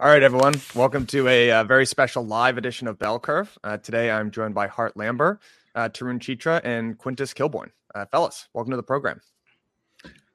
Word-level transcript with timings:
All 0.00 0.08
right, 0.08 0.22
everyone. 0.22 0.54
Welcome 0.74 1.04
to 1.08 1.28
a, 1.28 1.50
uh, 1.52 1.64
very 1.64 1.84
special 1.84 2.24
live 2.24 2.56
edition 2.56 2.88
of 2.88 2.98
Bell 2.98 3.18
Curve. 3.18 3.58
Uh, 3.62 3.76
today, 3.76 4.10
I'm 4.10 4.30
joined 4.30 4.54
by 4.54 4.66
Hart 4.66 4.96
Lambert, 4.96 5.42
uh, 5.74 5.90
Tarun 5.90 6.18
Chitra, 6.18 6.58
and 6.64 6.96
Quintus 6.96 7.34
Kilbourn. 7.34 7.68
Uh, 7.94 8.06
fellas, 8.06 8.48
welcome 8.54 8.70
to 8.70 8.78
the 8.78 8.82
program. 8.82 9.20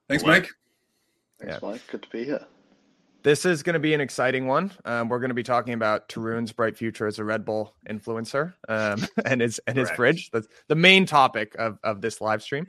Thanks, 0.07 0.23
Mike. 0.23 0.51
Thanks, 1.39 1.57
yeah. 1.63 1.67
Mike. 1.67 1.81
Good 1.89 2.03
to 2.03 2.09
be 2.09 2.25
here. 2.25 2.45
This 3.23 3.43
is 3.43 3.63
going 3.63 3.73
to 3.73 3.79
be 3.79 3.95
an 3.95 4.01
exciting 4.01 4.45
one. 4.45 4.71
Um, 4.85 5.09
we're 5.09 5.17
going 5.17 5.29
to 5.29 5.33
be 5.33 5.41
talking 5.41 5.73
about 5.73 6.09
Tarun's 6.09 6.51
bright 6.51 6.77
future 6.77 7.07
as 7.07 7.17
a 7.17 7.23
Red 7.23 7.43
Bull 7.43 7.73
influencer 7.89 8.53
um, 8.69 9.03
and 9.25 9.41
his 9.41 9.59
and 9.65 9.75
his 9.75 9.89
fridge. 9.89 10.29
That's 10.29 10.47
the 10.67 10.75
main 10.75 11.07
topic 11.07 11.55
of, 11.57 11.79
of 11.83 12.01
this 12.01 12.21
live 12.21 12.43
stream. 12.43 12.67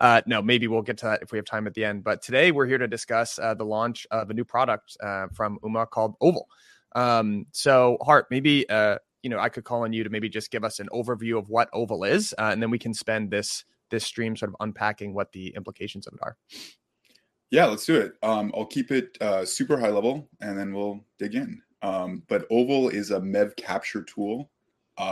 Uh, 0.00 0.22
no, 0.26 0.40
maybe 0.40 0.68
we'll 0.68 0.82
get 0.82 0.96
to 0.98 1.06
that 1.06 1.22
if 1.22 1.32
we 1.32 1.38
have 1.38 1.44
time 1.44 1.66
at 1.66 1.74
the 1.74 1.84
end. 1.84 2.04
But 2.04 2.22
today 2.22 2.52
we're 2.52 2.66
here 2.66 2.78
to 2.78 2.86
discuss 2.86 3.38
uh, 3.38 3.54
the 3.54 3.64
launch 3.64 4.06
of 4.10 4.30
a 4.30 4.34
new 4.34 4.44
product 4.44 4.96
uh, 5.02 5.26
from 5.34 5.58
UMA 5.64 5.86
called 5.86 6.14
Oval. 6.20 6.48
Um, 6.94 7.46
so, 7.52 7.98
Hart, 8.02 8.26
maybe 8.30 8.68
uh, 8.70 8.98
you 9.22 9.30
know 9.30 9.38
I 9.38 9.48
could 9.48 9.64
call 9.64 9.82
on 9.82 9.92
you 9.92 10.04
to 10.04 10.10
maybe 10.10 10.28
just 10.28 10.50
give 10.50 10.64
us 10.64 10.80
an 10.80 10.88
overview 10.92 11.38
of 11.38 11.48
what 11.48 11.68
Oval 11.72 12.04
is, 12.04 12.34
uh, 12.38 12.50
and 12.52 12.62
then 12.62 12.70
we 12.70 12.78
can 12.78 12.94
spend 12.94 13.30
this 13.30 13.64
this 13.90 14.04
stream 14.04 14.36
sort 14.36 14.50
of 14.50 14.56
unpacking 14.60 15.14
what 15.14 15.32
the 15.32 15.48
implications 15.56 16.06
of 16.06 16.14
it 16.14 16.20
are. 16.22 16.36
Yeah, 17.50 17.66
let's 17.66 17.86
do 17.86 17.96
it. 17.96 18.12
Um, 18.22 18.52
I'll 18.54 18.66
keep 18.66 18.90
it 18.90 19.16
uh, 19.20 19.44
super 19.44 19.78
high 19.78 19.88
level, 19.88 20.28
and 20.40 20.58
then 20.58 20.72
we'll 20.72 21.00
dig 21.18 21.34
in. 21.34 21.62
Um, 21.80 22.22
but 22.28 22.46
Oval 22.50 22.90
is 22.90 23.10
a 23.10 23.20
MEV 23.20 23.56
capture 23.56 24.02
tool, 24.02 24.50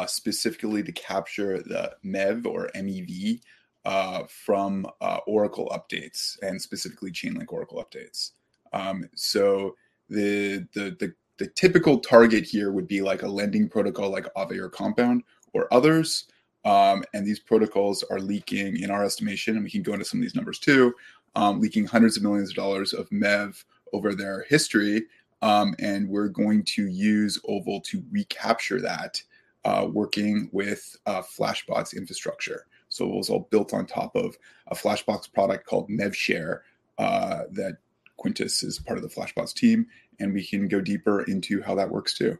specifically 0.06 0.82
to 0.82 0.92
capture 0.92 1.62
the 1.62 1.94
MEV 2.04 2.46
or 2.46 2.70
MEV 2.74 3.40
uh, 3.86 4.24
from 4.28 4.86
uh, 5.00 5.20
Oracle 5.26 5.72
updates 5.74 6.36
and 6.42 6.60
specifically 6.60 7.10
Chainlink 7.10 7.50
Oracle 7.50 7.82
updates. 7.82 8.32
Um, 8.74 9.08
so 9.14 9.76
the, 10.10 10.66
the, 10.74 10.94
the 11.00 11.14
the 11.38 11.46
typical 11.48 11.98
target 11.98 12.44
here 12.44 12.72
would 12.72 12.88
be 12.88 13.02
like 13.02 13.22
a 13.22 13.28
lending 13.28 13.68
protocol 13.68 14.10
like 14.10 14.32
Aave 14.34 14.58
or 14.58 14.68
Compound 14.68 15.22
or 15.52 15.72
others. 15.72 16.24
Um, 16.64 17.04
and 17.14 17.26
these 17.26 17.38
protocols 17.38 18.02
are 18.10 18.18
leaking, 18.18 18.80
in 18.80 18.90
our 18.90 19.04
estimation, 19.04 19.54
and 19.54 19.64
we 19.64 19.70
can 19.70 19.82
go 19.82 19.92
into 19.92 20.04
some 20.04 20.18
of 20.18 20.22
these 20.22 20.34
numbers 20.34 20.58
too, 20.58 20.94
um, 21.36 21.60
leaking 21.60 21.86
hundreds 21.86 22.16
of 22.16 22.22
millions 22.22 22.50
of 22.50 22.56
dollars 22.56 22.92
of 22.92 23.08
MEV 23.10 23.64
over 23.92 24.14
their 24.14 24.42
history. 24.48 25.04
Um, 25.42 25.74
and 25.78 26.08
we're 26.08 26.28
going 26.28 26.64
to 26.64 26.86
use 26.86 27.38
Oval 27.46 27.80
to 27.82 28.02
recapture 28.10 28.80
that, 28.80 29.22
uh, 29.64 29.86
working 29.92 30.48
with 30.52 30.96
uh, 31.06 31.22
Flashbots 31.22 31.94
infrastructure. 31.94 32.66
So 32.96 33.04
it 33.04 33.14
was 33.14 33.28
all 33.30 33.48
built 33.50 33.74
on 33.74 33.86
top 33.86 34.16
of 34.16 34.36
a 34.68 34.74
Flashbots 34.74 35.32
product 35.32 35.66
called 35.66 35.90
MevShare 35.90 36.60
uh, 36.98 37.42
that 37.52 37.76
Quintus 38.16 38.62
is 38.62 38.78
part 38.78 38.98
of 38.98 39.02
the 39.02 39.10
Flashbots 39.10 39.52
team, 39.52 39.86
and 40.18 40.32
we 40.32 40.44
can 40.44 40.66
go 40.66 40.80
deeper 40.80 41.22
into 41.24 41.62
how 41.62 41.74
that 41.74 41.90
works 41.90 42.16
too. 42.16 42.38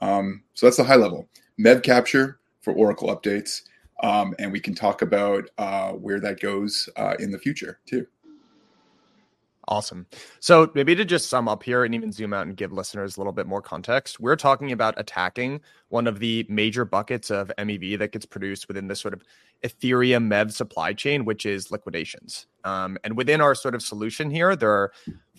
Um, 0.00 0.42
so 0.54 0.66
that's 0.66 0.78
the 0.78 0.84
high 0.84 0.96
level. 0.96 1.28
Mev 1.58 1.84
capture 1.84 2.40
for 2.62 2.72
Oracle 2.72 3.14
updates, 3.14 3.62
um, 4.02 4.34
and 4.40 4.50
we 4.50 4.58
can 4.58 4.74
talk 4.74 5.02
about 5.02 5.48
uh, 5.58 5.92
where 5.92 6.18
that 6.18 6.40
goes 6.40 6.88
uh, 6.96 7.14
in 7.20 7.30
the 7.30 7.38
future 7.38 7.78
too. 7.86 8.06
Awesome. 9.72 10.06
So 10.38 10.70
maybe 10.74 10.94
to 10.94 11.02
just 11.02 11.30
sum 11.30 11.48
up 11.48 11.62
here 11.62 11.82
and 11.82 11.94
even 11.94 12.12
zoom 12.12 12.34
out 12.34 12.46
and 12.46 12.54
give 12.54 12.72
listeners 12.72 13.16
a 13.16 13.20
little 13.20 13.32
bit 13.32 13.46
more 13.46 13.62
context, 13.62 14.20
we're 14.20 14.36
talking 14.36 14.70
about 14.70 14.92
attacking 14.98 15.62
one 15.88 16.06
of 16.06 16.18
the 16.18 16.44
major 16.46 16.84
buckets 16.84 17.30
of 17.30 17.50
MEV 17.56 17.98
that 17.98 18.12
gets 18.12 18.26
produced 18.26 18.68
within 18.68 18.88
this 18.88 19.00
sort 19.00 19.14
of 19.14 19.22
Ethereum 19.64 20.28
MEV 20.28 20.52
supply 20.52 20.92
chain, 20.92 21.24
which 21.24 21.46
is 21.46 21.70
liquidations. 21.70 22.48
Um, 22.64 22.98
and 23.02 23.16
within 23.16 23.40
our 23.40 23.54
sort 23.54 23.74
of 23.74 23.80
solution 23.80 24.30
here, 24.30 24.54
there 24.56 24.70
are 24.70 24.92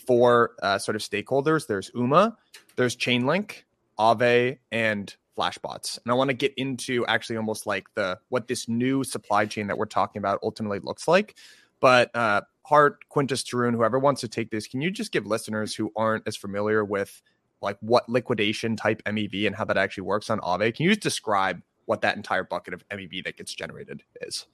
four 0.08 0.54
uh, 0.64 0.80
sort 0.80 0.96
of 0.96 1.04
stakeholders. 1.04 1.68
There's 1.68 1.92
UMA, 1.94 2.36
there's 2.76 2.96
Chainlink, 2.96 3.66
Aave, 4.00 4.58
and 4.72 5.16
Flashbots. 5.38 6.00
And 6.04 6.12
I 6.12 6.16
want 6.16 6.30
to 6.30 6.34
get 6.34 6.54
into 6.58 7.06
actually 7.06 7.38
almost 7.38 7.68
like 7.68 7.86
the 7.94 8.18
what 8.30 8.48
this 8.48 8.68
new 8.68 9.04
supply 9.04 9.46
chain 9.46 9.68
that 9.68 9.78
we're 9.78 9.86
talking 9.86 10.20
about 10.20 10.40
ultimately 10.42 10.80
looks 10.80 11.08
like. 11.08 11.36
But 11.84 12.16
uh, 12.16 12.40
Hart, 12.66 13.00
Quintus 13.10 13.44
Tarun, 13.44 13.74
whoever 13.74 14.00
wants 14.00 14.22
to 14.22 14.30
take 14.30 14.50
this, 14.50 14.68
can 14.68 14.80
you 14.80 14.90
just 14.90 15.12
give 15.12 15.26
listeners 15.26 15.76
who 15.76 15.92
aren't 15.98 16.26
as 16.26 16.38
familiar 16.38 16.86
with 16.86 17.22
like 17.62 17.76
what 17.82 18.08
liquidation 18.08 18.78
type 18.78 19.04
MEV 19.06 19.48
and 19.48 19.54
how 19.54 19.66
that 19.66 19.76
actually 19.76 20.04
works 20.04 20.30
on 20.30 20.40
Aave? 20.40 20.74
Can 20.74 20.86
you 20.86 20.92
just 20.92 21.02
describe 21.02 21.62
what 21.84 22.00
that 22.00 22.16
entire 22.16 22.46
bucket 22.46 22.74
of 22.74 22.88
MEV 22.88 23.26
that 23.26 23.36
gets 23.36 23.54
generated 23.54 24.02
is? 24.22 24.46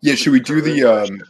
Yeah, 0.00 0.16
should 0.16 0.32
we 0.32 0.40
do 0.40 0.60
the 0.60 0.82
um 0.82 1.22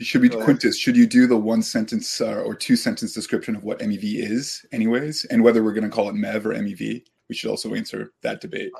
should 0.00 0.22
we 0.22 0.28
Quintus, 0.28 0.76
should 0.76 0.96
you 0.96 1.06
do 1.06 1.28
the 1.28 1.36
one 1.36 1.62
sentence 1.62 2.20
uh, 2.20 2.42
or 2.42 2.56
two 2.56 2.74
sentence 2.74 3.14
description 3.14 3.54
of 3.54 3.62
what 3.62 3.78
MEV 3.78 4.28
is 4.28 4.66
anyways 4.72 5.24
and 5.26 5.44
whether 5.44 5.62
we're 5.62 5.72
going 5.72 5.88
to 5.88 5.94
call 5.94 6.08
it 6.08 6.16
MEV 6.16 6.46
or 6.46 6.50
MEV? 6.54 7.04
We 7.28 7.34
should 7.36 7.48
also 7.48 7.74
answer 7.74 8.12
that 8.22 8.40
debate. 8.40 8.72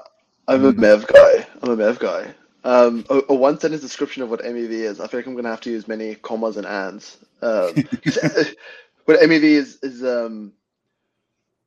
I'm 0.49 0.65
a 0.65 0.72
MEV 0.72 1.06
guy. 1.06 1.47
I'm 1.62 1.71
a 1.71 1.77
MEV 1.77 2.01
guy. 2.01 2.34
Um, 2.65 3.05
a, 3.11 3.23
a 3.31 3.34
one 3.34 3.59
sentence 3.59 3.83
description 3.83 4.23
of 4.23 4.31
what 4.31 4.43
MEV 4.43 4.71
is. 4.71 5.00
I 5.00 5.09
feel 5.09 5.21
like 5.21 5.27
I'm 5.27 5.34
going 5.34 5.45
to 5.45 5.50
have 5.50 5.61
to 5.62 5.71
use 5.71 5.89
many 5.89 6.15
commas 6.15 6.56
and 6.56 6.67
ands. 6.67 7.19
Um, 7.41 7.73
but 9.06 9.21
MEV 9.21 9.43
is 9.43 9.78
is 9.83 10.03
um, 10.05 10.53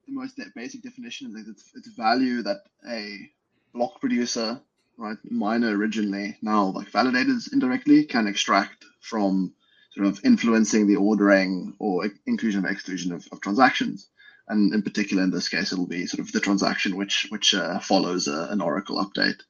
the 0.07 0.13
most 0.13 0.39
basic 0.55 0.83
definition 0.83 1.35
is 1.37 1.47
it's, 1.47 1.71
it's 1.75 1.87
value 1.95 2.43
that 2.43 2.61
a 2.89 3.29
block 3.73 3.99
producer, 3.99 4.59
right, 4.97 5.17
miner 5.29 5.75
originally, 5.75 6.37
now 6.41 6.65
like 6.67 6.91
validators 6.91 7.51
indirectly 7.51 8.05
can 8.05 8.27
extract 8.27 8.85
from 9.01 9.53
sort 9.91 10.07
of 10.07 10.19
influencing 10.23 10.87
the 10.87 10.95
ordering 10.95 11.75
or 11.79 12.09
inclusion 12.25 12.65
or 12.65 12.69
exclusion 12.69 13.11
of, 13.11 13.27
of 13.31 13.41
transactions. 13.41 14.09
And 14.47 14.73
in 14.73 14.83
particular, 14.83 15.23
in 15.23 15.31
this 15.31 15.49
case, 15.49 15.73
it'll 15.73 15.87
be 15.87 16.05
sort 16.05 16.19
of 16.19 16.31
the 16.31 16.39
transaction 16.39 16.97
which 16.97 17.27
which 17.29 17.53
uh, 17.53 17.79
follows 17.79 18.27
a, 18.27 18.47
an 18.51 18.61
Oracle 18.61 19.03
update. 19.03 19.41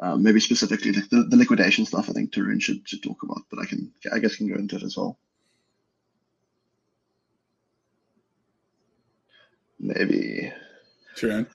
Um, 0.00 0.22
maybe 0.22 0.38
specifically 0.38 0.92
the, 0.92 1.26
the, 1.28 1.36
liquidation 1.36 1.84
stuff. 1.84 2.08
I 2.08 2.12
think 2.12 2.30
Tarun 2.30 2.62
should 2.62 2.88
should 2.88 3.02
talk 3.02 3.22
about, 3.24 3.42
but 3.50 3.58
I 3.58 3.66
can 3.66 3.92
I 4.12 4.20
guess 4.20 4.36
can 4.36 4.48
go 4.48 4.54
into 4.54 4.76
it 4.76 4.84
as 4.84 4.96
well. 4.96 5.18
Maybe. 9.80 10.52
Tarun. 11.16 11.46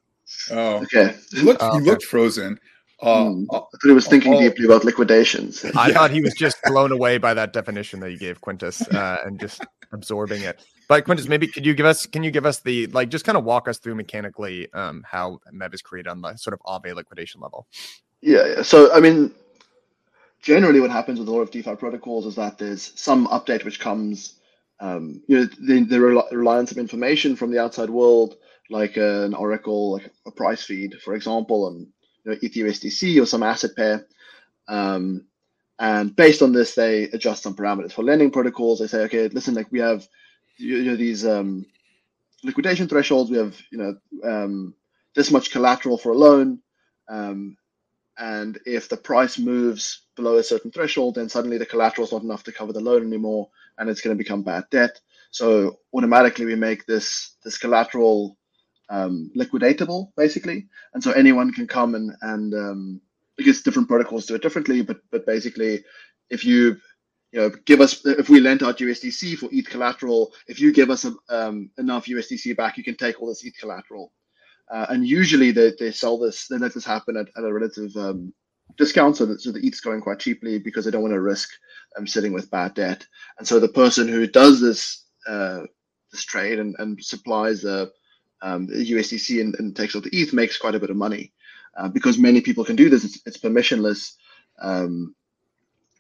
Oh, 0.52 0.78
okay. 0.84 1.16
You 1.32 1.44
looked, 1.44 1.62
you 1.62 1.80
looked 1.80 2.04
frozen. 2.04 2.60
Uh, 3.02 3.26
mm. 3.26 3.46
I 3.52 3.58
thought 3.58 3.70
he 3.84 3.92
was 3.92 4.08
thinking 4.08 4.34
uh, 4.34 4.40
deeply 4.40 4.66
about 4.66 4.86
liquidations. 4.86 5.66
I 5.76 5.88
yeah. 5.88 5.94
thought 5.94 6.12
he 6.12 6.22
was 6.22 6.34
just 6.36 6.58
blown 6.64 6.92
away 6.92 7.18
by 7.18 7.34
that 7.34 7.52
definition 7.52 8.00
that 8.00 8.12
you 8.12 8.18
gave 8.18 8.40
Quintus 8.40 8.82
uh, 8.90 9.18
and 9.26 9.40
just 9.40 9.66
absorbing 9.92 10.42
it. 10.42 10.64
But 10.88 11.04
Quintus, 11.06 11.28
maybe 11.28 11.48
could 11.48 11.66
you 11.66 11.74
give 11.74 11.86
us 11.86 12.06
can 12.06 12.24
you 12.24 12.32
give 12.32 12.46
us 12.46 12.62
the 12.62 12.88
like 12.88 13.10
just 13.10 13.26
kind 13.26 13.38
of 13.38 13.44
walk 13.44 13.68
us 13.68 13.78
through 13.78 13.96
mechanically 13.96 14.72
um, 14.74 15.04
how 15.06 15.40
Mev 15.54 15.74
is 15.74 15.82
created 15.82 16.10
on 16.10 16.22
the 16.22 16.36
sort 16.38 16.54
of 16.54 16.62
Aave 16.62 16.96
liquidation 16.96 17.42
level? 17.42 17.68
Yeah, 18.24 18.48
yeah. 18.58 18.64
So 18.64 18.94
I 18.94 19.02
mean, 19.02 19.34
generally, 20.42 20.82
what 20.82 20.92
happens 20.92 21.20
with 21.20 21.30
a 21.30 21.32
lot 21.32 21.42
of 21.42 21.52
DeFi 21.52 21.76
protocols 21.78 22.26
is 22.28 22.36
that 22.36 22.58
there's 22.60 22.94
some 23.00 23.28
update 23.30 23.66
which 23.66 23.80
comes, 23.82 24.36
um, 24.80 25.24
you 25.28 25.38
know, 25.40 25.46
the, 25.62 25.86
the 25.86 26.02
reliance 26.34 26.72
of 26.72 26.80
information 26.80 27.36
from 27.36 27.52
the 27.52 27.60
outside 27.60 27.90
world, 27.92 28.38
like 28.70 28.98
an 28.98 29.36
Oracle, 29.36 29.94
like 29.94 30.12
a 30.28 30.32
price 30.32 30.64
feed, 30.64 30.96
for 31.04 31.16
example, 31.16 31.70
and 31.70 31.88
you 32.26 32.32
know, 32.32 32.38
ETHUSDC 32.40 33.22
or 33.22 33.28
some 33.28 33.44
asset 33.44 33.72
pair. 33.76 34.08
Um, 34.70 35.28
and 35.80 36.16
based 36.16 36.42
on 36.44 36.54
this, 36.54 36.76
they 36.76 37.06
adjust 37.06 37.44
some 37.44 37.56
parameters 37.56 37.94
for 37.94 38.04
lending 38.04 38.32
protocols. 38.32 38.80
They 38.80 38.88
say, 38.88 39.04
okay, 39.04 39.30
listen, 39.30 39.56
like 39.56 39.72
we 39.72 39.80
have 39.80 40.08
you 40.58 40.84
know 40.86 40.96
these 40.98 41.26
um, 41.26 41.66
liquidation 42.44 42.88
thresholds. 42.90 43.32
We 43.32 43.38
have 43.38 43.60
you 43.72 43.80
know 43.80 43.96
um, 44.24 44.76
this 45.16 45.32
much 45.32 45.52
collateral 45.52 45.98
for 45.98 46.12
a 46.14 46.18
loan. 46.18 46.60
Um, 47.10 47.58
and 48.18 48.60
if 48.66 48.90
the 48.90 48.98
price 48.98 49.40
moves 49.40 50.06
below 50.16 50.38
a 50.38 50.44
certain 50.44 50.72
threshold, 50.72 51.16
then 51.16 51.30
suddenly 51.30 51.58
the 51.58 51.66
collateral 51.66 52.06
is 52.06 52.14
not 52.14 52.24
enough 52.24 52.44
to 52.44 52.52
cover 52.52 52.74
the 52.74 52.80
loan 52.80 53.06
anymore, 53.06 53.50
and 53.78 53.90
it's 53.90 54.02
going 54.02 54.16
to 54.16 54.24
become 54.24 54.44
bad 54.44 54.66
debt. 54.70 55.00
So 55.32 55.80
automatically 55.94 56.46
we 56.46 56.56
make 56.56 56.86
this 56.86 57.36
this 57.44 57.58
collateral 57.58 58.38
um, 58.90 59.32
liquidatable, 59.36 60.12
basically, 60.16 60.68
and 60.94 61.04
so 61.04 61.12
anyone 61.12 61.52
can 61.52 61.68
come 61.68 61.96
and 61.96 62.12
and 62.22 62.54
um, 62.54 63.02
because 63.36 63.64
different 63.64 63.88
protocols 63.88 64.26
do 64.26 64.36
it 64.36 64.42
differently, 64.42 64.84
but 64.84 64.98
but 65.12 65.26
basically, 65.26 65.84
if 66.30 66.46
you 66.46 66.78
you 67.32 67.40
know 67.40 67.50
give 67.66 67.82
us 67.82 68.06
if 68.06 68.30
we 68.30 68.40
lent 68.40 68.62
out 68.62 68.78
USDC 68.78 69.38
for 69.38 69.50
ETH 69.52 69.70
collateral, 69.70 70.34
if 70.48 70.60
you 70.60 70.72
give 70.72 70.92
us 70.92 71.06
a, 71.06 71.14
um, 71.30 71.72
enough 71.80 72.06
USDC 72.06 72.56
back, 72.56 72.78
you 72.78 72.84
can 72.84 72.96
take 72.96 73.20
all 73.20 73.28
this 73.28 73.44
ETH 73.44 73.58
collateral. 73.60 74.12
Uh, 74.72 74.86
and 74.90 75.08
usually 75.08 75.52
they, 75.52 75.74
they 75.80 75.92
sell 75.92 76.18
this, 76.18 76.48
they 76.48 76.58
let 76.58 76.74
this 76.74 76.86
happen 76.86 77.18
at, 77.18 77.28
at 77.38 77.44
a 77.44 77.54
relative 77.54 77.96
um, 77.96 78.34
discount 78.78 79.18
so 79.18 79.26
that, 79.26 79.42
so 79.42 79.52
the 79.52 79.66
ETH's 79.66 79.82
going 79.82 80.02
quite 80.02 80.20
cheaply 80.20 80.58
because 80.58 80.86
they 80.86 80.92
don't 80.92 81.02
want 81.02 81.14
to 81.14 81.22
risk 81.22 81.50
um, 81.98 82.08
sitting 82.08 82.34
with 82.34 82.50
bad 82.50 82.74
debt. 82.74 83.06
And 83.38 83.48
so 83.48 83.60
the 83.60 83.68
person 83.68 84.08
who 84.08 84.26
does 84.26 84.62
this 84.62 85.04
uh, 85.28 85.62
this 86.14 86.24
trade 86.24 86.60
and, 86.60 86.76
and 86.80 87.04
supplies 87.04 87.64
the, 87.64 87.92
um, 88.42 88.68
the 88.68 88.92
USDC 88.92 89.42
and, 89.42 89.56
and, 89.56 89.76
takes 89.76 89.96
off 89.96 90.04
the 90.04 90.16
ETH 90.16 90.32
makes 90.32 90.58
quite 90.58 90.76
a 90.76 90.80
bit 90.80 90.92
of 90.92 90.96
money 90.96 91.34
uh, 91.76 91.90
because 91.90 92.18
many 92.18 92.40
people 92.40 92.64
can 92.64 92.76
do 92.76 92.90
this. 92.90 93.04
It's, 93.04 93.20
it's 93.26 93.38
permissionless. 93.38 94.14
Um, 94.62 95.16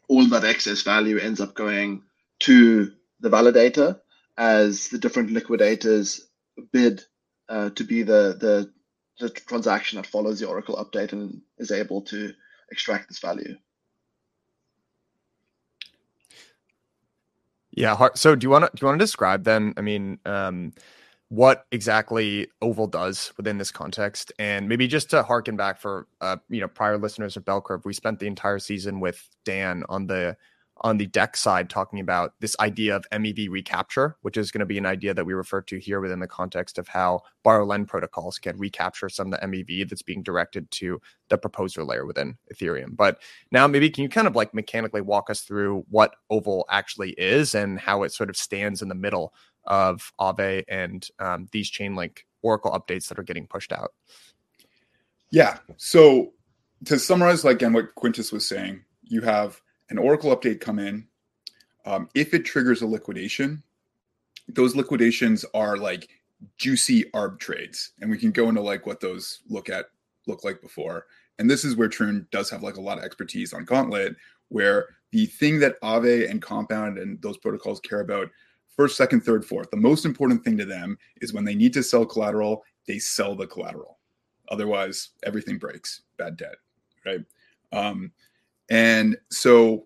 all 0.07 0.25
that 0.27 0.43
excess 0.43 0.83
value 0.83 1.17
ends 1.17 1.41
up 1.41 1.55
going 1.55 2.03
to 2.41 2.91
the 3.19 3.29
validator 3.29 3.99
as 4.37 4.89
the 4.89 4.97
different 4.97 5.31
liquidators 5.31 6.27
bid 6.71 7.03
uh, 7.49 7.69
to 7.71 7.83
be 7.83 8.03
the, 8.03 8.37
the 8.39 8.71
the 9.19 9.29
transaction 9.29 9.97
that 9.97 10.07
follows 10.07 10.39
the 10.39 10.47
Oracle 10.47 10.75
update 10.75 11.13
and 11.13 11.41
is 11.59 11.71
able 11.71 12.01
to 12.01 12.33
extract 12.71 13.07
this 13.07 13.19
value. 13.19 13.55
Yeah. 17.71 18.09
So 18.15 18.35
do 18.35 18.45
you 18.45 18.49
want 18.49 18.65
to 18.65 18.71
do 18.75 18.81
you 18.81 18.87
want 18.87 18.99
to 18.99 19.03
describe 19.03 19.43
then? 19.43 19.73
I 19.77 19.81
mean, 19.81 20.19
um, 20.25 20.73
what 21.29 21.65
exactly 21.71 22.47
Oval 22.61 22.87
does 22.87 23.33
within 23.37 23.57
this 23.57 23.71
context, 23.71 24.31
and 24.37 24.69
maybe 24.69 24.87
just 24.87 25.09
to 25.09 25.23
harken 25.23 25.55
back 25.55 25.79
for 25.79 26.07
uh, 26.21 26.37
you 26.49 26.61
know 26.61 26.67
prior 26.67 26.97
listeners 26.97 27.35
of 27.35 27.45
Bell 27.45 27.61
Curve, 27.61 27.85
we 27.85 27.93
spent 27.93 28.19
the 28.19 28.27
entire 28.27 28.59
season 28.59 28.99
with 28.99 29.27
Dan 29.43 29.83
on 29.89 30.05
the 30.07 30.37
on 30.81 30.97
the 30.97 31.05
DEX 31.05 31.39
side 31.39 31.69
talking 31.69 31.99
about 31.99 32.33
this 32.39 32.55
idea 32.59 32.95
of 32.95 33.05
MEV 33.11 33.49
recapture, 33.49 34.17
which 34.21 34.37
is 34.37 34.51
going 34.51 34.59
to 34.59 34.65
be 34.65 34.77
an 34.77 34.85
idea 34.85 35.13
that 35.13 35.25
we 35.25 35.33
refer 35.33 35.61
to 35.61 35.79
here 35.79 36.01
within 36.01 36.19
the 36.19 36.27
context 36.27 36.77
of 36.77 36.87
how 36.87 37.21
borrow 37.43 37.65
lend 37.65 37.87
protocols 37.87 38.39
can 38.39 38.57
recapture 38.57 39.07
some 39.07 39.31
of 39.31 39.39
the 39.39 39.47
MEV 39.47 39.87
that's 39.87 40.01
being 40.01 40.23
directed 40.23 40.69
to 40.71 40.99
the 41.29 41.37
proposer 41.37 41.83
layer 41.83 42.05
within 42.05 42.37
Ethereum. 42.53 42.95
But 42.95 43.21
now 43.51 43.67
maybe 43.67 43.89
can 43.89 44.03
you 44.03 44.09
kind 44.09 44.27
of 44.27 44.35
like 44.35 44.53
mechanically 44.53 45.01
walk 45.01 45.29
us 45.29 45.41
through 45.41 45.85
what 45.89 46.15
Oval 46.29 46.65
actually 46.69 47.11
is 47.11 47.55
and 47.55 47.79
how 47.79 48.03
it 48.03 48.11
sort 48.11 48.29
of 48.29 48.35
stands 48.35 48.81
in 48.81 48.89
the 48.89 48.95
middle 48.95 49.33
of 49.65 50.11
Aave 50.19 50.63
and 50.67 51.07
um, 51.19 51.47
these 51.51 51.71
Chainlink 51.71 52.19
Oracle 52.41 52.71
updates 52.71 53.07
that 53.07 53.19
are 53.19 53.23
getting 53.23 53.47
pushed 53.47 53.71
out? 53.71 53.93
Yeah. 55.31 55.57
So 55.77 56.33
to 56.85 56.99
summarize, 56.99 57.43
like, 57.43 57.55
again, 57.55 57.73
what 57.73 57.95
Quintus 57.95 58.31
was 58.31 58.47
saying, 58.47 58.83
you 59.03 59.21
have 59.21 59.61
an 59.93 59.99
Oracle 59.99 60.35
update 60.35 60.59
come 60.59 60.79
in. 60.79 61.07
Um, 61.85 62.09
if 62.15 62.33
it 62.33 62.45
triggers 62.45 62.81
a 62.81 62.87
liquidation, 62.87 63.61
those 64.47 64.75
liquidations 64.75 65.45
are 65.53 65.77
like 65.77 66.09
juicy 66.57 67.05
arb 67.11 67.39
trades, 67.39 67.91
and 68.01 68.09
we 68.09 68.17
can 68.17 68.31
go 68.31 68.49
into 68.49 68.61
like 68.61 68.85
what 68.85 68.99
those 68.99 69.41
look 69.47 69.69
at 69.69 69.85
look 70.27 70.43
like 70.43 70.61
before. 70.61 71.05
And 71.37 71.49
this 71.49 71.63
is 71.63 71.75
where 71.75 71.89
Tarun 71.89 72.29
does 72.31 72.49
have 72.49 72.63
like 72.63 72.77
a 72.77 72.81
lot 72.81 72.97
of 72.97 73.03
expertise 73.03 73.53
on 73.53 73.65
Gauntlet, 73.65 74.15
where 74.49 74.87
the 75.11 75.27
thing 75.27 75.59
that 75.59 75.79
Aave 75.81 76.29
and 76.29 76.41
Compound 76.41 76.97
and 76.97 77.21
those 77.21 77.37
protocols 77.37 77.79
care 77.79 78.01
about 78.01 78.29
first, 78.75 78.97
second, 78.97 79.21
third, 79.21 79.45
fourth. 79.45 79.69
The 79.69 79.77
most 79.77 80.05
important 80.05 80.43
thing 80.43 80.57
to 80.57 80.65
them 80.65 80.97
is 81.21 81.33
when 81.33 81.45
they 81.45 81.55
need 81.55 81.73
to 81.73 81.83
sell 81.83 82.05
collateral, 82.05 82.63
they 82.87 82.97
sell 82.97 83.35
the 83.35 83.45
collateral. 83.45 83.99
Otherwise, 84.49 85.09
everything 85.23 85.59
breaks. 85.59 86.01
Bad 86.17 86.37
debt, 86.37 86.55
right? 87.05 87.21
Um, 87.71 88.11
and 88.73 89.15
so 89.29 89.85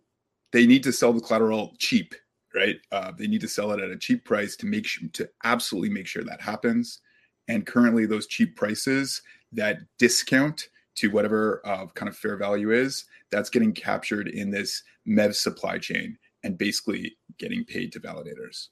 they 0.53 0.65
need 0.65 0.81
to 0.83 0.93
sell 0.93 1.11
the 1.11 1.19
collateral 1.19 1.73
cheap, 1.77 2.15
right? 2.55 2.77
Uh, 2.89 3.11
they 3.11 3.27
need 3.27 3.41
to 3.41 3.47
sell 3.47 3.73
it 3.73 3.81
at 3.81 3.91
a 3.91 3.97
cheap 3.97 4.23
price 4.23 4.55
to 4.55 4.65
make 4.65 4.85
sure 4.85 5.09
to 5.11 5.29
absolutely 5.43 5.89
make 5.89 6.07
sure 6.07 6.23
that 6.23 6.39
happens. 6.39 7.01
And 7.49 7.67
currently, 7.67 8.05
those 8.05 8.27
cheap 8.27 8.55
prices, 8.55 9.21
that 9.51 9.79
discount 9.99 10.69
to 10.95 11.09
whatever 11.09 11.61
uh, 11.65 11.87
kind 11.87 12.07
of 12.07 12.15
fair 12.15 12.37
value 12.37 12.71
is, 12.71 13.03
that's 13.29 13.49
getting 13.49 13.73
captured 13.73 14.29
in 14.29 14.51
this 14.51 14.83
MEV 15.05 15.35
supply 15.35 15.77
chain 15.79 16.17
and 16.45 16.57
basically 16.57 17.17
getting 17.37 17.65
paid 17.65 17.91
to 17.91 17.99
validators. 17.99 18.67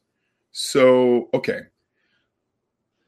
So, 0.54 1.28
okay, 1.34 1.64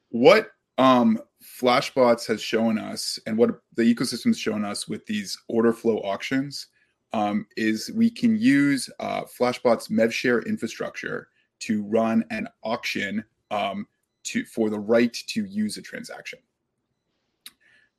what 0.10 0.50
um, 0.77 1.21
Flashbots 1.42 2.27
has 2.27 2.42
shown 2.42 2.77
us, 2.77 3.18
and 3.25 3.38
what 3.38 3.62
the 3.77 3.95
ecosystem 3.95 4.25
has 4.25 4.39
shown 4.39 4.65
us 4.65 4.89
with 4.89 5.06
these 5.06 5.38
order 5.48 5.71
flow 5.71 6.00
auctions, 6.00 6.68
um, 7.13 7.48
is 7.56 7.92
we 7.95 8.09
can 8.09 8.38
use 8.38 8.89
uh, 9.00 9.24
Flashbot's 9.24 9.88
MevShare 9.88 10.45
infrastructure 10.45 11.30
to 11.59 11.83
run 11.83 12.24
an 12.30 12.48
auction 12.63 13.24
um, 13.51 13.88
to 14.24 14.45
for 14.45 14.69
the 14.69 14.80
right 14.80 15.13
to 15.27 15.45
use 15.45 15.77
a 15.77 15.81
transaction. 15.81 16.39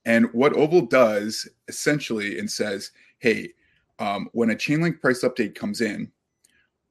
And 0.04 0.32
what 0.32 0.54
Oval 0.54 0.82
does 0.82 1.48
essentially 1.68 2.38
and 2.38 2.50
says, 2.50 2.92
hey, 3.18 3.52
um, 3.98 4.28
when 4.32 4.50
a 4.50 4.54
Chainlink 4.54 5.00
price 5.00 5.22
update 5.22 5.54
comes 5.54 5.80
in, 5.80 6.10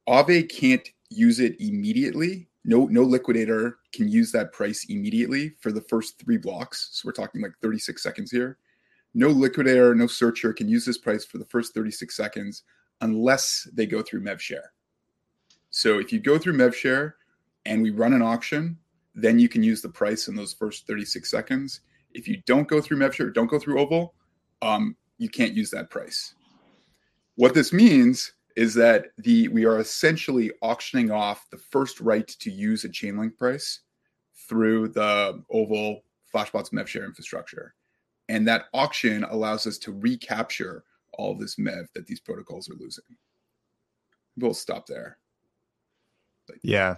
Aave 0.08 0.50
can't 0.50 0.88
use 1.10 1.40
it 1.40 1.56
immediately. 1.60 2.48
No, 2.66 2.86
no 2.88 3.04
liquidator 3.04 3.80
can 3.94 4.10
use 4.10 4.31
that 4.34 4.52
price 4.52 4.86
immediately 4.90 5.54
for 5.60 5.72
the 5.72 5.81
first 5.81 6.20
three 6.20 6.38
blocks. 6.38 6.90
So 6.92 7.08
we're 7.08 7.13
talking 7.13 7.42
like 7.42 7.54
36 7.62 8.04
seconds 8.04 8.30
here 8.30 8.58
no 9.13 9.30
liquidator, 9.30 9.95
no 9.95 10.07
searcher 10.07 10.54
can 10.54 10.68
use 10.68 10.86
this 10.86 10.98
price 10.98 11.25
for 11.25 11.38
the 11.38 11.45
first 11.45 11.74
36 11.74 12.15
seconds 12.15 12.63
unless 13.01 13.68
they 13.74 13.86
go 13.86 14.01
through 14.01 14.24
MevShare. 14.24 14.69
So 15.69 16.00
if 16.00 16.12
you 16.12 16.19
go 16.19 16.38
through 16.38 16.57
MevShare 16.57 17.13
and 17.65 17.81
we 17.81 17.92
run 17.92 18.13
an 18.13 18.21
auction, 18.21 18.77
then 19.15 19.39
you 19.39 19.50
can 19.50 19.63
use 19.63 19.81
the 19.81 19.89
price 19.89 20.27
in 20.27 20.36
those 20.36 20.54
first 20.54 20.88
36 20.88 21.30
seconds. 21.30 21.81
If 22.13 22.27
you 22.27 22.42
don't 22.45 22.68
go 22.68 22.81
through 22.81 22.98
MevShare, 22.98 23.33
don't 23.33 23.50
go 23.50 23.59
through 23.59 23.80
Oval, 23.80 24.13
um, 24.62 24.95
you 25.18 25.30
can't 25.30 25.53
use 25.53 25.71
that 25.71 25.89
price. 25.89 26.36
What 27.36 27.53
this 27.53 27.74
means 27.74 28.33
is 28.56 28.74
that 28.74 29.07
the 29.19 29.48
we 29.50 29.65
are 29.65 29.80
essentially 29.80 30.51
auctioning 30.63 31.12
off 31.12 31.48
the 31.51 31.57
first 31.57 32.01
right 32.01 32.27
to 32.27 32.50
use 32.50 32.83
a 32.83 32.89
Chainlink 32.89 33.38
price 33.38 33.81
through 34.50 34.88
the 34.89 35.44
Oval 35.51 36.03
Flashbots 36.33 36.71
MevShare 36.71 37.06
infrastructure. 37.06 37.75
And 38.29 38.47
that 38.47 38.65
auction 38.74 39.24
allows 39.24 39.68
us 39.68 39.77
to 39.79 39.91
recapture 39.91 40.83
all 41.13 41.35
this 41.35 41.56
MEV 41.56 41.85
that 41.95 42.07
these 42.07 42.19
protocols 42.19 42.69
are 42.69 42.75
losing. 42.75 43.03
We'll 44.38 44.53
stop 44.53 44.85
there. 44.85 45.18
Like, 46.50 46.59
yeah. 46.62 46.95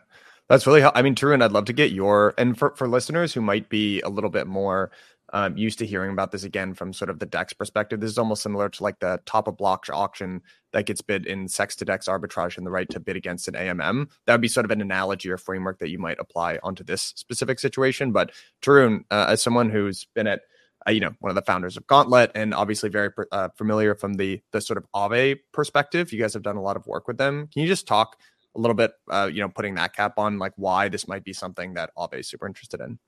That's 0.49 0.65
really, 0.65 0.81
how, 0.81 0.91
I 0.95 1.03
mean, 1.03 1.13
Tarun, 1.13 1.43
I'd 1.43 1.51
love 1.51 1.65
to 1.65 1.73
get 1.73 1.91
your, 1.91 2.33
and 2.37 2.57
for, 2.57 2.75
for 2.75 2.87
listeners 2.87 3.33
who 3.33 3.41
might 3.41 3.69
be 3.69 4.01
a 4.01 4.09
little 4.09 4.31
bit 4.31 4.47
more 4.47 4.91
um, 5.31 5.55
used 5.55 5.77
to 5.79 5.85
hearing 5.85 6.11
about 6.11 6.31
this 6.31 6.43
again 6.43 6.73
from 6.73 6.91
sort 6.91 7.11
of 7.11 7.19
the 7.19 7.25
DEX 7.25 7.53
perspective, 7.53 7.99
this 7.99 8.09
is 8.09 8.17
almost 8.17 8.41
similar 8.41 8.67
to 8.67 8.83
like 8.83 8.99
the 8.99 9.19
top 9.25 9.47
of 9.47 9.57
block 9.57 9.85
auction 9.93 10.41
that 10.73 10.87
gets 10.87 11.01
bid 11.01 11.27
in 11.27 11.45
CEX 11.45 11.75
to 11.77 11.85
DEX 11.85 12.07
arbitrage 12.07 12.57
and 12.57 12.65
the 12.65 12.71
right 12.71 12.89
to 12.89 12.99
bid 12.99 13.15
against 13.15 13.47
an 13.47 13.53
AMM. 13.53 14.09
That 14.25 14.33
would 14.33 14.41
be 14.41 14.47
sort 14.47 14.65
of 14.65 14.71
an 14.71 14.81
analogy 14.81 15.29
or 15.29 15.37
framework 15.37 15.77
that 15.79 15.89
you 15.89 15.99
might 15.99 16.19
apply 16.19 16.57
onto 16.63 16.83
this 16.83 17.13
specific 17.15 17.59
situation. 17.59 18.11
But 18.11 18.31
Tarun, 18.63 19.03
uh, 19.11 19.27
as 19.29 19.41
someone 19.43 19.69
who's 19.69 20.07
been 20.15 20.27
at 20.27 20.41
uh, 20.87 20.91
you 20.91 20.99
know, 20.99 21.13
one 21.19 21.29
of 21.29 21.35
the 21.35 21.41
founders 21.41 21.77
of 21.77 21.85
Gauntlet, 21.87 22.31
and 22.35 22.53
obviously 22.53 22.89
very 22.89 23.09
uh, 23.31 23.49
familiar 23.57 23.95
from 23.95 24.15
the 24.15 24.41
the 24.51 24.61
sort 24.61 24.77
of 24.77 24.85
Aave 24.95 25.39
perspective. 25.51 26.11
You 26.11 26.19
guys 26.19 26.33
have 26.33 26.43
done 26.43 26.57
a 26.57 26.61
lot 26.61 26.77
of 26.77 26.85
work 26.87 27.07
with 27.07 27.17
them. 27.17 27.47
Can 27.47 27.61
you 27.61 27.67
just 27.67 27.87
talk 27.87 28.17
a 28.55 28.59
little 28.59 28.75
bit, 28.75 28.91
uh, 29.11 29.29
you 29.31 29.41
know, 29.41 29.49
putting 29.49 29.75
that 29.75 29.93
cap 29.93 30.13
on, 30.17 30.39
like 30.39 30.53
why 30.55 30.89
this 30.89 31.07
might 31.07 31.23
be 31.23 31.33
something 31.33 31.73
that 31.75 31.91
Aave 31.97 32.19
is 32.19 32.29
super 32.29 32.47
interested 32.47 32.79
in? 32.81 32.99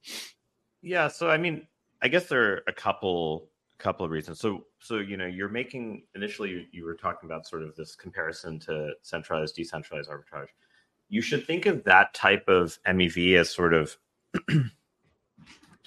Yeah, 0.82 1.08
so 1.08 1.30
I 1.30 1.38
mean, 1.38 1.68
I 2.02 2.08
guess 2.08 2.28
there 2.28 2.54
are 2.54 2.64
a 2.68 2.74
couple 2.74 3.50
couple 3.78 4.06
of 4.06 4.12
reasons. 4.12 4.40
So, 4.40 4.66
so 4.80 4.98
you 4.98 5.18
know, 5.18 5.26
you're 5.26 5.50
making 5.50 6.04
initially 6.16 6.50
you, 6.50 6.66
you 6.72 6.86
were 6.86 6.96
talking 6.96 7.28
about 7.28 7.48
sort 7.48 7.64
of 7.64 7.76
this 7.76 7.96
comparison 7.96 8.60
to 8.62 8.92
centralized, 9.02 9.56
decentralized 9.56 10.10
arbitrage. 10.10 10.50
You 11.10 11.22
should 11.22 11.46
think 11.46 11.66
of 11.66 11.84
that 11.86 12.14
type 12.14 12.48
of 12.48 12.78
MEV 12.88 13.36
as 13.38 13.50
sort 13.50 13.74
of 13.74 13.98
the 14.48 14.72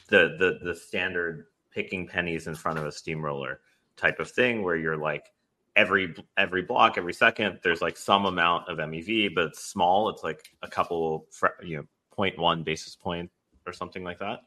the 0.09 0.59
the 0.63 0.75
standard 0.75 1.47
picking 1.75 2.07
pennies 2.07 2.47
in 2.47 2.55
front 2.55 2.79
of 2.79 2.87
a 2.87 2.93
steamroller 2.93 3.61
type 3.97 4.21
of 4.21 4.31
thing 4.31 4.63
where 4.63 4.77
you're 4.77 4.97
like 4.97 5.31
every 5.77 6.15
every 6.37 6.63
block 6.63 6.97
every 6.97 7.13
second 7.13 7.59
there's 7.65 7.83
like 7.83 7.97
some 7.97 8.27
amount 8.27 8.69
of 8.69 8.79
mev 8.79 9.35
but 9.35 9.47
it's 9.47 9.65
small. 9.65 10.09
It's 10.09 10.23
like 10.23 10.55
a 10.63 10.69
couple 10.69 11.27
you 11.63 11.77
know 11.79 11.85
0.1 12.17 12.65
basis 12.65 12.95
point 12.95 13.31
or 13.67 13.73
something 13.73 14.05
like 14.05 14.19
that 14.19 14.41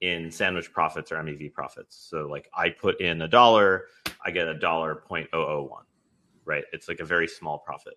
in 0.00 0.30
sandwich 0.30 0.72
profits 0.72 1.12
or 1.12 1.16
mev 1.16 1.52
profits. 1.52 1.96
So 2.08 2.26
like 2.26 2.48
i 2.54 2.70
put 2.70 3.00
in 3.00 3.22
a 3.22 3.28
dollar 3.28 3.86
i 4.24 4.30
get 4.30 4.48
a 4.48 4.58
dollar 4.58 5.02
0.001 5.10 5.68
right? 6.50 6.64
It's 6.72 6.88
like 6.88 7.00
a 7.00 7.04
very 7.04 7.28
small 7.28 7.58
profit. 7.58 7.94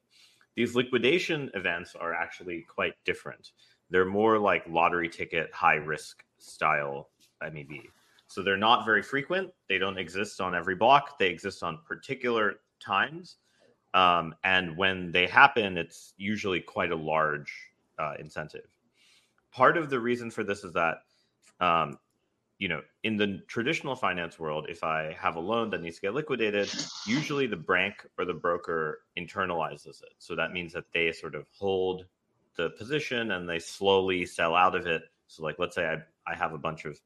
These 0.55 0.75
liquidation 0.75 1.49
events 1.55 1.95
are 1.99 2.13
actually 2.13 2.65
quite 2.69 2.93
different. 3.03 3.51
They're 3.89 4.05
more 4.05 4.37
like 4.37 4.63
lottery 4.69 5.09
ticket 5.09 5.51
high 5.51 5.75
risk 5.75 6.23
style 6.37 7.09
mev 7.43 7.81
so 8.33 8.41
they're 8.41 8.57
not 8.57 8.83
very 8.83 9.03
frequent. 9.03 9.51
They 9.69 9.77
don't 9.77 9.99
exist 9.99 10.41
on 10.41 10.55
every 10.55 10.73
block. 10.73 11.19
They 11.19 11.27
exist 11.27 11.61
on 11.61 11.77
particular 11.87 12.55
times. 12.79 13.35
Um, 13.93 14.33
and 14.43 14.75
when 14.75 15.11
they 15.11 15.27
happen, 15.27 15.77
it's 15.77 16.15
usually 16.17 16.59
quite 16.59 16.91
a 16.91 16.95
large 16.95 17.53
uh, 17.99 18.15
incentive. 18.19 18.65
Part 19.51 19.77
of 19.77 19.91
the 19.91 19.99
reason 19.99 20.31
for 20.31 20.43
this 20.43 20.63
is 20.63 20.73
that, 20.73 21.03
um, 21.59 21.99
you 22.57 22.67
know, 22.67 22.81
in 23.03 23.17
the 23.17 23.43
traditional 23.47 23.95
finance 23.95 24.39
world, 24.39 24.65
if 24.67 24.83
I 24.83 25.15
have 25.19 25.35
a 25.35 25.39
loan 25.39 25.69
that 25.69 25.83
needs 25.83 25.97
to 25.97 26.01
get 26.01 26.15
liquidated, 26.15 26.73
usually 27.05 27.45
the 27.45 27.55
bank 27.55 28.03
or 28.17 28.25
the 28.25 28.33
broker 28.33 29.01
internalizes 29.15 30.01
it. 30.01 30.15
So 30.17 30.35
that 30.35 30.53
means 30.53 30.73
that 30.73 30.85
they 30.91 31.11
sort 31.11 31.35
of 31.35 31.45
hold 31.59 32.05
the 32.55 32.71
position 32.71 33.29
and 33.29 33.47
they 33.47 33.59
slowly 33.59 34.25
sell 34.25 34.55
out 34.55 34.73
of 34.73 34.87
it. 34.87 35.03
So, 35.27 35.43
like, 35.43 35.59
let's 35.59 35.75
say 35.75 35.85
I, 35.85 36.31
I 36.31 36.35
have 36.35 36.53
a 36.53 36.57
bunch 36.57 36.85
of 36.85 36.99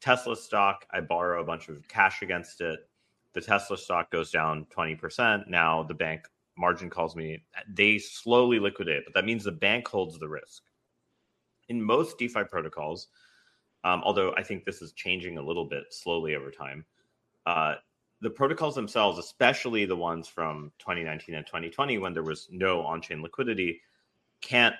Tesla 0.00 0.36
stock, 0.36 0.86
I 0.90 1.00
borrow 1.00 1.40
a 1.40 1.44
bunch 1.44 1.68
of 1.68 1.86
cash 1.88 2.22
against 2.22 2.60
it. 2.60 2.80
The 3.32 3.40
Tesla 3.40 3.76
stock 3.76 4.10
goes 4.10 4.30
down 4.30 4.66
20%. 4.76 5.48
Now 5.48 5.82
the 5.82 5.94
bank 5.94 6.26
margin 6.56 6.90
calls 6.90 7.16
me, 7.16 7.42
they 7.68 7.98
slowly 7.98 8.58
liquidate, 8.58 9.04
but 9.04 9.14
that 9.14 9.24
means 9.24 9.44
the 9.44 9.52
bank 9.52 9.88
holds 9.88 10.18
the 10.18 10.28
risk. 10.28 10.62
In 11.68 11.82
most 11.82 12.18
DeFi 12.18 12.44
protocols, 12.44 13.08
um, 13.82 14.02
although 14.04 14.32
I 14.36 14.42
think 14.42 14.64
this 14.64 14.82
is 14.82 14.92
changing 14.92 15.38
a 15.38 15.42
little 15.42 15.64
bit 15.64 15.84
slowly 15.90 16.34
over 16.34 16.50
time. 16.50 16.84
Uh, 17.46 17.74
the 18.20 18.30
protocols 18.30 18.74
themselves, 18.74 19.18
especially 19.18 19.84
the 19.84 19.96
ones 19.96 20.28
from 20.28 20.72
2019 20.78 21.34
and 21.34 21.46
2020, 21.46 21.98
when 21.98 22.14
there 22.14 22.22
was 22.22 22.48
no 22.50 22.80
on-chain 22.80 23.20
liquidity, 23.22 23.80
can't 24.40 24.74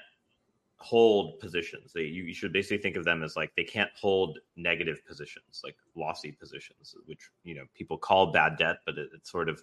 hold 0.78 1.38
positions. 1.38 1.92
They, 1.92 2.02
you, 2.02 2.24
you, 2.24 2.34
should 2.34 2.52
basically 2.52 2.78
think 2.78 2.96
of 2.96 3.04
them 3.04 3.22
as 3.22 3.36
like 3.36 3.54
they 3.56 3.64
can't 3.64 3.90
hold 3.98 4.38
negative 4.56 5.04
positions, 5.06 5.62
like 5.62 5.76
lossy 5.94 6.32
positions, 6.32 6.94
which 7.06 7.30
you 7.42 7.54
know 7.54 7.64
people 7.74 7.96
call 7.96 8.32
bad 8.32 8.56
debt, 8.56 8.78
but 8.84 8.98
it, 8.98 9.08
it's 9.14 9.30
sort 9.30 9.48
of 9.48 9.62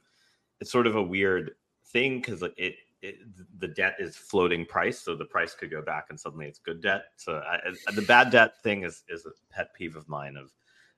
it's 0.60 0.72
sort 0.72 0.88
of 0.88 0.96
a 0.96 1.04
weird 1.04 1.52
thing 1.88 2.20
because 2.20 2.42
it 2.58 2.76
it, 3.02 3.16
the 3.60 3.68
debt 3.68 3.96
is 4.00 4.16
floating 4.16 4.66
price, 4.66 5.00
so 5.00 5.16
the 5.16 5.26
price 5.26 5.54
could 5.54 5.72
go 5.72 5.82
back 5.82 6.08
and 6.10 6.20
suddenly 6.20 6.46
it's 6.46 6.60
good 6.60 6.82
debt. 6.82 7.06
So 7.18 7.38
I, 7.38 7.60
the 7.94 8.04
bad 8.04 8.32
debt 8.32 8.62
thing 8.62 8.84
is 8.84 9.04
is 9.10 9.26
a 9.26 9.32
pet 9.54 9.74
peeve 9.74 9.96
of 9.96 10.08
mine 10.08 10.38
of 10.38 10.52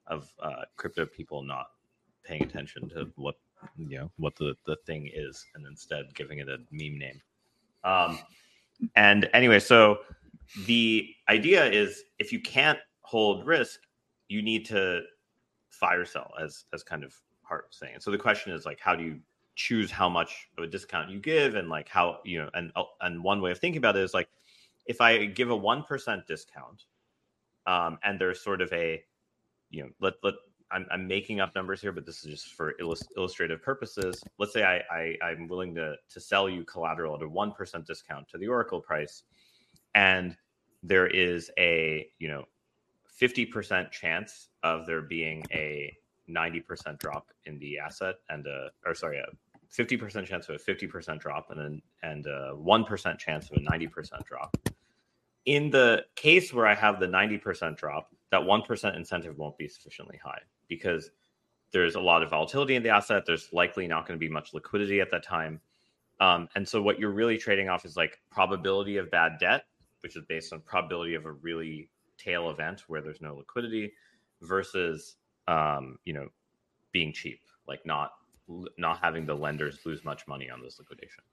of 0.07 0.29
uh, 0.41 0.63
crypto 0.75 1.05
people 1.05 1.43
not 1.43 1.67
paying 2.23 2.43
attention 2.43 2.89
to 2.89 3.11
what 3.15 3.35
you 3.77 3.97
know 3.99 4.11
what 4.17 4.35
the 4.35 4.55
the 4.65 4.75
thing 4.85 5.09
is 5.13 5.45
and 5.55 5.65
instead 5.65 6.13
giving 6.13 6.39
it 6.39 6.49
a 6.49 6.57
meme 6.71 6.99
name. 6.99 7.21
Um, 7.83 8.19
and 8.95 9.29
anyway, 9.33 9.59
so 9.59 9.99
the 10.65 11.09
idea 11.29 11.65
is 11.65 12.03
if 12.19 12.31
you 12.31 12.39
can't 12.39 12.79
hold 13.01 13.45
risk, 13.45 13.79
you 14.27 14.41
need 14.41 14.65
to 14.65 15.01
fire 15.69 16.05
sell, 16.05 16.31
as 16.39 16.65
as 16.73 16.83
kind 16.83 17.03
of 17.03 17.13
Hart 17.43 17.73
saying. 17.73 17.97
So 17.99 18.11
the 18.11 18.17
question 18.17 18.53
is 18.53 18.65
like, 18.65 18.79
how 18.79 18.95
do 18.95 19.03
you 19.03 19.19
choose 19.55 19.91
how 19.91 20.09
much 20.09 20.47
of 20.57 20.63
a 20.63 20.67
discount 20.67 21.09
you 21.09 21.19
give 21.19 21.55
and 21.55 21.69
like 21.69 21.87
how 21.87 22.19
you 22.23 22.41
know 22.41 22.49
and 22.53 22.71
and 23.01 23.23
one 23.23 23.41
way 23.41 23.51
of 23.51 23.59
thinking 23.59 23.77
about 23.77 23.95
it 23.95 24.01
is 24.01 24.13
like 24.13 24.27
if 24.87 24.99
i 24.99 25.25
give 25.25 25.51
a 25.51 25.57
1% 25.57 26.25
discount 26.25 26.85
um 27.67 27.99
and 28.03 28.19
there's 28.19 28.41
sort 28.41 28.61
of 28.61 28.73
a 28.73 29.03
you 29.69 29.83
know 29.83 29.89
let 30.01 30.15
let 30.23 30.33
i'm, 30.73 30.85
I'm 30.91 31.07
making 31.07 31.39
up 31.39 31.55
numbers 31.55 31.81
here 31.81 31.91
but 31.91 32.05
this 32.05 32.23
is 32.23 32.31
just 32.31 32.53
for 32.53 32.73
illust- 32.79 33.13
illustrative 33.15 33.61
purposes. 33.61 34.23
Let's 34.39 34.53
say 34.53 34.63
I, 34.63 34.81
I 34.91 35.17
i'm 35.23 35.47
willing 35.47 35.75
to 35.75 35.95
to 36.09 36.19
sell 36.19 36.49
you 36.49 36.63
collateral 36.65 37.15
at 37.15 37.21
a 37.21 37.27
1% 37.27 37.85
discount 37.85 38.27
to 38.29 38.37
the 38.37 38.47
oracle 38.47 38.81
price 38.81 39.23
and 39.95 40.35
there 40.81 41.07
is 41.07 41.49
a 41.57 42.07
you 42.19 42.27
know 42.27 42.43
50% 43.21 43.91
chance 43.91 44.49
of 44.63 44.85
there 44.85 45.01
being 45.01 45.45
a 45.51 45.95
90% 46.29 46.99
drop 46.99 47.27
in 47.45 47.59
the 47.59 47.77
asset 47.77 48.15
and 48.29 48.45
a 48.47 48.69
or 48.85 48.95
sorry 48.95 49.19
a 49.19 49.25
50% 49.73 50.25
chance 50.25 50.49
of 50.49 50.55
a 50.55 50.59
50% 50.59 51.19
drop 51.19 51.49
and 51.49 51.59
then 51.59 51.81
and 52.03 52.25
a 52.27 52.53
1% 52.55 53.17
chance 53.17 53.49
of 53.49 53.57
a 53.57 53.61
90% 53.61 54.23
drop 54.25 54.55
in 55.45 55.69
the 55.69 56.03
case 56.15 56.53
where 56.53 56.67
i 56.67 56.73
have 56.73 56.99
the 56.99 57.07
90% 57.07 57.77
drop 57.77 58.09
that 58.31 58.41
1% 58.41 58.95
incentive 58.95 59.37
won't 59.37 59.57
be 59.57 59.67
sufficiently 59.67 60.19
high 60.23 60.41
because 60.67 61.11
there's 61.71 61.95
a 61.95 61.99
lot 61.99 62.23
of 62.23 62.29
volatility 62.29 62.75
in 62.75 62.83
the 62.83 62.89
asset 62.89 63.23
there's 63.25 63.49
likely 63.51 63.87
not 63.87 64.07
going 64.07 64.17
to 64.17 64.23
be 64.23 64.31
much 64.31 64.53
liquidity 64.53 65.01
at 65.01 65.11
that 65.11 65.23
time 65.23 65.59
um, 66.19 66.47
and 66.55 66.67
so 66.67 66.81
what 66.81 66.99
you're 66.99 67.11
really 67.11 67.37
trading 67.37 67.69
off 67.69 67.85
is 67.85 67.97
like 67.97 68.19
probability 68.31 68.97
of 68.97 69.09
bad 69.11 69.33
debt 69.39 69.65
which 70.01 70.15
is 70.15 70.23
based 70.27 70.51
on 70.53 70.59
probability 70.61 71.15
of 71.15 71.25
a 71.25 71.31
really 71.31 71.89
tail 72.17 72.49
event 72.49 72.83
where 72.87 73.01
there's 73.01 73.21
no 73.21 73.35
liquidity 73.35 73.91
versus 74.41 75.15
um, 75.47 75.97
you 76.05 76.13
know, 76.13 76.27
being 76.91 77.11
cheap, 77.11 77.41
like 77.67 77.85
not 77.85 78.11
not 78.77 78.99
having 79.01 79.25
the 79.25 79.33
lenders 79.33 79.79
lose 79.85 80.03
much 80.03 80.27
money 80.27 80.49
on 80.49 80.61
this 80.61 80.77
liquidation. 80.77 81.23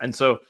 And 0.00 0.14
so 0.14 0.40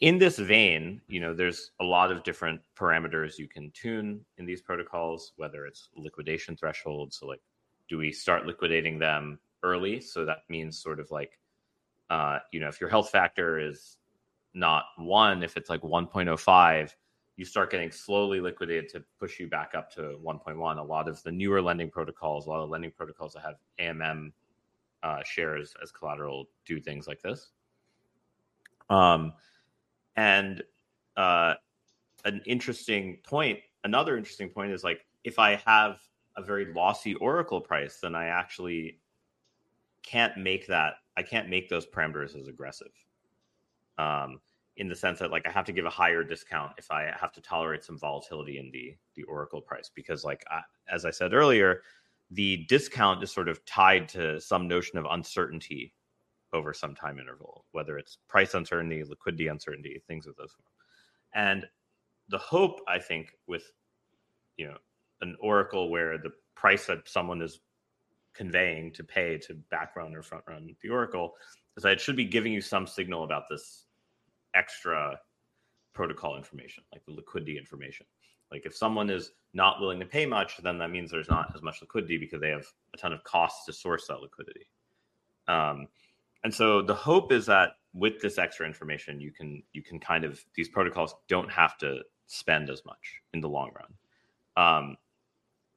in 0.00 0.18
this 0.18 0.38
vein, 0.38 1.00
you 1.06 1.20
know, 1.20 1.32
there's 1.32 1.70
a 1.80 1.84
lot 1.84 2.10
of 2.10 2.24
different 2.24 2.60
parameters 2.76 3.38
you 3.38 3.48
can 3.48 3.70
tune 3.70 4.24
in 4.38 4.46
these 4.46 4.60
protocols, 4.60 5.32
whether 5.36 5.66
it's 5.66 5.90
liquidation 5.96 6.56
thresholds. 6.56 7.18
So 7.18 7.26
like, 7.26 7.40
do 7.88 7.98
we 7.98 8.10
start 8.10 8.46
liquidating 8.46 8.98
them 8.98 9.38
early? 9.62 10.00
So 10.00 10.24
that 10.24 10.38
means 10.48 10.78
sort 10.78 10.98
of 10.98 11.10
like, 11.10 11.38
uh, 12.10 12.38
you 12.52 12.60
know, 12.60 12.68
if 12.68 12.80
your 12.80 12.90
health 12.90 13.10
factor 13.10 13.58
is 13.58 13.98
not 14.52 14.84
one, 14.96 15.42
if 15.42 15.56
it's 15.56 15.70
like 15.70 15.82
1.05, 15.82 16.90
you 17.36 17.44
start 17.44 17.70
getting 17.70 17.90
slowly 17.90 18.40
liquidated 18.40 18.88
to 18.90 19.04
push 19.18 19.40
you 19.40 19.48
back 19.48 19.72
up 19.74 19.90
to 19.92 20.18
1.1. 20.24 20.78
A 20.78 20.82
lot 20.82 21.08
of 21.08 21.22
the 21.22 21.32
newer 21.32 21.60
lending 21.60 21.90
protocols, 21.90 22.46
a 22.46 22.50
lot 22.50 22.62
of 22.62 22.70
lending 22.70 22.92
protocols 22.92 23.32
that 23.34 23.42
have 23.42 23.56
AMM 23.80 24.32
uh, 25.02 25.22
shares 25.24 25.74
as 25.82 25.90
collateral 25.90 26.46
do 26.64 26.80
things 26.80 27.06
like 27.06 27.20
this. 27.20 27.50
Um, 28.90 29.32
and 30.16 30.62
uh, 31.16 31.54
an 32.24 32.42
interesting 32.46 33.18
point, 33.24 33.58
another 33.84 34.16
interesting 34.16 34.48
point 34.48 34.72
is 34.72 34.84
like 34.84 35.04
if 35.24 35.38
I 35.38 35.56
have 35.66 36.00
a 36.36 36.42
very 36.42 36.72
lossy 36.72 37.14
Oracle 37.14 37.60
price, 37.60 37.98
then 38.00 38.14
I 38.14 38.26
actually 38.26 38.98
can't 40.02 40.36
make 40.36 40.66
that. 40.66 40.94
I 41.16 41.22
can't 41.22 41.48
make 41.48 41.68
those 41.68 41.86
parameters 41.86 42.38
as 42.38 42.48
aggressive. 42.48 42.92
Um, 43.98 44.40
in 44.76 44.88
the 44.88 44.96
sense 44.96 45.20
that 45.20 45.30
like 45.30 45.46
I 45.46 45.50
have 45.50 45.64
to 45.66 45.72
give 45.72 45.84
a 45.84 45.90
higher 45.90 46.24
discount 46.24 46.72
if 46.78 46.90
I 46.90 47.12
have 47.20 47.32
to 47.34 47.40
tolerate 47.40 47.84
some 47.84 47.96
volatility 47.96 48.58
in 48.58 48.70
the 48.72 48.96
the 49.14 49.22
Oracle 49.24 49.60
price 49.60 49.90
because 49.94 50.24
like 50.24 50.44
I, 50.50 50.62
as 50.92 51.04
I 51.04 51.10
said 51.10 51.32
earlier, 51.32 51.82
the 52.32 52.64
discount 52.68 53.22
is 53.22 53.30
sort 53.30 53.48
of 53.48 53.64
tied 53.66 54.08
to 54.10 54.40
some 54.40 54.66
notion 54.66 54.98
of 54.98 55.06
uncertainty 55.10 55.94
over 56.54 56.72
some 56.72 56.94
time 56.94 57.18
interval, 57.18 57.64
whether 57.72 57.98
it's 57.98 58.18
price 58.28 58.54
uncertainty, 58.54 59.02
liquidity 59.04 59.48
uncertainty, 59.48 60.00
things 60.06 60.26
of 60.26 60.36
those. 60.36 60.54
And 61.34 61.66
the 62.28 62.38
hope 62.38 62.80
I 62.88 62.98
think 62.98 63.32
with 63.46 63.64
you 64.56 64.66
know 64.66 64.76
an 65.20 65.36
Oracle 65.40 65.90
where 65.90 66.16
the 66.16 66.30
price 66.54 66.86
that 66.86 67.08
someone 67.08 67.42
is 67.42 67.60
conveying 68.34 68.92
to 68.92 69.04
pay 69.04 69.38
to 69.38 69.54
back 69.70 69.94
run 69.96 70.14
or 70.14 70.22
front 70.22 70.44
run 70.48 70.74
the 70.82 70.88
Oracle 70.88 71.34
is 71.76 71.82
that 71.82 71.92
it 71.92 72.00
should 72.00 72.16
be 72.16 72.24
giving 72.24 72.52
you 72.52 72.60
some 72.60 72.86
signal 72.86 73.24
about 73.24 73.44
this 73.50 73.86
extra 74.54 75.18
protocol 75.92 76.36
information, 76.36 76.84
like 76.92 77.04
the 77.06 77.12
liquidity 77.12 77.58
information. 77.58 78.06
Like 78.50 78.66
if 78.66 78.76
someone 78.76 79.10
is 79.10 79.32
not 79.52 79.80
willing 79.80 80.00
to 80.00 80.06
pay 80.06 80.26
much, 80.26 80.58
then 80.58 80.78
that 80.78 80.90
means 80.90 81.10
there's 81.10 81.28
not 81.28 81.52
as 81.54 81.62
much 81.62 81.80
liquidity 81.80 82.18
because 82.18 82.40
they 82.40 82.50
have 82.50 82.66
a 82.94 82.96
ton 82.96 83.12
of 83.12 83.22
costs 83.24 83.64
to 83.66 83.72
source 83.72 84.06
that 84.08 84.20
liquidity. 84.20 84.66
Um, 85.48 85.86
and 86.44 86.54
so 86.54 86.82
the 86.82 86.94
hope 86.94 87.32
is 87.32 87.46
that 87.46 87.70
with 87.94 88.20
this 88.20 88.38
extra 88.38 88.66
information, 88.66 89.20
you 89.20 89.32
can 89.32 89.62
you 89.72 89.82
can 89.82 89.98
kind 89.98 90.24
of 90.24 90.44
these 90.54 90.68
protocols 90.68 91.14
don't 91.28 91.50
have 91.50 91.78
to 91.78 92.00
spend 92.26 92.70
as 92.70 92.84
much 92.84 93.20
in 93.32 93.40
the 93.40 93.48
long 93.48 93.70
run. 93.74 93.94
Um, 94.56 94.96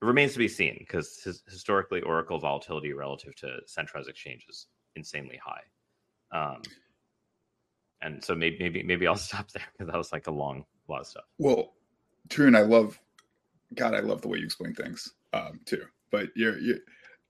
it 0.01 0.05
remains 0.05 0.33
to 0.33 0.39
be 0.39 0.47
seen 0.47 0.75
because 0.79 1.19
his, 1.23 1.41
historically 1.47 2.01
Oracle 2.01 2.37
volatility 2.37 2.93
relative 2.93 3.35
to 3.37 3.57
centralized 3.65 4.09
exchanges 4.09 4.47
is 4.49 4.67
insanely 4.95 5.39
high. 5.43 5.61
Um, 6.31 6.61
and 8.01 8.23
so 8.23 8.35
maybe 8.35 8.57
maybe 8.59 8.83
maybe 8.83 9.07
I'll 9.07 9.15
stop 9.15 9.49
there 9.51 9.63
because 9.71 9.91
that 9.91 9.97
was 9.97 10.11
like 10.11 10.27
a 10.27 10.31
long 10.31 10.65
lot 10.89 11.01
of 11.01 11.07
stuff. 11.07 11.25
Well, 11.37 11.73
and 12.37 12.57
I 12.57 12.61
love, 12.61 12.99
God, 13.73 13.93
I 13.93 13.99
love 13.99 14.21
the 14.21 14.27
way 14.27 14.39
you 14.39 14.45
explain 14.45 14.73
things 14.73 15.13
um, 15.33 15.59
too. 15.65 15.83
But 16.11 16.29
you're, 16.35 16.57
you 16.59 16.79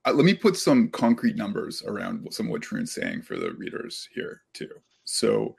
uh, 0.07 0.13
let 0.13 0.25
me 0.25 0.33
put 0.33 0.55
some 0.55 0.89
concrete 0.89 1.35
numbers 1.35 1.83
around 1.83 2.27
some 2.31 2.47
of 2.47 2.51
what 2.51 2.61
Tarun 2.61 2.87
saying 2.87 3.23
for 3.23 3.37
the 3.37 3.51
readers 3.53 4.07
here 4.13 4.41
too. 4.53 4.69
So, 5.03 5.55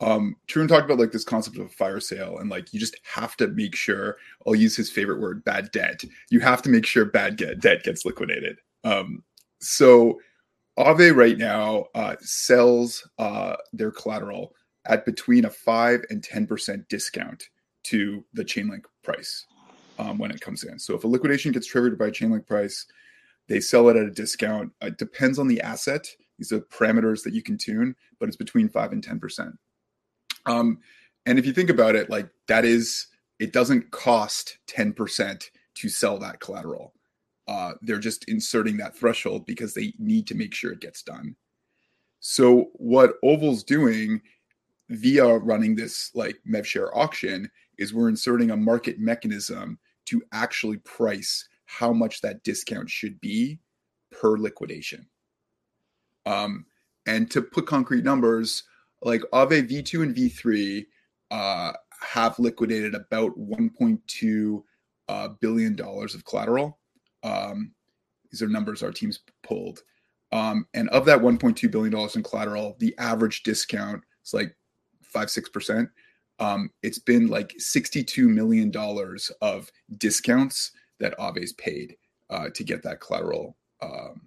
um, 0.00 0.36
Tarun 0.48 0.68
talked 0.68 0.84
about 0.84 0.98
like 0.98 1.12
this 1.12 1.24
concept 1.24 1.56
of 1.56 1.66
a 1.66 1.68
fire 1.68 2.00
sale, 2.00 2.38
and 2.38 2.50
like 2.50 2.72
you 2.74 2.80
just 2.80 2.96
have 3.04 3.36
to 3.36 3.48
make 3.48 3.74
sure. 3.74 4.16
I'll 4.46 4.54
use 4.54 4.76
his 4.76 4.90
favorite 4.90 5.20
word, 5.20 5.44
bad 5.44 5.70
debt. 5.70 6.02
You 6.30 6.40
have 6.40 6.62
to 6.62 6.68
make 6.68 6.84
sure 6.84 7.04
bad 7.04 7.36
get, 7.36 7.60
debt 7.60 7.84
gets 7.84 8.04
liquidated. 8.04 8.58
Um, 8.84 9.22
so 9.60 10.20
Aave 10.78 11.16
right 11.16 11.38
now 11.38 11.86
uh, 11.94 12.16
sells 12.20 13.08
uh, 13.18 13.56
their 13.72 13.90
collateral 13.90 14.52
at 14.84 15.06
between 15.06 15.44
a 15.44 15.50
five 15.50 16.00
and 16.10 16.22
ten 16.22 16.46
percent 16.46 16.88
discount 16.88 17.48
to 17.84 18.24
the 18.34 18.44
Chainlink 18.44 18.84
price 19.04 19.46
um, 19.98 20.18
when 20.18 20.30
it 20.30 20.40
comes 20.40 20.64
in. 20.64 20.78
So 20.78 20.94
if 20.94 21.04
a 21.04 21.08
liquidation 21.08 21.52
gets 21.52 21.66
triggered 21.68 21.98
by 21.98 22.10
Chainlink 22.10 22.46
price, 22.46 22.84
they 23.48 23.60
sell 23.60 23.88
it 23.88 23.96
at 23.96 24.06
a 24.06 24.10
discount. 24.10 24.72
It 24.80 24.98
depends 24.98 25.38
on 25.38 25.48
the 25.48 25.60
asset. 25.60 26.06
These 26.38 26.52
are 26.52 26.60
parameters 26.60 27.22
that 27.24 27.34
you 27.34 27.42
can 27.42 27.56
tune, 27.56 27.96
but 28.18 28.28
it's 28.28 28.36
between 28.36 28.68
five 28.68 28.92
and 28.92 29.02
ten 29.02 29.18
percent. 29.18 29.56
Um, 30.44 30.78
and 31.24 31.38
if 31.38 31.46
you 31.46 31.52
think 31.52 31.70
about 31.70 31.96
it, 31.96 32.10
like 32.10 32.28
that 32.48 32.64
is, 32.64 33.06
it 33.38 33.52
doesn't 33.52 33.90
cost 33.90 34.58
ten 34.66 34.92
percent 34.92 35.50
to 35.76 35.88
sell 35.88 36.18
that 36.18 36.40
collateral. 36.40 36.92
Uh, 37.48 37.74
they're 37.82 37.98
just 37.98 38.28
inserting 38.28 38.76
that 38.76 38.96
threshold 38.96 39.46
because 39.46 39.72
they 39.72 39.92
need 39.98 40.26
to 40.26 40.34
make 40.34 40.52
sure 40.52 40.72
it 40.72 40.80
gets 40.80 41.02
done. 41.02 41.36
So 42.20 42.70
what 42.74 43.14
Oval's 43.22 43.62
doing 43.62 44.20
via 44.88 45.38
running 45.38 45.76
this 45.76 46.10
like 46.14 46.36
MevShare 46.48 46.90
auction 46.94 47.50
is 47.78 47.94
we're 47.94 48.08
inserting 48.08 48.50
a 48.50 48.56
market 48.56 48.98
mechanism 48.98 49.78
to 50.06 50.22
actually 50.32 50.78
price 50.78 51.48
how 51.66 51.92
much 51.92 52.20
that 52.22 52.42
discount 52.42 52.88
should 52.88 53.20
be 53.20 53.58
per 54.10 54.38
liquidation. 54.38 55.06
Um, 56.24 56.66
and 57.06 57.30
to 57.30 57.42
put 57.42 57.66
concrete 57.66 58.04
numbers, 58.04 58.64
like 59.02 59.22
Aave 59.32 59.68
V2 59.68 60.02
and 60.02 60.14
V3 60.14 60.86
uh, 61.30 61.72
have 62.00 62.38
liquidated 62.38 62.94
about 62.94 63.38
1.2 63.38 64.62
uh, 65.08 65.28
billion 65.40 65.76
dollars 65.76 66.14
of 66.14 66.24
collateral. 66.24 66.78
Um, 67.22 67.72
these 68.30 68.42
are 68.42 68.48
numbers 68.48 68.82
our 68.82 68.92
teams 68.92 69.20
pulled. 69.42 69.80
Um, 70.32 70.66
and 70.74 70.88
of 70.90 71.04
that 71.04 71.20
1.2 71.20 71.70
billion 71.70 71.92
dollars 71.92 72.16
in 72.16 72.22
collateral, 72.22 72.76
the 72.80 72.94
average 72.98 73.42
discount 73.44 74.02
is 74.24 74.34
like 74.34 74.56
five 75.02 75.30
six 75.30 75.48
percent. 75.48 75.88
Um, 76.38 76.70
it's 76.82 76.98
been 76.98 77.28
like 77.28 77.54
62 77.56 78.28
million 78.28 78.70
dollars 78.70 79.30
of 79.40 79.70
discounts 79.96 80.72
that 81.00 81.16
Aave's 81.18 81.52
paid 81.54 81.96
uh, 82.30 82.48
to 82.54 82.64
get 82.64 82.82
that 82.82 83.00
collateral 83.00 83.56
um, 83.82 84.20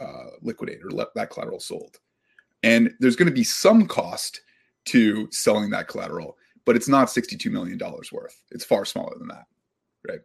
uh, 0.00 0.30
liquidated 0.42 0.92
or 0.92 1.06
that 1.14 1.30
collateral 1.30 1.60
sold. 1.60 1.98
And 2.62 2.92
there's 2.98 3.16
going 3.16 3.28
to 3.28 3.34
be 3.34 3.44
some 3.44 3.86
cost 3.86 4.40
to 4.86 5.28
selling 5.30 5.70
that 5.70 5.88
collateral, 5.88 6.36
but 6.64 6.76
it's 6.76 6.88
not 6.88 7.08
$62 7.08 7.50
million 7.50 7.78
worth. 8.12 8.42
It's 8.50 8.64
far 8.64 8.84
smaller 8.84 9.16
than 9.18 9.28
that, 9.28 9.44
right? 10.08 10.20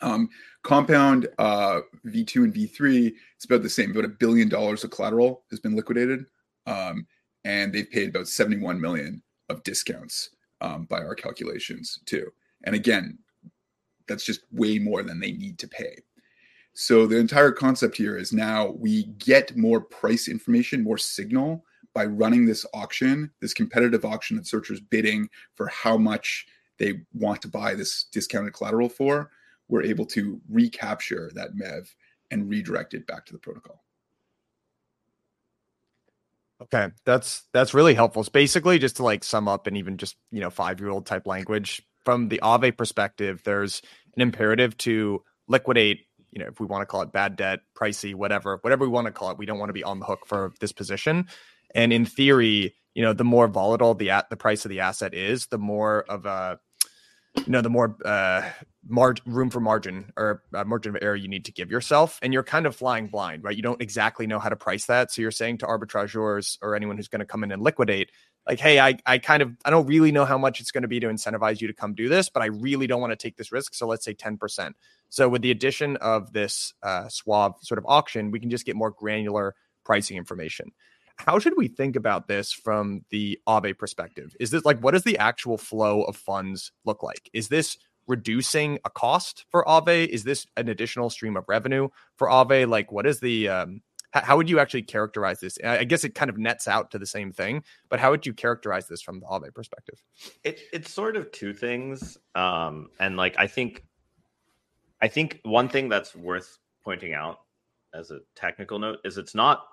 Um, 0.00 0.28
compound 0.62 1.28
uh, 1.38 1.80
V2 2.06 2.44
and 2.44 2.54
V3, 2.54 3.12
it's 3.34 3.44
about 3.44 3.62
the 3.62 3.70
same. 3.70 3.90
About 3.90 4.04
a 4.04 4.08
billion 4.08 4.48
dollars 4.48 4.84
of 4.84 4.90
collateral 4.90 5.44
has 5.50 5.60
been 5.60 5.76
liquidated, 5.76 6.26
um, 6.66 7.06
and 7.44 7.72
they've 7.72 7.90
paid 7.90 8.10
about 8.10 8.28
71 8.28 8.80
million 8.80 9.22
of 9.48 9.62
discounts 9.62 10.30
um, 10.60 10.84
by 10.84 10.98
our 10.98 11.14
calculations 11.14 11.98
too. 12.06 12.30
And 12.64 12.74
again, 12.74 13.18
that's 14.06 14.24
just 14.24 14.42
way 14.52 14.78
more 14.78 15.02
than 15.02 15.20
they 15.20 15.32
need 15.32 15.58
to 15.58 15.68
pay. 15.68 15.96
So 16.74 17.06
the 17.06 17.18
entire 17.18 17.52
concept 17.52 17.96
here 17.96 18.16
is 18.16 18.32
now 18.32 18.70
we 18.70 19.04
get 19.04 19.56
more 19.56 19.80
price 19.80 20.26
information, 20.28 20.82
more 20.82 20.98
signal 20.98 21.64
by 21.94 22.04
running 22.06 22.44
this 22.44 22.66
auction, 22.74 23.30
this 23.40 23.54
competitive 23.54 24.04
auction 24.04 24.36
that 24.36 24.46
searchers 24.46 24.80
bidding 24.80 25.28
for 25.54 25.68
how 25.68 25.96
much 25.96 26.46
they 26.78 27.02
want 27.12 27.40
to 27.42 27.48
buy 27.48 27.74
this 27.74 28.04
discounted 28.10 28.52
collateral 28.52 28.88
for. 28.88 29.30
We're 29.68 29.84
able 29.84 30.04
to 30.06 30.40
recapture 30.50 31.30
that 31.34 31.54
MEV 31.54 31.86
and 32.32 32.50
redirect 32.50 32.94
it 32.94 33.06
back 33.06 33.24
to 33.26 33.32
the 33.32 33.38
protocol. 33.38 33.84
Okay, 36.62 36.88
that's 37.04 37.44
that's 37.52 37.74
really 37.74 37.94
helpful. 37.94 38.20
It's 38.20 38.28
basically 38.28 38.78
just 38.78 38.96
to 38.96 39.04
like 39.04 39.22
sum 39.22 39.48
up 39.48 39.66
and 39.66 39.76
even 39.76 39.96
just 39.96 40.16
you 40.30 40.40
know 40.40 40.50
five 40.50 40.80
year 40.80 40.88
old 40.88 41.06
type 41.06 41.26
language 41.26 41.82
from 42.04 42.28
the 42.28 42.40
Aave 42.42 42.76
perspective. 42.76 43.42
There's 43.44 43.82
an 44.14 44.22
imperative 44.22 44.76
to 44.78 45.22
liquidate 45.48 46.06
you 46.34 46.42
know, 46.42 46.48
if 46.48 46.58
we 46.58 46.66
want 46.66 46.82
to 46.82 46.86
call 46.86 47.02
it 47.02 47.12
bad 47.12 47.36
debt, 47.36 47.60
pricey, 47.78 48.14
whatever, 48.14 48.58
whatever 48.62 48.84
we 48.84 48.90
want 48.90 49.06
to 49.06 49.12
call 49.12 49.30
it, 49.30 49.38
we 49.38 49.46
don't 49.46 49.60
want 49.60 49.68
to 49.68 49.74
be 49.74 49.84
on 49.84 50.00
the 50.00 50.04
hook 50.04 50.26
for 50.26 50.52
this 50.58 50.72
position. 50.72 51.28
And 51.74 51.92
in 51.92 52.04
theory, 52.04 52.74
you 52.92 53.02
know, 53.02 53.12
the 53.12 53.24
more 53.24 53.46
volatile 53.46 53.94
the 53.94 54.10
at 54.10 54.30
the 54.30 54.36
price 54.36 54.64
of 54.64 54.68
the 54.68 54.80
asset 54.80 55.14
is, 55.14 55.46
the 55.46 55.58
more 55.58 56.02
of 56.02 56.26
a 56.26 56.58
you 57.36 57.52
know, 57.52 57.60
the 57.60 57.70
more 57.70 57.96
uh, 58.04 58.48
mar- 58.86 59.16
room 59.26 59.50
for 59.50 59.60
margin 59.60 60.12
or 60.16 60.42
uh, 60.54 60.64
margin 60.64 60.94
of 60.94 61.02
error 61.02 61.16
you 61.16 61.28
need 61.28 61.44
to 61.46 61.52
give 61.52 61.70
yourself, 61.70 62.18
and 62.22 62.32
you're 62.32 62.42
kind 62.42 62.66
of 62.66 62.76
flying 62.76 63.08
blind, 63.08 63.44
right? 63.44 63.56
You 63.56 63.62
don't 63.62 63.80
exactly 63.80 64.26
know 64.26 64.38
how 64.38 64.48
to 64.48 64.56
price 64.56 64.86
that, 64.86 65.12
so 65.12 65.22
you're 65.22 65.30
saying 65.30 65.58
to 65.58 65.66
arbitrageurs 65.66 66.58
or 66.62 66.74
anyone 66.74 66.96
who's 66.96 67.08
going 67.08 67.20
to 67.20 67.26
come 67.26 67.44
in 67.44 67.52
and 67.52 67.62
liquidate, 67.62 68.10
like, 68.46 68.60
hey, 68.60 68.78
I, 68.78 68.98
I 69.06 69.18
kind 69.18 69.42
of 69.42 69.52
I 69.64 69.70
don't 69.70 69.86
really 69.86 70.12
know 70.12 70.24
how 70.24 70.36
much 70.36 70.60
it's 70.60 70.70
going 70.70 70.82
to 70.82 70.88
be 70.88 71.00
to 71.00 71.06
incentivize 71.06 71.60
you 71.60 71.68
to 71.68 71.74
come 71.74 71.94
do 71.94 72.08
this, 72.08 72.28
but 72.28 72.42
I 72.42 72.46
really 72.46 72.86
don't 72.86 73.00
want 73.00 73.12
to 73.12 73.16
take 73.16 73.36
this 73.36 73.52
risk. 73.52 73.74
So 73.74 73.86
let's 73.86 74.04
say 74.04 74.14
10%. 74.14 74.72
So 75.08 75.28
with 75.28 75.42
the 75.42 75.50
addition 75.50 75.96
of 75.98 76.32
this 76.32 76.74
uh, 76.82 77.08
Suave 77.08 77.54
sort 77.62 77.78
of 77.78 77.86
auction, 77.86 78.30
we 78.30 78.40
can 78.40 78.50
just 78.50 78.66
get 78.66 78.76
more 78.76 78.90
granular 78.90 79.54
pricing 79.84 80.16
information. 80.16 80.72
How 81.16 81.38
should 81.38 81.54
we 81.56 81.68
think 81.68 81.96
about 81.96 82.26
this 82.26 82.52
from 82.52 83.04
the 83.10 83.38
Aave 83.46 83.78
perspective? 83.78 84.34
Is 84.40 84.50
this 84.50 84.64
like 84.64 84.80
what 84.80 84.92
does 84.92 85.04
the 85.04 85.18
actual 85.18 85.56
flow 85.56 86.02
of 86.02 86.16
funds 86.16 86.72
look 86.84 87.02
like? 87.02 87.30
Is 87.32 87.48
this 87.48 87.78
reducing 88.06 88.78
a 88.84 88.90
cost 88.90 89.46
for 89.50 89.64
Aave? 89.64 90.08
Is 90.08 90.24
this 90.24 90.46
an 90.56 90.68
additional 90.68 91.10
stream 91.10 91.36
of 91.36 91.44
revenue 91.48 91.88
for 92.16 92.28
Aave? 92.28 92.68
Like 92.68 92.92
what 92.92 93.06
is 93.06 93.20
the 93.20 93.48
um, 93.48 93.80
how 94.22 94.36
would 94.36 94.48
you 94.48 94.60
actually 94.60 94.82
characterize 94.82 95.40
this? 95.40 95.58
I 95.64 95.82
guess 95.84 96.04
it 96.04 96.14
kind 96.14 96.30
of 96.30 96.38
nets 96.38 96.68
out 96.68 96.92
to 96.92 96.98
the 96.98 97.06
same 97.06 97.32
thing, 97.32 97.64
but 97.88 97.98
how 97.98 98.12
would 98.12 98.24
you 98.24 98.32
characterize 98.32 98.86
this 98.86 99.02
from 99.02 99.18
the 99.18 99.26
Aave 99.26 99.52
perspective? 99.52 100.00
It, 100.44 100.60
it's 100.72 100.92
sort 100.92 101.16
of 101.16 101.32
two 101.32 101.52
things, 101.52 102.16
um, 102.34 102.90
and 103.00 103.16
like 103.16 103.34
I 103.38 103.48
think, 103.48 103.84
I 105.02 105.08
think 105.08 105.40
one 105.42 105.68
thing 105.68 105.88
that's 105.88 106.14
worth 106.14 106.58
pointing 106.84 107.12
out 107.12 107.40
as 107.92 108.10
a 108.10 108.20
technical 108.36 108.78
note 108.78 108.98
is 109.04 109.18
it's 109.18 109.34
not, 109.34 109.66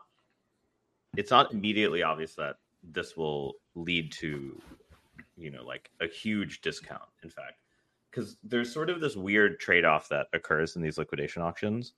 it's 1.16 1.30
not 1.32 1.54
immediately 1.54 2.02
obvious 2.02 2.34
that 2.36 2.56
this 2.84 3.16
will 3.16 3.54
lead 3.76 4.12
to, 4.14 4.60
you 5.38 5.52
know, 5.52 5.64
like 5.64 5.92
a 6.00 6.08
huge 6.08 6.62
discount. 6.62 7.04
In 7.24 7.30
fact, 7.30 7.60
because 8.12 8.38
there's 8.44 8.72
sort 8.72 8.90
of 8.90 9.00
this 9.00 9.16
weird 9.16 9.60
trade 9.60 9.86
off 9.86 10.10
that 10.10 10.28
occurs 10.34 10.76
in 10.76 10.82
these 10.82 10.98
liquidation 10.98 11.42
auctions, 11.42 11.94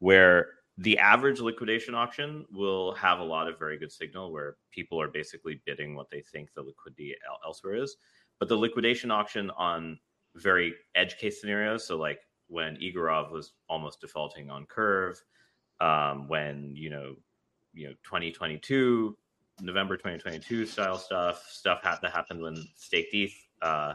where 0.00 0.48
the 0.78 0.98
average 0.98 1.40
liquidation 1.40 1.94
auction 1.94 2.46
will 2.52 2.94
have 2.94 3.20
a 3.20 3.24
lot 3.24 3.46
of 3.46 3.58
very 3.58 3.78
good 3.78 3.92
signal 3.92 4.32
where 4.32 4.56
people 4.70 5.00
are 5.00 5.08
basically 5.08 5.60
bidding 5.66 5.94
what 5.94 6.10
they 6.10 6.20
think 6.20 6.52
the 6.54 6.62
liquidity 6.62 7.14
elsewhere 7.44 7.74
is. 7.74 7.96
But 8.38 8.48
the 8.48 8.56
liquidation 8.56 9.10
auction 9.10 9.50
on 9.50 9.98
very 10.34 10.74
edge 10.94 11.18
case 11.18 11.40
scenarios, 11.40 11.86
so 11.86 11.96
like 11.96 12.20
when 12.48 12.76
Egorov 12.76 13.30
was 13.30 13.52
almost 13.68 14.00
defaulting 14.00 14.50
on 14.50 14.66
Curve, 14.66 15.22
um, 15.80 16.28
when 16.28 16.72
you 16.74 16.90
know, 16.90 17.16
you 17.74 17.88
know, 17.88 17.94
2022, 18.04 19.16
November 19.60 19.96
2022 19.96 20.66
style 20.66 20.98
stuff, 20.98 21.46
stuff 21.48 21.82
that 21.82 22.12
happened 22.12 22.42
when 22.42 22.56
Staked 22.74 23.14
ETH 23.14 23.34
uh, 23.60 23.94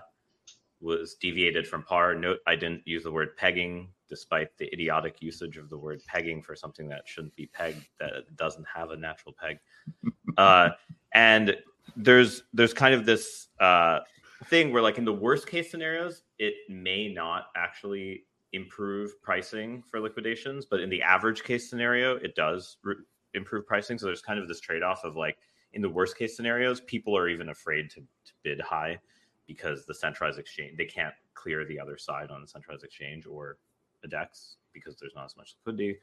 was 0.79 1.15
deviated 1.15 1.67
from 1.67 1.83
par. 1.83 2.15
Note 2.15 2.39
I 2.45 2.55
didn't 2.55 2.81
use 2.85 3.03
the 3.03 3.11
word 3.11 3.35
pegging 3.37 3.89
despite 4.09 4.55
the 4.57 4.71
idiotic 4.73 5.21
usage 5.21 5.57
of 5.57 5.69
the 5.69 5.77
word 5.77 6.01
pegging 6.07 6.41
for 6.41 6.55
something 6.55 6.87
that 6.87 7.07
shouldn't 7.07 7.35
be 7.35 7.47
pegged 7.47 7.85
that 7.99 8.35
doesn't 8.35 8.65
have 8.73 8.91
a 8.91 8.97
natural 8.97 9.35
peg. 9.39 9.57
Uh, 10.37 10.69
and 11.15 11.57
there's 11.95 12.43
there's 12.53 12.71
kind 12.71 12.93
of 12.93 13.07
this 13.07 13.47
uh, 13.59 14.01
thing 14.45 14.71
where 14.71 14.83
like 14.83 14.99
in 14.99 15.05
the 15.05 15.11
worst 15.11 15.47
case 15.47 15.71
scenarios 15.71 16.21
it 16.37 16.53
may 16.69 17.11
not 17.11 17.47
actually 17.55 18.23
improve 18.53 19.19
pricing 19.23 19.81
for 19.81 19.99
liquidations 19.99 20.63
but 20.69 20.79
in 20.79 20.91
the 20.91 21.01
average 21.01 21.43
case 21.43 21.67
scenario 21.67 22.17
it 22.17 22.35
does 22.35 22.77
re- 22.83 22.93
improve 23.33 23.65
pricing. 23.65 23.97
So 23.97 24.05
there's 24.05 24.21
kind 24.21 24.39
of 24.39 24.47
this 24.47 24.59
trade-off 24.59 25.03
of 25.03 25.15
like 25.15 25.37
in 25.73 25.81
the 25.81 25.89
worst 25.89 26.17
case 26.17 26.35
scenarios 26.35 26.81
people 26.81 27.17
are 27.17 27.29
even 27.29 27.49
afraid 27.49 27.89
to, 27.91 28.01
to 28.01 28.33
bid 28.43 28.61
high 28.61 28.99
because 29.47 29.85
the 29.85 29.93
centralized 29.93 30.39
exchange 30.39 30.77
they 30.77 30.85
can't 30.85 31.13
clear 31.33 31.65
the 31.65 31.79
other 31.79 31.97
side 31.97 32.29
on 32.29 32.41
the 32.41 32.47
centralized 32.47 32.83
exchange 32.83 33.25
or 33.25 33.57
the 34.01 34.07
DEX 34.07 34.57
because 34.73 34.95
there's 34.97 35.15
not 35.15 35.25
as 35.25 35.37
much 35.37 35.55
liquidity. 35.59 35.97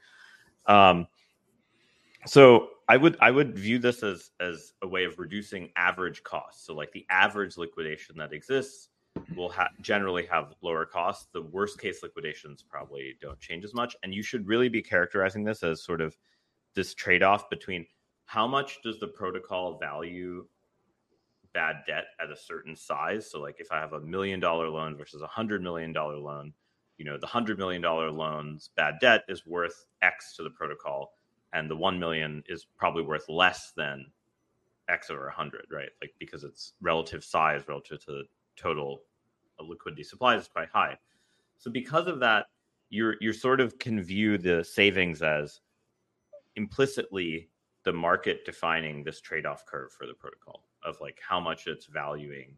Um, 0.65 1.07
so 2.25 2.69
I 2.87 2.97
would 2.97 3.17
I 3.21 3.31
would 3.31 3.57
view 3.57 3.79
this 3.79 4.03
as 4.03 4.31
as 4.39 4.73
a 4.81 4.87
way 4.87 5.05
of 5.05 5.19
reducing 5.19 5.69
average 5.75 6.23
costs. 6.23 6.65
So 6.65 6.73
like 6.73 6.91
the 6.91 7.05
average 7.09 7.57
liquidation 7.57 8.17
that 8.17 8.33
exists 8.33 8.89
will 9.35 9.49
ha- 9.49 9.69
generally 9.81 10.25
have 10.25 10.55
lower 10.61 10.85
costs. 10.85 11.27
The 11.31 11.43
worst 11.43 11.79
case 11.79 12.03
liquidations 12.03 12.63
probably 12.67 13.15
don't 13.21 13.39
change 13.39 13.63
as 13.63 13.73
much, 13.73 13.95
and 14.03 14.13
you 14.13 14.23
should 14.23 14.47
really 14.47 14.69
be 14.69 14.81
characterizing 14.81 15.43
this 15.43 15.63
as 15.63 15.83
sort 15.83 16.01
of 16.01 16.17
this 16.73 16.93
trade 16.93 17.23
off 17.23 17.49
between 17.49 17.85
how 18.25 18.47
much 18.47 18.81
does 18.83 18.99
the 18.99 19.07
protocol 19.07 19.77
value 19.77 20.45
bad 21.55 21.77
debt 21.87 22.07
at 22.19 22.29
a 22.29 22.35
certain 22.35 22.75
size. 22.75 23.31
So 23.31 23.39
like 23.39 23.55
if 23.59 23.71
I 23.71 23.79
have 23.79 23.93
a 23.93 24.01
million 24.01 24.39
dollar 24.39 24.69
loan 24.69 24.95
versus 24.95 25.23
a 25.23 25.27
hundred 25.27 25.63
million 25.63 25.93
dollar 25.93 26.17
loan, 26.17 26.53
you 26.97 27.05
know 27.05 27.17
the 27.17 27.25
hundred 27.25 27.57
million 27.57 27.81
dollar 27.81 28.11
loans 28.11 28.69
bad 28.75 28.95
debt 28.99 29.23
is 29.27 29.47
worth 29.47 29.87
X 30.03 30.35
to 30.35 30.43
the 30.43 30.49
protocol, 30.51 31.13
and 31.53 31.71
the 31.71 31.75
one 31.75 31.97
million 31.97 32.43
is 32.47 32.67
probably 32.77 33.03
worth 33.03 33.27
less 33.29 33.71
than 33.75 34.05
X 34.89 35.09
over 35.09 35.27
a 35.27 35.33
hundred, 35.33 35.65
right? 35.71 35.89
Like 36.01 36.13
because 36.19 36.43
its 36.43 36.73
relative 36.81 37.23
size 37.23 37.63
relative 37.67 38.03
to 38.05 38.11
the 38.11 38.23
total 38.57 39.03
liquidity 39.59 40.03
supplies 40.03 40.41
is 40.41 40.47
quite 40.49 40.69
high. 40.73 40.97
So 41.57 41.71
because 41.71 42.07
of 42.07 42.19
that, 42.19 42.47
you're 42.89 43.15
you're 43.21 43.33
sort 43.33 43.61
of 43.61 43.79
can 43.79 44.03
view 44.03 44.37
the 44.37 44.61
savings 44.61 45.21
as 45.21 45.61
implicitly 46.57 47.49
the 47.83 47.93
market 47.93 48.45
defining 48.45 49.03
this 49.03 49.21
trade-off 49.21 49.65
curve 49.65 49.91
for 49.91 50.07
the 50.07 50.13
protocol 50.13 50.63
of 50.85 50.99
like 51.01 51.17
how 51.27 51.39
much 51.39 51.67
it's 51.67 51.87
valuing 51.87 52.55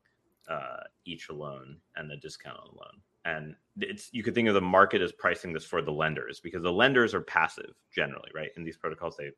uh, 0.49 0.83
each 1.05 1.29
loan 1.29 1.77
and 1.95 2.09
the 2.09 2.17
discount 2.17 2.59
on 2.59 2.67
the 2.73 2.79
loan 2.79 3.01
and 3.27 3.55
it's 3.79 4.09
you 4.13 4.23
could 4.23 4.33
think 4.33 4.47
of 4.47 4.53
the 4.53 4.61
market 4.61 5.01
as 5.01 5.11
pricing 5.11 5.51
this 5.51 5.65
for 5.65 5.81
the 5.81 5.91
lenders 5.91 6.39
because 6.39 6.63
the 6.63 6.71
lenders 6.71 7.13
are 7.13 7.21
passive 7.21 7.73
generally, 7.93 8.29
right? 8.33 8.49
In 8.55 8.63
these 8.63 8.77
protocols, 8.77 9.17
they 9.17 9.31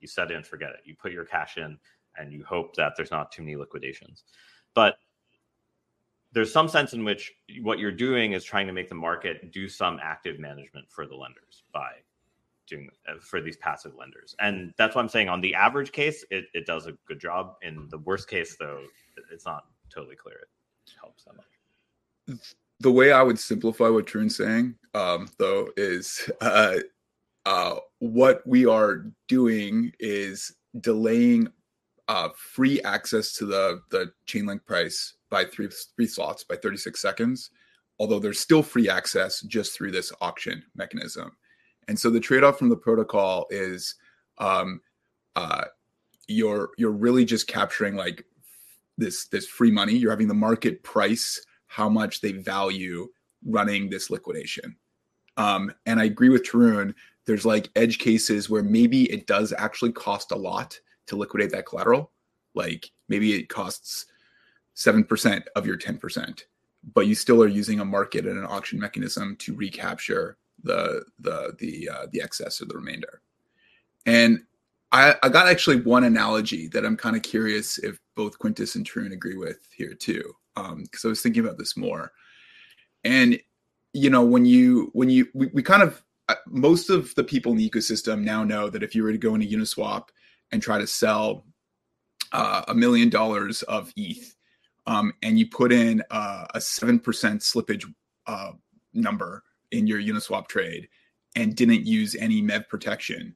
you 0.00 0.08
set 0.08 0.30
it 0.30 0.34
and 0.34 0.46
forget 0.46 0.70
it. 0.70 0.80
You 0.84 0.94
put 0.96 1.12
your 1.12 1.24
cash 1.24 1.56
in 1.56 1.78
and 2.18 2.32
you 2.32 2.44
hope 2.44 2.74
that 2.76 2.94
there's 2.96 3.12
not 3.12 3.30
too 3.30 3.42
many 3.42 3.56
liquidations. 3.56 4.24
But 4.74 4.96
there's 6.32 6.52
some 6.52 6.68
sense 6.68 6.92
in 6.92 7.04
which 7.04 7.32
what 7.62 7.78
you're 7.78 7.92
doing 7.92 8.32
is 8.32 8.44
trying 8.44 8.66
to 8.66 8.72
make 8.72 8.88
the 8.88 8.94
market 8.94 9.52
do 9.52 9.68
some 9.68 9.98
active 10.02 10.38
management 10.38 10.90
for 10.90 11.06
the 11.06 11.14
lenders 11.14 11.62
by 11.72 11.90
doing 12.68 12.88
uh, 13.08 13.14
for 13.20 13.40
these 13.40 13.56
passive 13.56 13.92
lenders. 13.98 14.34
And 14.40 14.72
that's 14.76 14.94
what 14.94 15.02
I'm 15.02 15.08
saying. 15.08 15.28
On 15.28 15.40
the 15.40 15.54
average 15.54 15.92
case, 15.92 16.24
it, 16.30 16.46
it 16.54 16.66
does 16.66 16.86
a 16.86 16.92
good 17.06 17.20
job. 17.20 17.56
In 17.62 17.88
the 17.90 17.98
worst 17.98 18.28
case, 18.28 18.56
though, 18.58 18.82
it's 19.32 19.46
not 19.46 19.64
totally 19.90 20.16
clear 20.16 20.36
it 20.36 20.48
helps 21.00 21.24
that 21.24 21.34
much. 21.36 22.54
The 22.80 22.92
way 22.92 23.12
I 23.12 23.22
would 23.22 23.38
simplify 23.38 23.88
what 23.88 24.06
Tarun's 24.06 24.36
saying, 24.36 24.74
um, 24.94 25.28
though, 25.38 25.68
is 25.76 26.30
uh, 26.40 26.76
uh, 27.46 27.76
what 27.98 28.46
we 28.46 28.66
are 28.66 29.06
doing 29.26 29.92
is 29.98 30.54
delaying 30.80 31.48
uh, 32.08 32.28
free 32.36 32.80
access 32.82 33.32
to 33.34 33.46
the 33.46 33.82
the 33.90 34.12
Chainlink 34.26 34.64
price 34.64 35.14
by 35.30 35.44
three 35.44 35.68
three 35.96 36.06
slots 36.06 36.44
by 36.44 36.56
36 36.56 37.00
seconds, 37.00 37.50
although 37.98 38.18
there's 38.18 38.40
still 38.40 38.62
free 38.62 38.88
access 38.88 39.40
just 39.42 39.74
through 39.74 39.90
this 39.90 40.12
auction 40.20 40.62
mechanism. 40.74 41.32
And 41.88 41.98
so 41.98 42.10
the 42.10 42.20
trade-off 42.20 42.58
from 42.58 42.68
the 42.68 42.76
protocol 42.76 43.46
is 43.50 43.94
um, 44.38 44.80
uh, 45.34 45.64
you're 46.28 46.70
you're 46.76 46.92
really 46.92 47.24
just 47.24 47.48
capturing 47.48 47.96
like 47.96 48.24
this 48.98 49.26
this 49.28 49.46
free 49.46 49.70
money. 49.70 49.94
You're 49.94 50.10
having 50.10 50.28
the 50.28 50.34
market 50.34 50.82
price 50.82 51.40
how 51.66 51.88
much 51.88 52.20
they 52.20 52.32
value 52.32 53.08
running 53.44 53.88
this 53.88 54.10
liquidation. 54.10 54.76
Um, 55.36 55.72
and 55.86 56.00
I 56.00 56.04
agree 56.04 56.28
with 56.28 56.44
Tarun. 56.44 56.94
There's 57.24 57.46
like 57.46 57.70
edge 57.76 57.98
cases 57.98 58.50
where 58.50 58.62
maybe 58.62 59.04
it 59.10 59.26
does 59.26 59.52
actually 59.56 59.92
cost 59.92 60.32
a 60.32 60.36
lot 60.36 60.78
to 61.06 61.16
liquidate 61.16 61.52
that 61.52 61.66
collateral. 61.66 62.10
Like 62.54 62.90
maybe 63.08 63.34
it 63.34 63.48
costs 63.48 64.06
7% 64.76 65.42
of 65.54 65.66
your 65.66 65.76
10%, 65.76 66.42
but 66.94 67.06
you 67.06 67.14
still 67.14 67.42
are 67.42 67.48
using 67.48 67.80
a 67.80 67.84
market 67.84 68.26
and 68.26 68.38
an 68.38 68.46
auction 68.46 68.80
mechanism 68.80 69.36
to 69.36 69.54
recapture 69.54 70.38
the 70.62 71.04
the 71.18 71.54
the 71.58 71.88
uh, 71.88 72.06
the 72.12 72.20
excess 72.20 72.60
or 72.60 72.66
the 72.66 72.76
remainder. 72.76 73.20
And 74.06 74.40
I, 74.90 75.14
I 75.22 75.28
got 75.28 75.48
actually 75.48 75.80
one 75.82 76.04
analogy 76.04 76.68
that 76.68 76.84
I'm 76.84 76.96
kind 76.96 77.14
of 77.14 77.22
curious 77.22 77.78
if 77.78 77.98
both 78.14 78.38
Quintus 78.38 78.74
and 78.74 78.88
Tarun 78.88 79.12
agree 79.12 79.36
with 79.36 79.58
here 79.76 79.94
too, 79.94 80.32
because 80.54 80.70
um, 80.72 80.86
I 81.04 81.08
was 81.08 81.20
thinking 81.20 81.44
about 81.44 81.58
this 81.58 81.76
more. 81.76 82.12
And 83.04 83.38
you 83.92 84.10
know, 84.10 84.22
when 84.22 84.46
you 84.46 84.90
when 84.94 85.10
you 85.10 85.28
we, 85.34 85.48
we 85.52 85.62
kind 85.62 85.82
of 85.82 86.02
uh, 86.28 86.36
most 86.46 86.90
of 86.90 87.14
the 87.14 87.24
people 87.24 87.52
in 87.52 87.58
the 87.58 87.68
ecosystem 87.68 88.22
now 88.22 88.44
know 88.44 88.68
that 88.70 88.82
if 88.82 88.94
you 88.94 89.02
were 89.02 89.12
to 89.12 89.18
go 89.18 89.34
into 89.34 89.46
Uniswap 89.46 90.08
and 90.52 90.62
try 90.62 90.78
to 90.78 90.86
sell 90.86 91.44
uh, 92.32 92.62
a 92.68 92.74
million 92.74 93.08
dollars 93.08 93.62
of 93.62 93.92
ETH, 93.96 94.34
um, 94.86 95.12
and 95.22 95.38
you 95.38 95.46
put 95.48 95.72
in 95.72 96.02
uh, 96.10 96.46
a 96.54 96.60
seven 96.60 96.98
percent 96.98 97.42
slippage 97.42 97.84
uh, 98.26 98.52
number 98.94 99.42
in 99.70 99.86
your 99.86 100.00
Uniswap 100.00 100.48
trade 100.48 100.88
and 101.36 101.54
didn't 101.54 101.86
use 101.86 102.14
any 102.16 102.42
MEV 102.42 102.68
protection, 102.68 103.34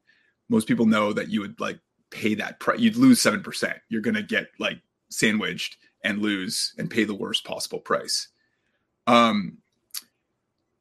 most 0.49 0.67
people 0.67 0.85
know 0.85 1.13
that 1.13 1.29
you 1.29 1.41
would 1.41 1.59
like 1.59 1.79
pay 2.09 2.35
that 2.35 2.59
price. 2.59 2.79
You'd 2.79 2.95
lose 2.95 3.21
seven 3.21 3.41
percent. 3.41 3.77
You're 3.89 4.01
gonna 4.01 4.23
get 4.23 4.47
like 4.59 4.79
sandwiched 5.09 5.77
and 6.03 6.21
lose 6.21 6.73
and 6.77 6.89
pay 6.89 7.03
the 7.03 7.15
worst 7.15 7.45
possible 7.45 7.79
price. 7.79 8.29
Um, 9.07 9.57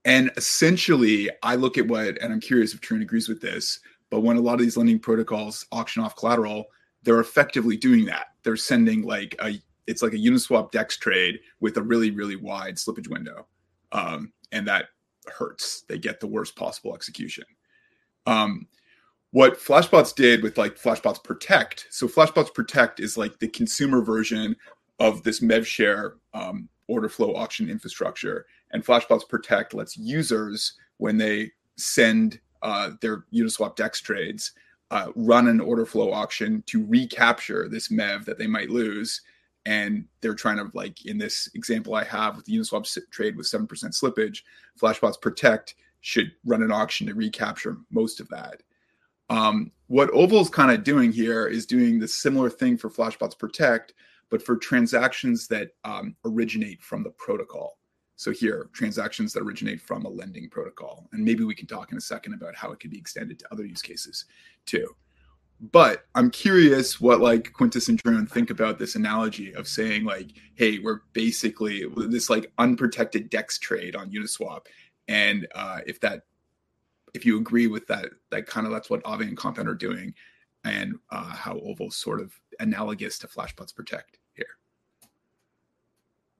and 0.04 0.30
essentially, 0.36 1.30
I 1.42 1.54
look 1.54 1.78
at 1.78 1.86
what, 1.86 2.20
and 2.20 2.32
I'm 2.32 2.40
curious 2.40 2.74
if 2.74 2.80
Tarun 2.80 3.02
agrees 3.02 3.28
with 3.28 3.40
this, 3.40 3.78
but 4.10 4.20
when 4.20 4.36
a 4.36 4.40
lot 4.40 4.54
of 4.54 4.60
these 4.60 4.76
lending 4.76 4.98
protocols 4.98 5.64
auction 5.70 6.02
off 6.02 6.16
collateral, 6.16 6.66
they're 7.02 7.20
effectively 7.20 7.76
doing 7.76 8.04
that. 8.06 8.26
They're 8.42 8.56
sending 8.56 9.02
like 9.02 9.36
a, 9.40 9.54
it's 9.86 10.02
like 10.02 10.12
a 10.12 10.18
Uniswap 10.18 10.70
DEX 10.72 10.98
trade 10.98 11.40
with 11.60 11.76
a 11.76 11.82
really, 11.82 12.10
really 12.10 12.36
wide 12.36 12.76
slippage 12.76 13.08
window. 13.08 13.46
Um, 13.92 14.32
and 14.50 14.66
that 14.66 14.86
hurts. 15.26 15.82
They 15.88 15.98
get 15.98 16.20
the 16.20 16.26
worst 16.26 16.56
possible 16.56 16.94
execution. 16.94 17.44
Um, 18.26 18.66
what 19.30 19.58
Flashbots 19.58 20.14
did 20.14 20.42
with 20.42 20.58
like 20.58 20.76
Flashbots 20.76 21.22
Protect, 21.22 21.86
so 21.90 22.06
Flashbots 22.06 22.52
Protect 22.52 23.00
is 23.00 23.16
like 23.16 23.38
the 23.38 23.48
consumer 23.48 24.02
version 24.02 24.54
of 25.00 25.22
this 25.22 25.40
MevShare 25.40 26.12
um, 26.34 26.68
order 26.86 27.08
flow 27.08 27.34
auction 27.34 27.70
infrastructure. 27.70 28.46
And 28.72 28.84
Flashbots 28.84 29.28
Protect 29.28 29.74
lets 29.74 29.96
users, 29.96 30.74
when 30.98 31.16
they 31.16 31.50
send 31.76 32.40
uh, 32.62 32.90
their 33.00 33.24
Uniswap 33.32 33.76
DEX 33.76 34.00
trades, 34.00 34.52
uh, 34.90 35.10
run 35.16 35.48
an 35.48 35.60
order 35.60 35.86
flow 35.86 36.12
auction 36.12 36.62
to 36.66 36.84
recapture 36.84 37.68
this 37.68 37.88
MEV 37.88 38.26
that 38.26 38.38
they 38.38 38.46
might 38.46 38.70
lose 38.70 39.22
and 39.66 40.04
they're 40.20 40.34
trying 40.34 40.56
to 40.56 40.70
like 40.74 41.06
in 41.06 41.18
this 41.18 41.48
example 41.54 41.94
I 41.94 42.04
have 42.04 42.36
with 42.36 42.44
the 42.46 42.56
Uniswap 42.56 42.86
trade 43.10 43.36
with 43.36 43.46
seven 43.46 43.66
percent 43.66 43.94
slippage, 43.94 44.42
Flashbots 44.80 45.20
Protect 45.20 45.74
should 46.00 46.32
run 46.44 46.62
an 46.62 46.72
auction 46.72 47.06
to 47.06 47.14
recapture 47.14 47.76
most 47.90 48.20
of 48.20 48.28
that. 48.28 48.62
Um, 49.30 49.70
what 49.86 50.10
Oval's 50.10 50.50
kind 50.50 50.70
of 50.70 50.84
doing 50.84 51.12
here 51.12 51.46
is 51.46 51.64
doing 51.64 51.98
the 51.98 52.08
similar 52.08 52.50
thing 52.50 52.76
for 52.76 52.90
Flashbots 52.90 53.38
Protect, 53.38 53.94
but 54.30 54.42
for 54.42 54.56
transactions 54.56 55.46
that 55.48 55.70
um, 55.84 56.16
originate 56.24 56.82
from 56.82 57.02
the 57.02 57.10
protocol. 57.10 57.78
So 58.16 58.30
here, 58.30 58.68
transactions 58.72 59.32
that 59.32 59.42
originate 59.42 59.80
from 59.80 60.04
a 60.04 60.08
lending 60.08 60.48
protocol, 60.48 61.08
and 61.12 61.24
maybe 61.24 61.44
we 61.44 61.54
can 61.54 61.66
talk 61.66 61.92
in 61.92 61.98
a 61.98 62.00
second 62.00 62.34
about 62.34 62.54
how 62.54 62.70
it 62.72 62.78
could 62.78 62.90
be 62.90 62.98
extended 62.98 63.38
to 63.38 63.52
other 63.52 63.64
use 63.64 63.82
cases 63.82 64.26
too. 64.66 64.86
But 65.70 66.06
I'm 66.16 66.30
curious 66.30 67.00
what 67.00 67.20
like 67.20 67.52
Quintus 67.52 67.88
and 67.88 68.02
Tarun 68.02 68.28
think 68.28 68.50
about 68.50 68.80
this 68.80 68.96
analogy 68.96 69.54
of 69.54 69.68
saying 69.68 70.04
like, 70.04 70.32
hey, 70.56 70.80
we're 70.80 71.02
basically 71.12 71.84
this 72.08 72.28
like 72.28 72.50
unprotected 72.58 73.30
DEX 73.30 73.60
trade 73.60 73.94
on 73.94 74.10
Uniswap, 74.10 74.66
and 75.06 75.46
uh, 75.54 75.78
if 75.86 76.00
that, 76.00 76.22
if 77.14 77.24
you 77.24 77.38
agree 77.38 77.68
with 77.68 77.86
that, 77.86 78.06
that 78.30 78.46
kind 78.48 78.66
of 78.66 78.72
that's 78.72 78.90
what 78.90 79.04
Aave 79.04 79.20
and 79.22 79.36
Compound 79.36 79.68
are 79.68 79.74
doing, 79.74 80.12
and 80.64 80.96
uh, 81.10 81.32
how 81.32 81.60
Oval's 81.60 81.96
sort 81.96 82.20
of 82.20 82.32
analogous 82.58 83.16
to 83.20 83.28
Flashbots 83.28 83.72
Protect. 83.72 84.18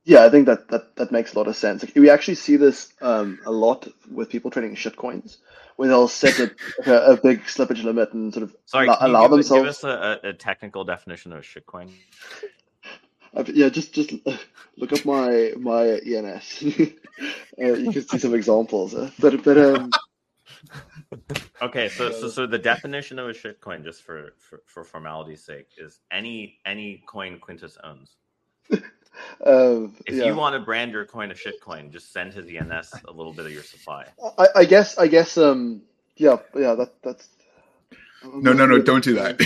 Yeah, 0.04 0.24
I 0.24 0.30
think 0.30 0.46
that 0.46 0.68
that 0.68 0.96
that 0.96 1.12
makes 1.12 1.34
a 1.34 1.38
lot 1.38 1.46
of 1.46 1.56
sense. 1.56 1.84
We 1.94 2.10
actually 2.10 2.34
see 2.34 2.56
this 2.56 2.92
um, 3.00 3.38
a 3.46 3.52
lot 3.52 3.86
with 4.10 4.30
people 4.30 4.50
trading 4.50 4.74
shitcoins 4.74 5.36
where 5.76 5.88
they'll 5.88 6.08
set 6.08 6.38
a, 6.38 7.12
a, 7.12 7.16
big 7.16 7.42
slippage 7.44 7.82
limit 7.82 8.12
and 8.12 8.32
sort 8.32 8.42
of 8.42 8.54
Sorry, 8.66 8.86
allow, 8.86 8.98
allow 9.00 9.22
give, 9.22 9.30
themselves. 9.30 9.62
Give 9.62 9.68
us 9.68 9.84
a, 9.84 10.20
a, 10.28 10.32
technical 10.32 10.84
definition 10.84 11.32
of 11.32 11.38
a 11.38 11.42
shitcoin. 11.42 11.90
yeah, 13.54 13.68
just 13.68 13.92
just 13.92 14.12
look 14.76 14.92
up 14.92 15.04
my 15.04 15.52
my 15.56 16.00
ENS. 16.04 16.62
uh, 17.60 17.64
you 17.64 17.92
can 17.92 18.08
see 18.08 18.18
some 18.18 18.34
examples, 18.34 18.94
uh, 18.94 19.10
but 19.18 19.42
but 19.44 19.58
um. 19.58 19.90
okay, 21.62 21.88
so, 21.88 22.10
so 22.12 22.28
so 22.28 22.46
the 22.46 22.58
definition 22.58 23.18
of 23.18 23.28
a 23.28 23.32
shitcoin, 23.32 23.84
just 23.84 24.02
for, 24.02 24.34
for 24.38 24.62
for 24.66 24.84
formality's 24.84 25.44
sake, 25.44 25.68
is 25.78 26.00
any 26.10 26.58
any 26.66 27.02
coin 27.06 27.38
Quintus 27.38 27.78
owns. 27.82 28.16
Um, 29.44 29.94
if 30.06 30.14
yeah. 30.14 30.24
you 30.24 30.34
want 30.34 30.54
to 30.54 30.60
brand 30.60 30.92
your 30.92 31.04
coin 31.04 31.30
a 31.30 31.34
shitcoin, 31.34 31.90
just 31.90 32.12
send 32.12 32.32
his 32.32 32.46
ENS 32.48 32.92
a 33.06 33.12
little 33.12 33.32
bit 33.32 33.46
of 33.46 33.52
your 33.52 33.62
supply. 33.62 34.06
I, 34.38 34.48
I 34.56 34.64
guess. 34.64 34.98
I 34.98 35.06
guess. 35.06 35.36
Um. 35.36 35.82
Yeah. 36.16 36.38
Yeah. 36.54 36.74
That. 36.74 36.94
That's. 37.02 37.28
no. 38.24 38.52
No. 38.52 38.66
No. 38.66 38.80
Don't 38.80 39.04
do 39.04 39.14
that. 39.14 39.40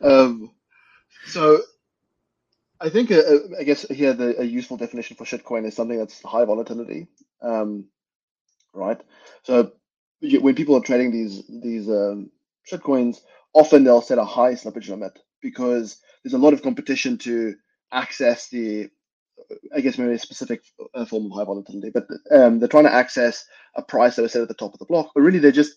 um. 0.00 0.50
So. 1.26 1.60
I 2.80 2.88
think. 2.88 3.10
Uh, 3.10 3.16
uh, 3.16 3.38
I 3.58 3.64
guess 3.64 3.88
here 3.88 4.12
the 4.12 4.40
a 4.40 4.44
useful 4.44 4.76
definition 4.76 5.16
for 5.16 5.24
shitcoin 5.24 5.64
is 5.66 5.74
something 5.74 5.98
that's 5.98 6.22
high 6.22 6.44
volatility. 6.44 7.08
Um. 7.42 7.86
Right. 8.72 9.00
So 9.44 9.72
you, 10.20 10.40
when 10.40 10.54
people 10.54 10.76
are 10.76 10.80
trading 10.80 11.10
these 11.12 11.42
these 11.48 11.88
um, 11.88 12.30
shitcoins, 12.70 13.20
often 13.52 13.84
they'll 13.84 14.02
set 14.02 14.18
a 14.18 14.24
high 14.24 14.52
slippage 14.52 14.88
limit 14.88 15.18
because 15.44 15.98
there's 16.24 16.34
a 16.34 16.38
lot 16.38 16.54
of 16.54 16.62
competition 16.62 17.18
to 17.18 17.54
access 17.92 18.48
the 18.48 18.90
I 19.74 19.80
guess 19.80 19.98
maybe 19.98 20.14
a 20.14 20.18
specific 20.18 20.62
uh, 20.94 21.04
form 21.04 21.26
of 21.26 21.32
high 21.32 21.44
volatility, 21.44 21.90
but 21.90 22.06
um, 22.30 22.58
they're 22.58 22.68
trying 22.68 22.84
to 22.84 22.92
access 22.92 23.44
a 23.76 23.82
price 23.82 24.16
that 24.16 24.22
was 24.22 24.32
set 24.32 24.42
at 24.42 24.48
the 24.48 24.54
top 24.54 24.72
of 24.72 24.78
the 24.78 24.86
block. 24.86 25.10
But 25.14 25.22
really, 25.22 25.38
they 25.38 25.52
just 25.52 25.76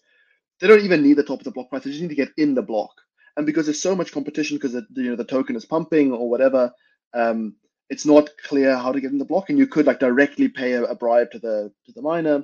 they 0.60 0.68
don't 0.68 0.84
even 0.84 1.04
need 1.04 1.16
the 1.18 1.24
top 1.24 1.40
of 1.40 1.44
the 1.44 1.52
block 1.52 1.70
price. 1.70 1.84
They 1.84 1.92
just 1.92 2.02
need 2.02 2.10
to 2.10 2.16
get 2.16 2.32
in 2.38 2.56
the 2.56 2.62
block. 2.62 2.94
And 3.36 3.46
because 3.46 3.66
there's 3.66 3.82
so 3.82 3.96
much 3.96 4.12
competition, 4.12 4.58
because 4.58 4.74
the, 4.74 4.86
you 4.96 5.10
know 5.10 5.16
the 5.16 5.24
token 5.24 5.56
is 5.56 5.66
pumping 5.66 6.12
or 6.12 6.30
whatever, 6.30 6.72
um, 7.14 7.56
it's 7.90 8.06
not 8.06 8.30
clear 8.48 8.76
how 8.78 8.92
to 8.92 9.02
get 9.02 9.12
in 9.12 9.20
the 9.20 9.26
block. 9.26 9.50
And 9.50 9.60
you 9.60 9.68
could 9.68 9.86
like 9.86 10.00
directly 10.00 10.48
pay 10.48 10.74
a, 10.74 10.84
a 10.84 10.96
bribe 10.96 11.32
to 11.32 11.40
the 11.40 11.72
to 11.86 11.92
the 11.92 12.02
miner, 12.02 12.44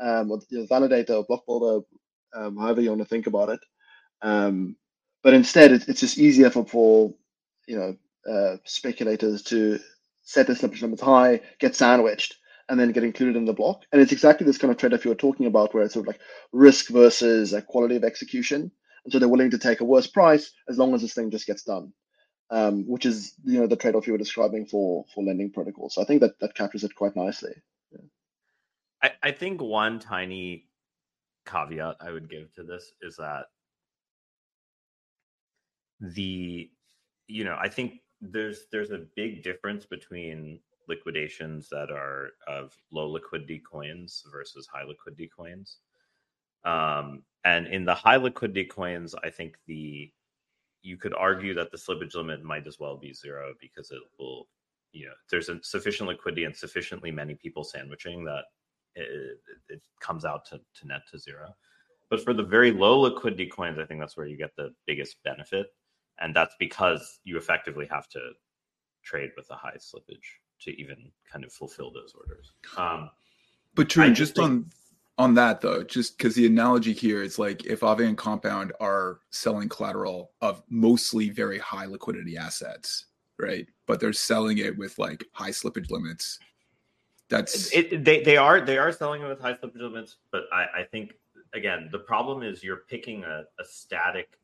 um, 0.00 0.30
or 0.30 0.40
the 0.50 0.66
validator 0.66 1.10
or 1.10 1.24
block 1.24 1.46
builder, 1.46 1.86
um, 2.34 2.56
however 2.56 2.80
you 2.80 2.90
want 2.90 3.02
to 3.02 3.08
think 3.08 3.26
about 3.26 3.50
it. 3.50 3.60
But 5.26 5.34
instead, 5.34 5.72
it, 5.72 5.88
it's 5.88 5.98
just 5.98 6.18
easier 6.18 6.50
for 6.50 6.64
for 6.64 7.12
you 7.66 7.76
know 7.76 7.96
uh, 8.32 8.58
speculators 8.62 9.42
to 9.50 9.80
set 10.22 10.46
their 10.46 10.54
slippage 10.54 10.82
limits 10.82 11.02
high, 11.02 11.40
get 11.58 11.74
sandwiched, 11.74 12.36
and 12.68 12.78
then 12.78 12.92
get 12.92 13.02
included 13.02 13.34
in 13.34 13.44
the 13.44 13.52
block. 13.52 13.82
And 13.90 14.00
it's 14.00 14.12
exactly 14.12 14.46
this 14.46 14.56
kind 14.56 14.70
of 14.70 14.76
trade-off 14.76 15.04
you 15.04 15.10
were 15.10 15.16
talking 15.16 15.46
about, 15.46 15.74
where 15.74 15.82
it's 15.82 15.94
sort 15.94 16.04
of 16.04 16.06
like 16.06 16.20
risk 16.52 16.90
versus 16.90 17.52
quality 17.66 17.96
of 17.96 18.04
execution. 18.04 18.70
And 19.02 19.12
so 19.12 19.18
they're 19.18 19.28
willing 19.28 19.50
to 19.50 19.58
take 19.58 19.80
a 19.80 19.84
worse 19.84 20.06
price 20.06 20.52
as 20.68 20.78
long 20.78 20.94
as 20.94 21.02
this 21.02 21.14
thing 21.14 21.32
just 21.32 21.48
gets 21.48 21.64
done, 21.64 21.92
um, 22.50 22.84
which 22.86 23.04
is 23.04 23.34
you 23.42 23.58
know 23.58 23.66
the 23.66 23.74
trade-off 23.74 24.06
you 24.06 24.12
were 24.12 24.18
describing 24.26 24.64
for 24.64 25.06
for 25.12 25.24
lending 25.24 25.50
protocols. 25.50 25.94
So 25.94 26.02
I 26.02 26.04
think 26.04 26.20
that 26.20 26.38
that 26.38 26.54
captures 26.54 26.84
it 26.84 26.94
quite 26.94 27.16
nicely. 27.16 27.54
Yeah. 27.90 28.06
I, 29.02 29.10
I 29.24 29.32
think 29.32 29.60
one 29.60 29.98
tiny 29.98 30.68
caveat 31.46 31.96
I 32.00 32.12
would 32.12 32.30
give 32.30 32.54
to 32.54 32.62
this 32.62 32.92
is 33.02 33.16
that 33.16 33.46
the 36.00 36.70
you 37.26 37.44
know 37.44 37.56
I 37.60 37.68
think 37.68 38.00
there's 38.20 38.66
there's 38.72 38.90
a 38.90 39.06
big 39.16 39.42
difference 39.42 39.86
between 39.86 40.60
liquidations 40.88 41.68
that 41.68 41.90
are 41.90 42.30
of 42.46 42.76
low 42.92 43.08
liquidity 43.08 43.60
coins 43.70 44.24
versus 44.30 44.66
high 44.72 44.84
liquidity 44.84 45.28
coins. 45.34 45.78
Um, 46.64 47.22
and 47.44 47.66
in 47.66 47.84
the 47.84 47.94
high 47.94 48.16
liquidity 48.16 48.64
coins, 48.64 49.14
I 49.22 49.30
think 49.30 49.56
the 49.66 50.10
you 50.82 50.96
could 50.96 51.14
argue 51.14 51.54
that 51.54 51.70
the 51.70 51.76
slippage 51.76 52.14
limit 52.14 52.44
might 52.44 52.66
as 52.66 52.78
well 52.78 52.96
be 52.96 53.12
zero 53.12 53.54
because 53.60 53.90
it 53.90 54.00
will, 54.18 54.46
you 54.92 55.06
know, 55.06 55.12
there's 55.30 55.48
a 55.48 55.60
sufficient 55.62 56.08
liquidity 56.08 56.44
and 56.44 56.54
sufficiently 56.54 57.10
many 57.10 57.34
people 57.34 57.64
sandwiching 57.64 58.24
that 58.24 58.44
it, 58.94 59.38
it 59.68 59.82
comes 60.00 60.24
out 60.24 60.44
to, 60.46 60.58
to 60.58 60.86
net 60.86 61.02
to 61.10 61.18
zero. 61.18 61.54
But 62.08 62.22
for 62.22 62.32
the 62.32 62.44
very 62.44 62.70
low 62.70 63.00
liquidity 63.00 63.46
coins, 63.46 63.80
I 63.80 63.84
think 63.84 64.00
that's 64.00 64.16
where 64.16 64.26
you 64.26 64.36
get 64.36 64.54
the 64.56 64.72
biggest 64.86 65.16
benefit. 65.24 65.66
And 66.20 66.34
that's 66.34 66.54
because 66.58 67.20
you 67.24 67.36
effectively 67.36 67.86
have 67.90 68.08
to 68.10 68.20
trade 69.02 69.30
with 69.36 69.50
a 69.50 69.54
high 69.54 69.76
slippage 69.76 70.26
to 70.60 70.70
even 70.80 71.10
kind 71.30 71.44
of 71.44 71.52
fulfill 71.52 71.92
those 71.92 72.14
orders. 72.18 72.52
Um, 72.76 73.10
but 73.74 73.90
true, 73.90 74.12
just 74.12 74.36
think, 74.36 74.44
on 74.44 74.70
on 75.18 75.34
that 75.34 75.60
though, 75.60 75.82
just 75.82 76.18
because 76.18 76.34
the 76.34 76.46
analogy 76.46 76.92
here 76.92 77.22
is 77.22 77.38
like 77.38 77.64
if 77.64 77.80
Aave 77.80 78.06
and 78.06 78.18
Compound 78.18 78.72
are 78.80 79.20
selling 79.30 79.68
collateral 79.68 80.32
of 80.40 80.62
mostly 80.68 81.30
very 81.30 81.58
high 81.58 81.86
liquidity 81.86 82.36
assets, 82.36 83.06
right? 83.38 83.66
But 83.86 84.00
they're 84.00 84.12
selling 84.12 84.58
it 84.58 84.76
with 84.76 84.98
like 84.98 85.24
high 85.32 85.50
slippage 85.50 85.90
limits. 85.90 86.38
That's 87.28 87.72
it, 87.74 88.04
they 88.04 88.22
they 88.22 88.36
are 88.36 88.60
they 88.60 88.78
are 88.78 88.92
selling 88.92 89.22
it 89.22 89.28
with 89.28 89.40
high 89.40 89.54
slippage 89.54 89.80
limits, 89.80 90.16
but 90.30 90.44
I, 90.52 90.80
I 90.80 90.84
think 90.90 91.14
again 91.54 91.88
the 91.92 91.98
problem 91.98 92.42
is 92.42 92.62
you're 92.62 92.84
picking 92.88 93.24
a, 93.24 93.44
a 93.58 93.64
static 93.64 94.38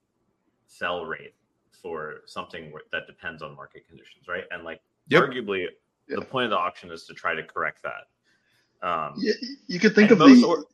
sell 0.67 1.05
rate 1.05 1.35
for 1.83 2.23
something 2.27 2.73
that 2.93 3.07
depends 3.07 3.43
on 3.43 3.57
market 3.57 3.87
conditions, 3.89 4.29
right? 4.29 4.45
And 4.51 4.65
like 4.65 4.81
yep. 5.09 5.25
arguably 5.25 5.67
yeah. 6.09 6.17
the 6.17 6.25
point 6.25 6.45
of 6.45 6.51
the 6.51 6.59
auction 6.59 6.91
is 6.91 7.05
to 7.07 7.15
try 7.15 7.35
to 7.35 7.43
correct 7.43 7.83
that. 7.83 8.89
Um, 8.89 9.15
yeah, 9.19 9.35
you 9.67 9.79
could 9.79 9.95
think 9.95 10.11
of 10.11 10.19
the. 10.19 10.45
Or- 10.47 10.65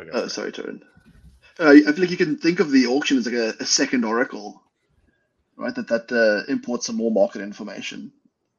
okay. 0.00 0.10
uh, 0.10 0.28
sorry, 0.28 0.52
Tarun. 0.52 0.82
Uh, 1.58 1.70
I 1.70 1.80
feel 1.80 2.00
like 2.00 2.10
you 2.10 2.16
can 2.16 2.36
think 2.36 2.60
of 2.60 2.70
the 2.70 2.86
auction 2.86 3.16
as 3.16 3.26
like 3.26 3.34
a, 3.34 3.54
a 3.60 3.64
second 3.64 4.04
oracle, 4.04 4.62
right? 5.56 5.74
That 5.74 5.88
that 5.88 6.12
uh, 6.12 6.50
imports 6.50 6.86
some 6.86 6.96
more 6.96 7.10
market 7.10 7.40
information. 7.40 8.12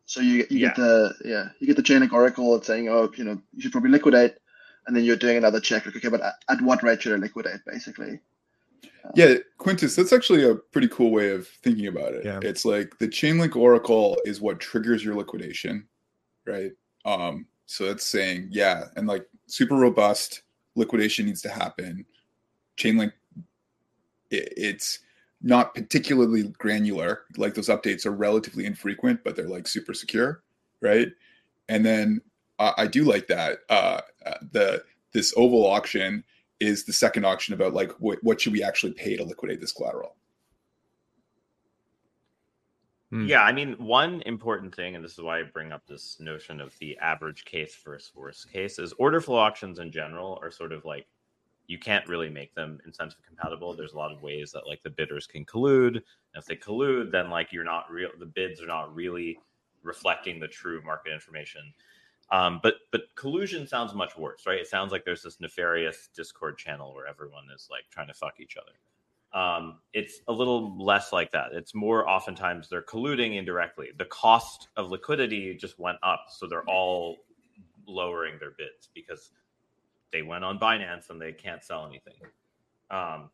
So 0.05 0.21
you 0.21 0.47
you 0.49 0.59
yeah. 0.59 0.67
get 0.67 0.75
the 0.77 1.15
yeah 1.23 1.49
you 1.59 1.67
get 1.67 1.75
the 1.75 1.83
Chainlink 1.83 2.13
oracle 2.13 2.61
saying 2.61 2.89
oh 2.89 3.11
you 3.15 3.23
know 3.23 3.41
you 3.53 3.61
should 3.61 3.71
probably 3.71 3.91
liquidate, 3.91 4.35
and 4.87 4.95
then 4.95 5.03
you're 5.03 5.17
doing 5.17 5.37
another 5.37 5.59
check 5.59 5.85
like 5.85 5.95
okay 5.95 6.09
but 6.09 6.21
at, 6.21 6.33
at 6.49 6.61
what 6.61 6.81
rate 6.81 7.01
should 7.01 7.13
I 7.13 7.17
liquidate 7.17 7.59
basically. 7.65 8.19
Yeah, 9.15 9.35
Quintus, 9.57 9.95
that's 9.95 10.13
actually 10.13 10.43
a 10.43 10.55
pretty 10.55 10.89
cool 10.89 11.11
way 11.11 11.31
of 11.31 11.47
thinking 11.47 11.87
about 11.87 12.13
it. 12.13 12.25
Yeah. 12.25 12.39
It's 12.41 12.65
like 12.65 12.97
the 12.99 13.07
Chainlink 13.07 13.55
Oracle 13.55 14.17
is 14.25 14.41
what 14.41 14.59
triggers 14.59 15.03
your 15.03 15.15
liquidation, 15.15 15.87
right? 16.45 16.71
Um, 17.05 17.47
so 17.65 17.85
that's 17.85 18.05
saying, 18.05 18.49
yeah, 18.51 18.85
and 18.95 19.07
like 19.07 19.25
super 19.47 19.75
robust 19.75 20.43
liquidation 20.75 21.25
needs 21.25 21.41
to 21.43 21.49
happen. 21.49 22.05
Chainlink, 22.77 23.13
it, 24.29 24.53
it's 24.57 24.99
not 25.41 25.73
particularly 25.73 26.43
granular. 26.57 27.21
Like 27.37 27.53
those 27.53 27.69
updates 27.69 28.05
are 28.05 28.11
relatively 28.11 28.65
infrequent, 28.65 29.23
but 29.23 29.35
they're 29.35 29.47
like 29.47 29.67
super 29.67 29.93
secure, 29.93 30.43
right? 30.81 31.09
And 31.69 31.85
then 31.85 32.21
uh, 32.59 32.73
I 32.77 32.87
do 32.87 33.03
like 33.03 33.27
that. 33.27 33.59
Uh, 33.69 34.01
uh, 34.25 34.37
the 34.51 34.83
this 35.13 35.33
oval 35.37 35.65
auction 35.65 36.23
is 36.59 36.85
the 36.85 36.93
second 36.93 37.25
auction 37.25 37.53
about 37.53 37.73
like 37.73 37.91
what, 37.99 38.19
what 38.23 38.41
should 38.41 38.53
we 38.53 38.63
actually 38.63 38.93
pay 38.93 39.15
to 39.15 39.23
liquidate 39.23 39.61
this 39.61 39.71
collateral? 39.71 40.15
Hmm. 43.09 43.25
yeah 43.25 43.43
i 43.43 43.53
mean 43.53 43.73
one 43.79 44.21
important 44.25 44.75
thing 44.75 44.95
and 44.95 45.03
this 45.05 45.13
is 45.13 45.19
why 45.19 45.39
i 45.39 45.43
bring 45.43 45.71
up 45.71 45.87
this 45.87 46.17
notion 46.19 46.59
of 46.59 46.77
the 46.79 46.97
average 46.97 47.45
case 47.45 47.73
versus 47.85 48.11
worst 48.13 48.51
case 48.51 48.79
is 48.79 48.91
order 48.99 49.21
flow 49.21 49.37
auctions 49.37 49.79
in 49.79 49.93
general 49.93 50.37
are 50.41 50.51
sort 50.51 50.73
of 50.73 50.83
like 50.83 51.07
you 51.67 51.77
can't 51.77 52.07
really 52.07 52.29
make 52.29 52.55
them 52.55 52.79
incentive 52.85 53.19
compatible. 53.27 53.73
There's 53.75 53.93
a 53.93 53.97
lot 53.97 54.13
of 54.13 54.23
ways 54.23 54.51
that 54.53 54.67
like 54.67 54.81
the 54.83 54.89
bidders 54.89 55.27
can 55.27 55.45
collude 55.45 55.95
and 55.95 56.03
if 56.35 56.45
they 56.45 56.55
collude 56.55 57.11
then 57.11 57.29
like 57.29 57.51
you're 57.51 57.63
not 57.63 57.91
real 57.91 58.09
the 58.19 58.25
bids 58.25 58.61
are 58.61 58.67
not 58.67 58.93
really 58.95 59.39
reflecting 59.83 60.39
the 60.39 60.47
true 60.47 60.81
market 60.83 61.13
information 61.13 61.61
um, 62.31 62.59
but 62.61 62.75
but 62.91 63.01
collusion 63.15 63.67
sounds 63.67 63.93
much 63.93 64.17
worse, 64.17 64.43
right? 64.45 64.59
It 64.59 64.67
sounds 64.67 64.91
like 64.91 65.05
there's 65.05 65.23
this 65.23 65.39
nefarious 65.39 66.09
Discord 66.15 66.57
channel 66.57 66.93
where 66.93 67.07
everyone 67.07 67.45
is 67.55 67.67
like 67.71 67.83
trying 67.89 68.07
to 68.07 68.13
fuck 68.13 68.39
each 68.39 68.57
other. 68.57 68.73
Um, 69.33 69.79
it's 69.93 70.21
a 70.27 70.33
little 70.33 70.77
less 70.83 71.13
like 71.13 71.31
that. 71.31 71.53
It's 71.53 71.75
more 71.75 72.09
oftentimes 72.09 72.69
they're 72.69 72.81
colluding 72.81 73.37
indirectly. 73.37 73.89
The 73.97 74.05
cost 74.05 74.69
of 74.77 74.89
liquidity 74.89 75.55
just 75.55 75.79
went 75.79 75.97
up, 76.03 76.25
so 76.29 76.47
they're 76.47 76.67
all 76.67 77.17
lowering 77.87 78.35
their 78.39 78.51
bids 78.51 78.89
because 78.93 79.31
they 80.11 80.21
went 80.21 80.43
on 80.43 80.59
Binance 80.59 81.09
and 81.09 81.21
they 81.21 81.31
can't 81.31 81.63
sell 81.63 81.85
anything. 81.85 82.13
Um, 82.89 83.29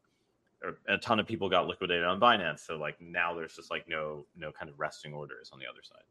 a 0.88 0.98
ton 0.98 1.20
of 1.20 1.28
people 1.28 1.50
got 1.50 1.68
liquidated 1.68 2.06
on 2.06 2.20
Binance, 2.20 2.60
so 2.60 2.78
like 2.78 3.00
now 3.02 3.34
there's 3.34 3.56
just 3.56 3.70
like 3.70 3.88
no 3.88 4.26
no 4.36 4.52
kind 4.52 4.70
of 4.70 4.80
resting 4.80 5.14
orders 5.14 5.50
on 5.52 5.60
the 5.60 5.66
other 5.66 5.82
side. 5.84 6.04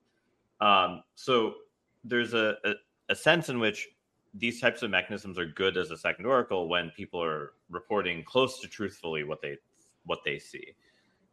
Um, 0.67 1.03
so 1.15 1.55
there's 2.05 2.35
a, 2.35 2.57
a, 2.65 2.75
a 3.11 3.15
sense 3.15 3.49
in 3.49 3.59
which 3.59 3.89
these 4.35 4.61
types 4.61 4.83
of 4.83 4.91
mechanisms 4.91 5.39
are 5.39 5.47
good 5.47 5.77
as 5.77 5.91
a 5.91 5.97
second 5.97 6.27
oracle 6.27 6.69
when 6.69 6.91
people 6.91 7.23
are 7.23 7.53
reporting 7.71 8.25
close 8.25 8.61
to 8.61 8.69
truthfully 8.69 9.25
what 9.25 9.43
they 9.43 9.57
what 10.07 10.21
they 10.25 10.39
see. 10.39 10.75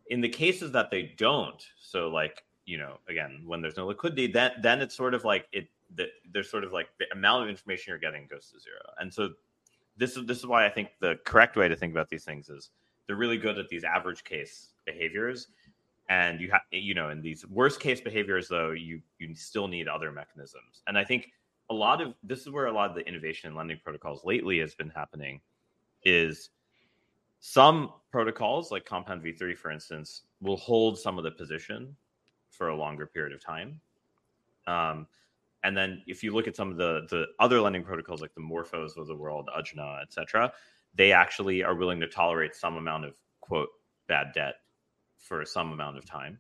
In 0.10 0.22
the 0.22 0.30
cases 0.30 0.72
that 0.72 0.92
they 0.92 1.14
don't, 1.18 1.64
so 1.80 2.10
like 2.10 2.44
you 2.66 2.78
know, 2.78 3.00
again, 3.10 3.42
when 3.46 3.62
there's 3.62 3.78
no 3.78 3.88
liquidity, 3.88 4.28
then 4.28 4.52
then 4.62 4.82
it's 4.82 4.96
sort 4.96 5.14
of 5.14 5.24
like 5.24 5.48
it. 5.52 5.68
The, 5.96 6.08
there's 6.32 6.52
sort 6.52 6.64
of 6.64 6.72
like 6.72 6.90
the 7.00 7.06
amount 7.12 7.44
of 7.44 7.50
information 7.50 7.90
you're 7.90 7.98
getting 7.98 8.28
goes 8.28 8.52
to 8.52 8.60
zero, 8.60 8.78
and 9.00 9.12
so 9.12 9.30
this 9.98 10.16
is 10.16 10.26
this 10.26 10.38
is 10.38 10.46
why 10.46 10.66
I 10.66 10.70
think 10.70 10.90
the 11.00 11.20
correct 11.26 11.58
way 11.58 11.68
to 11.68 11.76
think 11.76 11.94
about 11.94 12.10
these 12.10 12.24
things 12.24 12.48
is 12.50 12.70
they're 13.08 13.16
really 13.16 13.38
good 13.38 13.58
at 13.58 13.70
these 13.70 13.84
average 13.84 14.24
case 14.24 14.74
behaviors, 14.86 15.48
and 16.10 16.42
you 16.42 16.50
have 16.52 16.62
you 16.72 16.94
know 16.94 17.10
in 17.10 17.22
these 17.22 17.46
worst 17.48 17.80
case 17.80 18.02
behaviors 18.02 18.48
though 18.48 18.72
you 18.72 19.02
you 19.20 19.34
still 19.36 19.68
need 19.68 19.88
other 19.88 20.12
mechanisms. 20.12 20.82
And 20.88 20.98
i 20.98 21.04
think 21.04 21.32
a 21.70 21.74
lot 21.74 22.02
of 22.02 22.14
this 22.24 22.42
is 22.42 22.50
where 22.50 22.66
a 22.66 22.72
lot 22.72 22.90
of 22.90 22.96
the 22.96 23.08
innovation 23.08 23.50
in 23.50 23.56
lending 23.56 23.80
protocols 23.84 24.26
lately 24.26 24.60
has 24.60 24.74
been 24.76 24.90
happening 24.90 25.40
is 26.04 26.50
some 27.40 27.94
protocols 28.12 28.72
like 28.72 28.86
compound 28.86 29.24
v3 29.24 29.56
for 29.56 29.72
instance 29.72 30.24
will 30.42 30.58
hold 30.58 30.98
some 30.98 31.18
of 31.18 31.24
the 31.24 31.32
position 31.32 31.96
for 32.50 32.70
a 32.70 32.76
longer 32.76 33.06
period 33.06 33.34
of 33.34 33.44
time. 33.44 33.80
Um, 34.68 35.08
and 35.64 35.78
then 35.78 36.02
if 36.08 36.24
you 36.24 36.34
look 36.34 36.48
at 36.48 36.56
some 36.56 36.72
of 36.72 36.78
the 36.78 37.06
the 37.10 37.28
other 37.40 37.62
lending 37.62 37.84
protocols 37.84 38.22
like 38.22 38.34
the 38.34 38.42
morphos 38.42 38.98
of 38.98 39.08
the 39.08 39.16
world 39.16 39.50
Ajna, 39.56 40.02
etc 40.02 40.52
they 40.96 41.12
actually 41.12 41.64
are 41.64 41.76
willing 41.76 42.00
to 42.00 42.08
tolerate 42.08 42.56
some 42.56 42.78
amount 42.78 43.06
of 43.06 43.16
quote 43.42 43.70
bad 44.08 44.32
debt 44.34 44.56
for 45.20 45.46
some 45.46 45.72
amount 45.72 45.98
of 45.98 46.06
time 46.06 46.40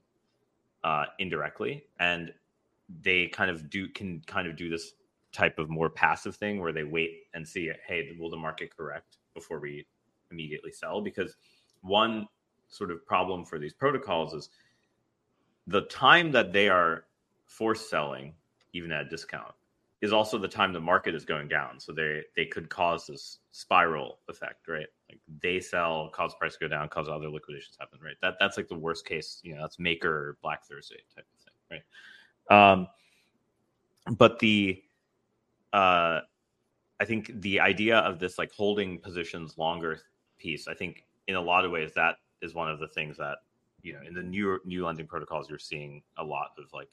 uh, 0.84 1.06
indirectly, 1.20 1.84
and 2.00 2.34
they 3.02 3.28
kind 3.28 3.52
of 3.52 3.70
do 3.70 3.88
can 3.89 4.22
kind 4.26 4.48
of 4.48 4.56
do 4.56 4.70
this 4.70 4.94
type 5.32 5.60
of 5.60 5.70
more 5.70 5.89
passive 5.89 6.36
thing 6.36 6.60
where 6.60 6.74
they 6.74 6.84
wait 6.84 7.28
and 7.34 7.48
see, 7.48 7.72
hey, 7.88 8.15
will 8.20 8.32
the 8.32 8.38
market 8.38 8.76
correct 8.76 9.18
before 9.36 9.60
we 9.60 9.86
immediately 10.32 10.72
sell? 10.72 11.02
Because 11.02 11.36
one 11.82 12.28
sort 12.68 12.92
of 12.92 13.06
problem 13.06 13.46
for 13.46 13.60
these 13.60 13.74
protocols 13.74 14.34
is 14.34 14.50
the 15.68 15.82
time 15.82 16.32
that 16.32 16.52
they 16.52 16.68
are 16.68 17.06
forced 17.46 17.89
selling, 17.89 18.34
even 18.74 18.92
at 18.92 19.06
a 19.06 19.10
discount, 19.10 19.54
is 20.01 20.13
also 20.13 20.38
the 20.38 20.47
time 20.47 20.71
the 20.71 20.79
market 20.79 21.13
is 21.13 21.25
going 21.25 21.47
down. 21.47 21.79
So 21.79 21.91
they 21.91 22.21
they 22.35 22.45
could 22.45 22.69
cause 22.69 23.05
this 23.07 23.39
spiral 23.51 24.19
effect, 24.29 24.67
right? 24.67 24.88
Like 25.09 25.19
they 25.41 25.59
sell, 25.59 26.09
cause 26.09 26.33
price 26.35 26.55
go 26.57 26.67
down, 26.67 26.88
cause 26.89 27.09
other 27.09 27.29
liquidations 27.29 27.77
happen, 27.79 27.99
right? 28.03 28.15
That 28.21 28.35
that's 28.39 28.57
like 28.57 28.69
the 28.69 28.79
worst 28.79 29.05
case. 29.05 29.39
You 29.43 29.55
know, 29.55 29.62
that's 29.62 29.79
Maker 29.79 30.38
Black 30.41 30.65
Thursday 30.65 31.01
type 31.15 31.25
of 31.33 31.43
thing, 31.43 31.83
right? 32.49 32.73
Um, 32.73 32.88
but 34.17 34.39
the 34.39 34.81
uh, 35.73 36.21
I 36.99 37.05
think 37.05 37.31
the 37.41 37.59
idea 37.59 37.97
of 37.99 38.19
this 38.19 38.38
like 38.38 38.51
holding 38.51 38.99
positions 38.99 39.57
longer 39.57 40.01
piece, 40.38 40.67
I 40.67 40.73
think 40.73 41.05
in 41.27 41.35
a 41.35 41.41
lot 41.41 41.65
of 41.65 41.71
ways 41.71 41.91
that 41.95 42.15
is 42.41 42.53
one 42.53 42.69
of 42.69 42.79
the 42.79 42.88
things 42.88 43.17
that 43.17 43.38
you 43.81 43.93
know 43.93 43.99
in 44.05 44.13
the 44.13 44.23
new 44.23 44.59
new 44.65 44.85
lending 44.85 45.07
protocols 45.07 45.49
you're 45.49 45.59
seeing 45.59 46.01
a 46.17 46.23
lot 46.23 46.51
of 46.57 46.65
like 46.73 46.89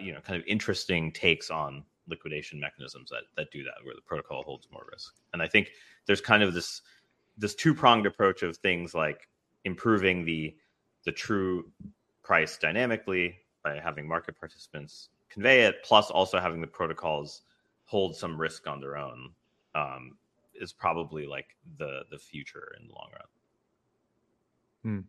you 0.00 0.12
know 0.12 0.20
kind 0.20 0.40
of 0.40 0.46
interesting 0.46 1.12
takes 1.12 1.50
on 1.50 1.84
liquidation 2.08 2.58
mechanisms 2.58 3.10
that 3.10 3.22
that 3.36 3.50
do 3.50 3.62
that 3.62 3.74
where 3.84 3.94
the 3.94 4.00
protocol 4.02 4.42
holds 4.42 4.68
more 4.72 4.86
risk 4.90 5.14
and 5.32 5.42
i 5.42 5.46
think 5.46 5.70
there's 6.06 6.20
kind 6.20 6.42
of 6.42 6.54
this 6.54 6.82
this 7.36 7.54
two 7.54 7.74
pronged 7.74 8.06
approach 8.06 8.42
of 8.42 8.56
things 8.56 8.94
like 8.94 9.28
improving 9.64 10.24
the 10.24 10.54
the 11.04 11.12
true 11.12 11.70
price 12.22 12.56
dynamically 12.56 13.36
by 13.62 13.78
having 13.78 14.06
market 14.06 14.38
participants 14.38 15.08
convey 15.28 15.62
it 15.62 15.76
plus 15.84 16.10
also 16.10 16.38
having 16.38 16.60
the 16.60 16.66
protocols 16.66 17.42
hold 17.84 18.14
some 18.16 18.40
risk 18.40 18.66
on 18.66 18.80
their 18.80 18.96
own 18.96 19.30
um, 19.74 20.16
is 20.54 20.72
probably 20.72 21.26
like 21.26 21.56
the 21.78 22.02
the 22.10 22.18
future 22.18 22.74
in 22.80 22.86
the 22.86 22.94
long 22.94 23.08
run 23.12 23.22
Hmm. 24.84 25.00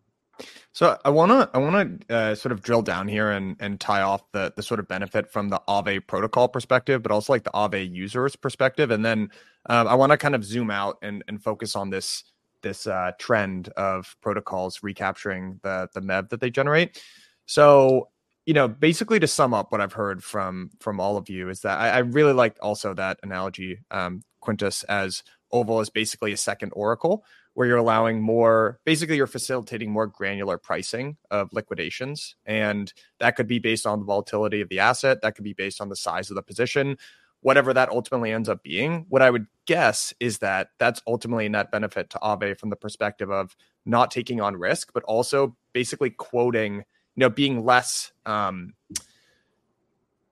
So 0.71 0.97
I 1.03 1.09
want 1.09 1.31
to 1.31 1.49
I 1.53 1.57
want 1.57 2.07
to 2.07 2.15
uh, 2.15 2.35
sort 2.35 2.51
of 2.51 2.61
drill 2.61 2.81
down 2.81 3.07
here 3.07 3.31
and 3.31 3.55
and 3.59 3.79
tie 3.79 4.01
off 4.01 4.21
the 4.31 4.53
the 4.55 4.63
sort 4.63 4.79
of 4.79 4.87
benefit 4.87 5.31
from 5.31 5.49
the 5.49 5.61
Aave 5.67 6.05
protocol 6.07 6.47
perspective, 6.47 7.01
but 7.03 7.11
also 7.11 7.33
like 7.33 7.43
the 7.43 7.51
Aave 7.51 7.93
users 7.93 8.35
perspective, 8.35 8.91
and 8.91 9.03
then 9.03 9.29
um, 9.67 9.87
I 9.87 9.95
want 9.95 10.11
to 10.11 10.17
kind 10.17 10.35
of 10.35 10.43
zoom 10.43 10.71
out 10.71 10.97
and 11.01 11.23
and 11.27 11.41
focus 11.41 11.75
on 11.75 11.89
this 11.89 12.23
this 12.61 12.87
uh, 12.87 13.11
trend 13.19 13.69
of 13.69 14.15
protocols 14.21 14.83
recapturing 14.83 15.59
the 15.63 15.89
the 15.93 16.01
MEV 16.01 16.29
that 16.29 16.39
they 16.39 16.49
generate. 16.49 17.01
So 17.45 18.09
you 18.49 18.53
know, 18.55 18.67
basically 18.67 19.19
to 19.19 19.27
sum 19.27 19.53
up 19.53 19.71
what 19.71 19.79
I've 19.79 19.93
heard 19.93 20.23
from 20.23 20.71
from 20.79 20.99
all 20.99 21.17
of 21.17 21.29
you 21.29 21.49
is 21.49 21.61
that 21.61 21.77
I, 21.77 21.89
I 21.89 21.97
really 21.99 22.33
like 22.33 22.57
also 22.63 22.95
that 22.95 23.19
analogy, 23.21 23.77
um, 23.91 24.23
Quintus, 24.41 24.81
as 24.85 25.21
Oval 25.51 25.81
is 25.81 25.91
basically 25.91 26.33
a 26.33 26.37
second 26.37 26.71
Oracle 26.75 27.23
where 27.53 27.67
you're 27.67 27.77
allowing 27.77 28.23
more 28.23 28.79
basically 28.85 29.17
you're 29.17 29.27
facilitating 29.27 29.91
more 29.91 30.07
granular 30.07 30.57
pricing 30.57 31.15
of 31.29 31.53
liquidations. 31.53 32.35
And 32.43 32.91
that 33.19 33.35
could 33.35 33.45
be 33.45 33.59
based 33.59 33.85
on 33.85 33.99
the 33.99 34.05
volatility 34.05 34.61
of 34.61 34.69
the 34.69 34.79
asset 34.79 35.21
that 35.21 35.35
could 35.35 35.43
be 35.43 35.53
based 35.53 35.79
on 35.79 35.89
the 35.89 35.95
size 35.95 36.31
of 36.31 36.35
the 36.35 36.41
position 36.41 36.97
whatever 37.41 37.73
that 37.73 37.89
ultimately 37.89 38.33
ends 38.33 38.49
up 38.49 38.63
being. 38.63 39.05
What 39.09 39.21
i 39.21 39.29
would 39.29 39.45
guess 39.67 40.11
is 40.19 40.39
that 40.39 40.69
that's 40.79 41.03
ultimately 41.05 41.45
a 41.45 41.49
net 41.49 41.71
benefit 41.71 42.09
to 42.09 42.19
Aave 42.23 42.59
from 42.59 42.71
the 42.71 42.75
perspective 42.75 43.29
of 43.29 43.55
not 43.85 44.09
taking 44.09 44.41
on 44.41 44.57
risk 44.57 44.91
but 44.91 45.03
also 45.03 45.55
basically 45.71 46.09
quoting 46.09 46.83
you 47.19 47.25
know 47.25 47.29
being 47.29 47.65
less 47.65 48.13
um 48.25 48.73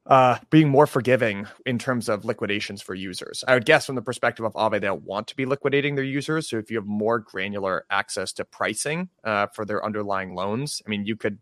uh, 0.06 0.38
being 0.50 0.69
more 0.69 0.88
forgiving 0.88 1.45
in 1.65 1.78
terms 1.78 2.08
of 2.08 2.23
liquidations 2.23 2.82
for 2.82 2.95
users. 2.95 3.43
I 3.45 3.56
would 3.56 3.65
guess 3.65 3.86
from 3.86 3.95
the 3.95 4.02
perspective 4.02 4.45
of 4.45 4.54
Aave, 4.54 4.80
they'll 4.80 4.97
want 4.97 5.28
to 5.28 5.36
be 5.36 5.45
liquidating 5.45 5.95
their 5.95 6.06
users. 6.06 6.50
So 6.50 6.58
if 6.58 6.71
you 6.71 6.78
have 6.78 6.86
more 6.86 7.19
granular 7.19 7.86
access 7.89 8.32
to 8.34 8.45
pricing 8.45 9.10
uh, 9.26 9.47
for 9.47 9.65
their 9.65 9.84
underlying 9.84 10.34
loans, 10.34 10.82
I 10.88 10.89
mean, 10.89 11.06
you 11.06 11.17
could 11.17 11.39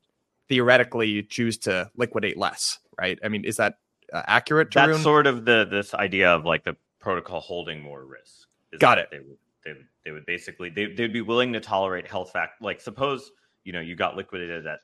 theoretically 0.49 1.21
choose 1.21 1.59
to 1.59 1.91
liquidate 1.95 2.37
less, 2.37 2.79
right? 2.99 3.19
I 3.23 3.27
mean, 3.27 3.45
is 3.45 3.57
that 3.57 3.75
uh, 4.11 4.23
accurate? 4.25 4.71
Tarun? 4.71 4.93
That's 4.93 5.03
sort 5.03 5.27
of 5.27 5.45
the 5.45 5.67
this 5.69 5.93
idea 5.93 6.33
of 6.33 6.43
like 6.43 6.63
the 6.63 6.75
protocol 6.99 7.41
holding 7.41 7.83
more 7.83 8.03
risk. 8.03 8.47
Got 8.79 8.97
it. 8.97 9.09
They 9.11 9.19
would, 9.19 9.37
they, 9.63 9.73
they 10.05 10.11
would 10.11 10.25
basically 10.25 10.71
they, 10.71 10.87
they'd 10.87 11.13
be 11.13 11.21
willing 11.21 11.53
to 11.53 11.59
tolerate 11.59 12.07
health 12.07 12.31
fact. 12.31 12.63
Like 12.63 12.81
suppose 12.81 13.31
you 13.63 13.73
know 13.73 13.81
you 13.81 13.95
got 13.95 14.15
liquidated 14.15 14.65
at, 14.65 14.79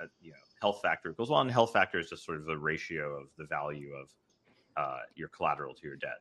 at 0.00 0.08
you 0.20 0.30
know 0.30 0.38
health 0.60 0.80
factor 0.82 1.12
goes 1.12 1.30
on. 1.30 1.48
Health 1.48 1.72
factor 1.72 1.98
is 1.98 2.10
just 2.10 2.24
sort 2.24 2.38
of 2.38 2.44
the 2.44 2.56
ratio 2.56 3.20
of 3.20 3.28
the 3.36 3.44
value 3.44 3.92
of 3.94 4.08
uh, 4.76 5.00
your 5.14 5.28
collateral 5.28 5.74
to 5.74 5.86
your 5.86 5.96
debt, 5.96 6.18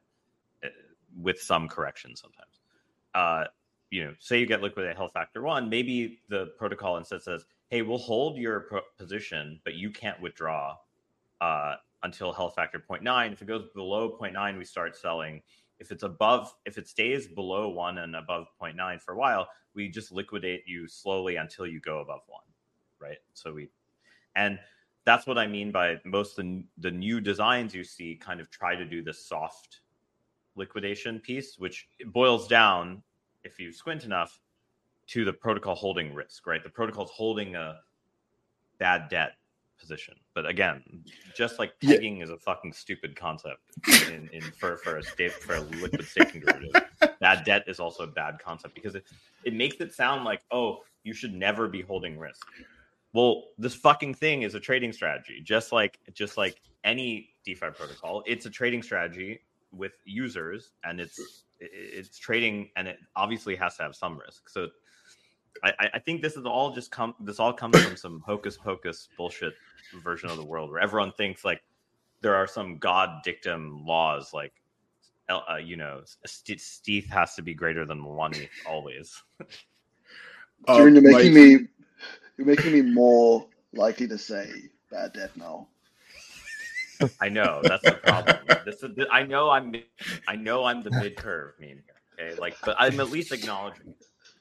uh, 0.63 0.69
with 1.15 1.39
some 1.39 1.67
corrections 1.67 2.21
sometimes. 2.21 2.59
Uh, 3.13 3.45
you 3.89 4.03
know, 4.03 4.13
say 4.19 4.39
you 4.39 4.45
get 4.45 4.61
liquidated 4.61 4.97
health 4.97 5.13
factor 5.13 5.41
one, 5.41 5.69
maybe 5.69 6.19
the 6.29 6.47
protocol 6.57 6.97
instead 6.97 7.21
says, 7.21 7.45
"Hey, 7.69 7.81
we'll 7.81 7.97
hold 7.97 8.37
your 8.37 8.61
pro- 8.61 8.81
position, 8.97 9.59
but 9.63 9.75
you 9.75 9.89
can't 9.89 10.21
withdraw 10.21 10.75
uh, 11.41 11.75
until 12.03 12.33
health 12.33 12.55
factor 12.55 12.79
0.9. 12.79 13.33
If 13.33 13.41
it 13.41 13.47
goes 13.47 13.65
below 13.73 14.17
0.9, 14.19 14.57
we 14.57 14.65
start 14.65 14.95
selling. 14.95 15.41
If 15.79 15.91
it's 15.91 16.03
above, 16.03 16.53
if 16.65 16.77
it 16.77 16.87
stays 16.87 17.27
below 17.27 17.69
one 17.69 17.99
and 17.99 18.15
above 18.15 18.47
0.9 18.61 19.01
for 19.01 19.13
a 19.13 19.17
while, 19.17 19.47
we 19.75 19.89
just 19.89 20.11
liquidate 20.11 20.63
you 20.65 20.87
slowly 20.87 21.35
until 21.35 21.67
you 21.67 21.79
go 21.79 21.99
above 21.99 22.21
one, 22.27 22.43
right? 22.99 23.17
So 23.33 23.53
we 23.53 23.69
and 24.35 24.59
that's 25.05 25.25
what 25.25 25.37
I 25.37 25.47
mean 25.47 25.71
by 25.71 25.95
most 26.03 26.37
of 26.37 26.45
the, 26.45 26.63
the 26.79 26.91
new 26.91 27.21
designs 27.21 27.73
you 27.73 27.83
see 27.83 28.15
kind 28.15 28.41
of 28.41 28.51
try 28.51 28.75
to 28.75 28.85
do 28.85 29.01
the 29.01 29.13
soft 29.13 29.81
liquidation 30.55 31.19
piece, 31.19 31.57
which 31.57 31.87
boils 32.07 32.47
down, 32.47 33.01
if 33.43 33.57
you 33.59 33.71
squint 33.71 34.03
enough, 34.03 34.39
to 35.07 35.23
the 35.23 35.31
protocol 35.31 35.75
holding 35.75 36.13
risk, 36.13 36.45
right? 36.45 36.61
The 36.61 36.69
protocol's 36.69 37.11
holding 37.11 37.55
a 37.55 37.79
bad 38.79 39.07
debt 39.09 39.33
position. 39.79 40.15
But 40.33 40.45
again, 40.45 40.83
just 41.35 41.59
like 41.59 41.79
pegging 41.79 42.17
yeah. 42.17 42.25
is 42.25 42.29
a 42.29 42.37
fucking 42.37 42.73
stupid 42.73 43.15
concept 43.15 43.61
in, 44.11 44.29
in 44.33 44.41
for 44.41 44.77
for 44.77 44.97
a 44.97 45.03
state 45.03 45.31
for 45.31 45.55
a 45.55 45.61
liquid 45.61 46.05
staking 46.05 46.41
derivative. 46.41 46.83
Bad 47.21 47.45
debt 47.45 47.63
is 47.67 47.79
also 47.79 48.03
a 48.03 48.07
bad 48.07 48.39
concept 48.39 48.75
because 48.75 48.95
it, 48.95 49.05
it 49.45 49.53
makes 49.53 49.77
it 49.79 49.93
sound 49.93 50.25
like, 50.25 50.41
oh, 50.51 50.79
you 51.03 51.13
should 51.13 51.33
never 51.33 51.67
be 51.67 51.81
holding 51.81 52.17
risk. 52.17 52.45
Well, 53.13 53.45
this 53.57 53.73
fucking 53.73 54.15
thing 54.15 54.43
is 54.43 54.55
a 54.55 54.59
trading 54.59 54.93
strategy, 54.93 55.41
just 55.43 55.71
like 55.71 55.99
just 56.13 56.37
like 56.37 56.61
any 56.83 57.29
DeFi 57.45 57.67
protocol. 57.75 58.23
It's 58.25 58.45
a 58.45 58.49
trading 58.49 58.83
strategy 58.83 59.39
with 59.71 59.93
users, 60.05 60.71
and 60.83 60.99
it's 60.99 61.45
it's 61.59 62.17
trading, 62.17 62.69
and 62.75 62.87
it 62.87 62.97
obviously 63.15 63.55
has 63.55 63.77
to 63.77 63.83
have 63.83 63.95
some 63.95 64.19
risk. 64.19 64.49
So, 64.49 64.67
I, 65.63 65.89
I 65.95 65.99
think 65.99 66.21
this 66.21 66.35
is 66.35 66.45
all 66.45 66.71
just 66.71 66.91
come. 66.91 67.15
This 67.19 67.39
all 67.39 67.53
comes 67.53 67.81
from 67.81 67.95
some 67.95 68.21
hocus 68.25 68.57
pocus 68.57 69.09
bullshit 69.17 69.53
version 70.03 70.29
of 70.29 70.37
the 70.37 70.45
world 70.45 70.69
where 70.69 70.81
everyone 70.81 71.11
thinks 71.13 71.45
like 71.45 71.63
there 72.21 72.35
are 72.35 72.45
some 72.45 72.77
god 72.77 73.23
dictum 73.23 73.85
laws 73.85 74.33
like 74.33 74.51
uh, 75.29 75.55
you 75.55 75.75
know, 75.75 76.01
Steve 76.25 77.05
has 77.07 77.35
to 77.35 77.41
be 77.41 77.53
greater 77.53 77.85
than 77.85 78.01
Milani 78.01 78.47
always. 78.65 79.23
Uh, 80.67 80.77
you're 80.77 80.89
making 80.89 81.35
me 81.35 81.67
you're 82.37 82.47
making 82.47 82.73
me 82.73 82.81
more 82.81 83.47
likely 83.73 84.07
to 84.07 84.17
say 84.17 84.49
bad 84.91 85.13
debt 85.13 85.35
now. 85.35 85.67
I 87.21 87.29
know 87.29 87.61
that's 87.63 87.83
the 87.83 87.91
problem. 87.93 88.37
this 88.65 88.81
is 88.81 88.97
I 89.11 89.23
know 89.23 89.49
I'm 89.49 89.75
I 90.27 90.35
know 90.35 90.65
I'm 90.65 90.81
the 90.81 90.91
mid 90.91 91.15
curve 91.15 91.53
mean 91.59 91.83
here. 91.85 92.29
Okay, 92.29 92.39
like 92.39 92.55
but 92.65 92.75
I'm 92.79 92.99
at 92.99 93.11
least 93.11 93.31
acknowledging. 93.31 93.93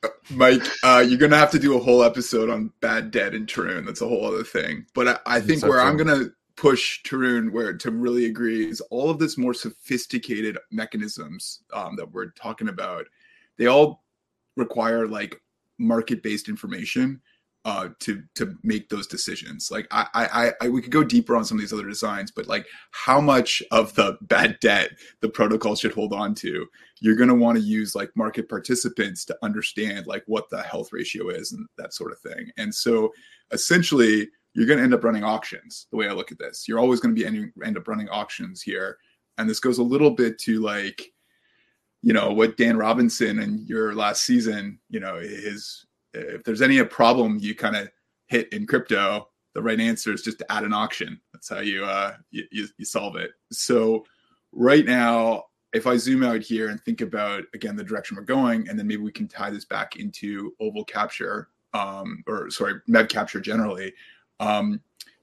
Uh, 0.02 0.08
Mike, 0.30 0.62
uh, 0.82 1.04
you're 1.06 1.18
gonna 1.18 1.36
have 1.36 1.50
to 1.50 1.58
do 1.58 1.76
a 1.76 1.80
whole 1.80 2.02
episode 2.02 2.48
on 2.48 2.72
bad 2.80 3.10
debt 3.10 3.34
and 3.34 3.46
Tarun. 3.46 3.84
That's 3.84 4.00
a 4.00 4.08
whole 4.08 4.24
other 4.24 4.44
thing. 4.44 4.86
But 4.94 5.08
I, 5.08 5.18
I 5.26 5.40
think 5.40 5.60
so 5.60 5.68
where 5.68 5.80
true. 5.80 5.88
I'm 5.88 5.96
gonna 5.96 6.30
push 6.56 7.02
Tarun 7.02 7.52
where 7.52 7.76
to 7.76 7.90
really 7.90 8.26
agree 8.26 8.68
is 8.68 8.80
all 8.90 9.10
of 9.10 9.18
this 9.18 9.36
more 9.36 9.54
sophisticated 9.54 10.56
mechanisms 10.70 11.60
um, 11.72 11.96
that 11.96 12.10
we're 12.10 12.30
talking 12.30 12.68
about. 12.68 13.06
They 13.58 13.66
all 13.66 14.02
require 14.56 15.06
like 15.06 15.40
market 15.78 16.22
based 16.22 16.48
information 16.48 17.20
uh, 17.66 17.88
to 17.98 18.22
to 18.36 18.56
make 18.62 18.88
those 18.88 19.08
decisions. 19.08 19.72
Like 19.72 19.88
I, 19.90 20.06
I, 20.14 20.52
I, 20.60 20.68
we 20.68 20.80
could 20.80 20.92
go 20.92 21.02
deeper 21.02 21.36
on 21.36 21.44
some 21.44 21.58
of 21.58 21.60
these 21.60 21.72
other 21.72 21.88
designs, 21.88 22.30
but 22.30 22.46
like 22.46 22.64
how 22.92 23.20
much 23.20 23.60
of 23.72 23.92
the 23.96 24.16
bad 24.22 24.56
debt 24.60 24.92
the 25.20 25.28
protocol 25.28 25.74
should 25.74 25.92
hold 25.92 26.12
on 26.12 26.32
to, 26.36 26.64
you're 27.00 27.16
going 27.16 27.28
to 27.28 27.34
want 27.34 27.58
to 27.58 27.64
use 27.64 27.96
like 27.96 28.10
market 28.14 28.48
participants 28.48 29.24
to 29.24 29.36
understand 29.42 30.06
like 30.06 30.22
what 30.26 30.48
the 30.48 30.62
health 30.62 30.92
ratio 30.92 31.28
is 31.28 31.52
and 31.52 31.66
that 31.76 31.92
sort 31.92 32.12
of 32.12 32.20
thing. 32.20 32.48
And 32.56 32.72
so 32.72 33.12
essentially, 33.50 34.28
you're 34.54 34.66
going 34.66 34.78
to 34.78 34.84
end 34.84 34.94
up 34.94 35.02
running 35.02 35.24
auctions. 35.24 35.88
The 35.90 35.96
way 35.96 36.08
I 36.08 36.12
look 36.12 36.30
at 36.30 36.38
this, 36.38 36.68
you're 36.68 36.78
always 36.78 37.00
going 37.00 37.16
to 37.16 37.20
be 37.20 37.26
end, 37.26 37.50
end 37.64 37.76
up 37.76 37.88
running 37.88 38.08
auctions 38.10 38.62
here, 38.62 38.96
and 39.38 39.50
this 39.50 39.60
goes 39.60 39.78
a 39.78 39.82
little 39.82 40.12
bit 40.12 40.38
to 40.42 40.60
like 40.60 41.02
you 42.02 42.12
know 42.12 42.30
what 42.30 42.56
Dan 42.56 42.76
Robinson 42.76 43.40
and 43.40 43.66
your 43.68 43.92
last 43.92 44.22
season, 44.22 44.78
you 44.88 45.00
know, 45.00 45.16
his 45.16 45.85
if 46.16 46.44
there's 46.44 46.62
any 46.62 46.82
problem 46.84 47.38
you 47.40 47.54
kind 47.54 47.76
of 47.76 47.88
hit 48.26 48.52
in 48.52 48.66
crypto, 48.66 49.28
the 49.54 49.62
right 49.62 49.80
answer 49.80 50.12
is 50.12 50.22
just 50.22 50.38
to 50.38 50.52
add 50.52 50.64
an 50.64 50.72
auction. 50.72 51.20
That's 51.32 51.48
how 51.48 51.60
you 51.60 51.84
uh 51.84 52.14
you, 52.30 52.44
you, 52.50 52.68
you 52.78 52.84
solve 52.84 53.16
it. 53.16 53.32
So 53.52 54.04
right 54.52 54.84
now, 54.84 55.44
if 55.72 55.86
I 55.86 55.96
zoom 55.96 56.22
out 56.22 56.42
here 56.42 56.68
and 56.68 56.80
think 56.82 57.00
about 57.00 57.44
again 57.54 57.76
the 57.76 57.84
direction 57.84 58.16
we're 58.16 58.24
going, 58.24 58.68
and 58.68 58.78
then 58.78 58.86
maybe 58.86 59.02
we 59.02 59.12
can 59.12 59.28
tie 59.28 59.50
this 59.50 59.64
back 59.64 59.96
into 59.96 60.54
oval 60.60 60.84
capture, 60.84 61.48
um, 61.74 62.22
or 62.26 62.50
sorry, 62.50 62.80
MEV 62.88 63.08
capture 63.08 63.40
generally. 63.40 63.92
Um, 64.40 64.80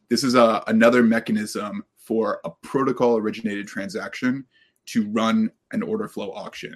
this 0.10 0.24
is 0.24 0.36
a, 0.36 0.64
another 0.68 1.04
mechanism 1.04 1.84
for 1.98 2.40
a 2.44 2.50
protocol 2.62 3.18
originated 3.18 3.68
transaction 3.68 4.46
to 4.86 5.08
run 5.10 5.50
an 5.72 5.82
order 5.82 6.08
flow 6.08 6.32
auction. 6.32 6.76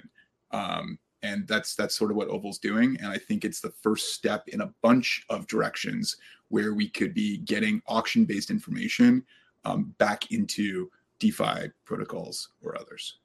Um, 0.50 0.98
and 1.22 1.46
that's 1.48 1.74
that's 1.74 1.96
sort 1.96 2.10
of 2.10 2.16
what 2.16 2.28
oval's 2.28 2.58
doing 2.58 2.96
and 3.00 3.08
i 3.08 3.18
think 3.18 3.44
it's 3.44 3.60
the 3.60 3.72
first 3.82 4.14
step 4.14 4.46
in 4.48 4.60
a 4.60 4.72
bunch 4.82 5.24
of 5.28 5.46
directions 5.46 6.16
where 6.48 6.74
we 6.74 6.88
could 6.88 7.14
be 7.14 7.38
getting 7.38 7.82
auction 7.86 8.24
based 8.24 8.50
information 8.50 9.24
um, 9.64 9.94
back 9.98 10.30
into 10.30 10.90
defi 11.18 11.70
protocols 11.84 12.50
or 12.62 12.78
others 12.78 13.18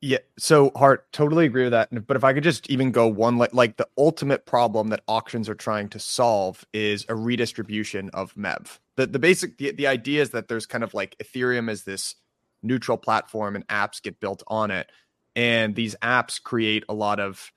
Yeah. 0.00 0.18
So 0.38 0.72
Hart, 0.76 1.10
totally 1.12 1.46
agree 1.46 1.62
with 1.62 1.72
that. 1.72 2.06
But 2.06 2.16
if 2.16 2.24
I 2.24 2.32
could 2.32 2.42
just 2.42 2.68
even 2.68 2.90
go 2.90 3.06
one 3.06 3.38
like 3.38 3.54
like 3.54 3.76
the 3.76 3.88
ultimate 3.96 4.44
problem 4.44 4.88
that 4.88 5.02
auctions 5.06 5.48
are 5.48 5.54
trying 5.54 5.88
to 5.90 5.98
solve 5.98 6.64
is 6.72 7.06
a 7.08 7.14
redistribution 7.14 8.10
of 8.12 8.34
MEV. 8.34 8.78
The 8.96 9.06
the 9.06 9.18
basic 9.18 9.58
the, 9.58 9.70
the 9.70 9.86
idea 9.86 10.22
is 10.22 10.30
that 10.30 10.48
there's 10.48 10.66
kind 10.66 10.82
of 10.82 10.94
like 10.94 11.16
Ethereum 11.22 11.70
as 11.70 11.84
this 11.84 12.16
neutral 12.62 12.96
platform 12.96 13.54
and 13.54 13.66
apps 13.68 14.02
get 14.02 14.20
built 14.20 14.42
on 14.48 14.70
it. 14.70 14.90
And 15.38 15.76
these 15.76 15.94
apps 16.02 16.42
create 16.42 16.82
a 16.88 16.94
lot 16.94 17.20
of 17.20 17.52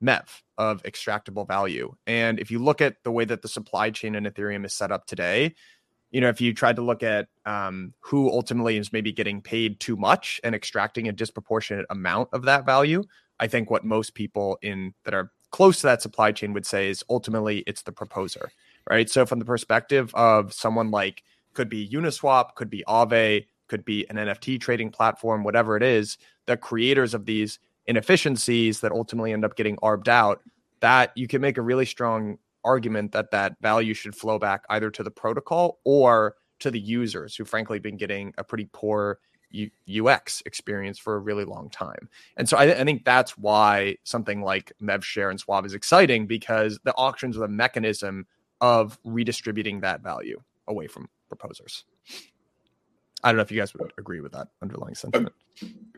MEV 0.00 0.42
of 0.56 0.84
extractable 0.84 1.48
value. 1.48 1.92
And 2.06 2.38
if 2.38 2.48
you 2.52 2.60
look 2.60 2.80
at 2.80 3.02
the 3.02 3.10
way 3.10 3.24
that 3.24 3.42
the 3.42 3.48
supply 3.48 3.90
chain 3.90 4.14
in 4.14 4.22
Ethereum 4.22 4.64
is 4.64 4.72
set 4.72 4.92
up 4.92 5.08
today, 5.08 5.56
you 6.12 6.20
know, 6.20 6.28
if 6.28 6.40
you 6.40 6.54
tried 6.54 6.76
to 6.76 6.82
look 6.82 7.02
at 7.02 7.26
um, 7.44 7.92
who 7.98 8.30
ultimately 8.30 8.76
is 8.76 8.92
maybe 8.92 9.10
getting 9.10 9.42
paid 9.42 9.80
too 9.80 9.96
much 9.96 10.40
and 10.44 10.54
extracting 10.54 11.08
a 11.08 11.12
disproportionate 11.12 11.86
amount 11.90 12.28
of 12.32 12.42
that 12.44 12.64
value, 12.64 13.02
I 13.40 13.48
think 13.48 13.68
what 13.68 13.84
most 13.84 14.14
people 14.14 14.56
in 14.62 14.94
that 15.04 15.12
are 15.12 15.32
close 15.50 15.80
to 15.80 15.88
that 15.88 16.02
supply 16.02 16.30
chain 16.30 16.52
would 16.52 16.66
say 16.66 16.88
is 16.88 17.02
ultimately 17.10 17.64
it's 17.66 17.82
the 17.82 17.90
proposer, 17.90 18.52
right? 18.88 19.10
So 19.10 19.26
from 19.26 19.40
the 19.40 19.44
perspective 19.44 20.14
of 20.14 20.52
someone 20.52 20.92
like 20.92 21.24
could 21.52 21.68
be 21.68 21.88
Uniswap, 21.88 22.54
could 22.54 22.70
be 22.70 22.84
Aave, 22.86 23.46
could 23.66 23.84
be 23.84 24.08
an 24.08 24.16
NFT 24.16 24.60
trading 24.60 24.90
platform, 24.90 25.42
whatever 25.42 25.76
it 25.76 25.82
is, 25.82 26.16
the 26.46 26.56
creators 26.56 27.14
of 27.14 27.26
these 27.26 27.58
inefficiencies 27.86 28.80
that 28.80 28.92
ultimately 28.92 29.32
end 29.32 29.44
up 29.44 29.56
getting 29.56 29.78
arbed 29.82 30.08
out, 30.08 30.40
that 30.80 31.12
you 31.14 31.26
can 31.26 31.40
make 31.40 31.58
a 31.58 31.62
really 31.62 31.86
strong 31.86 32.38
argument 32.64 33.12
that 33.12 33.30
that 33.30 33.56
value 33.60 33.94
should 33.94 34.14
flow 34.14 34.38
back 34.38 34.64
either 34.70 34.90
to 34.90 35.02
the 35.02 35.10
protocol 35.10 35.80
or 35.84 36.34
to 36.60 36.70
the 36.70 36.80
users 36.80 37.36
who 37.36 37.44
frankly 37.44 37.78
been 37.78 37.96
getting 37.96 38.32
a 38.38 38.44
pretty 38.44 38.68
poor 38.72 39.18
U- 39.50 39.70
UX 40.06 40.42
experience 40.46 40.98
for 40.98 41.14
a 41.14 41.18
really 41.18 41.44
long 41.44 41.70
time. 41.70 42.08
And 42.36 42.48
so 42.48 42.56
I, 42.56 42.66
th- 42.66 42.78
I, 42.78 42.84
think 42.84 43.04
that's 43.04 43.36
why 43.38 43.96
something 44.02 44.42
like 44.42 44.72
MevShare 44.82 45.30
and 45.30 45.38
Suave 45.38 45.66
is 45.66 45.74
exciting 45.74 46.26
because 46.26 46.80
the 46.84 46.94
auctions 46.94 47.36
are 47.36 47.40
the 47.40 47.48
mechanism 47.48 48.26
of 48.60 48.98
redistributing 49.04 49.80
that 49.80 50.02
value 50.02 50.40
away 50.66 50.86
from 50.86 51.08
proposers. 51.28 51.84
I 53.24 53.30
don't 53.30 53.36
know 53.36 53.42
if 53.42 53.50
you 53.50 53.58
guys 53.58 53.74
would 53.74 53.92
agree 53.98 54.20
with 54.20 54.32
that 54.32 54.48
underlying 54.62 54.94
sentiment. 54.94 55.34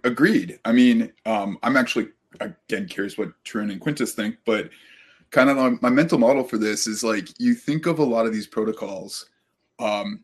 Agreed. 0.05 0.59
I 0.65 0.73
mean, 0.73 1.13
um, 1.27 1.59
I'm 1.63 1.77
actually 1.77 2.09
again 2.41 2.87
curious 2.87 3.19
what 3.19 3.33
Tarun 3.45 3.71
and 3.71 3.81
Quintus 3.81 4.13
think, 4.13 4.37
but 4.45 4.71
kind 5.31 5.51
of 5.51 5.83
my 5.83 5.91
mental 5.91 6.19
model 6.19 6.45
for 6.45 6.59
this 6.59 6.87
is 6.87 7.03
like 7.03 7.29
you 7.39 7.55
think 7.55 7.87
of 7.87 7.99
a 7.99 8.05
lot 8.05 8.27
of 8.27 8.33
these 8.33 8.47
protocols 8.47 9.29
um 9.79 10.23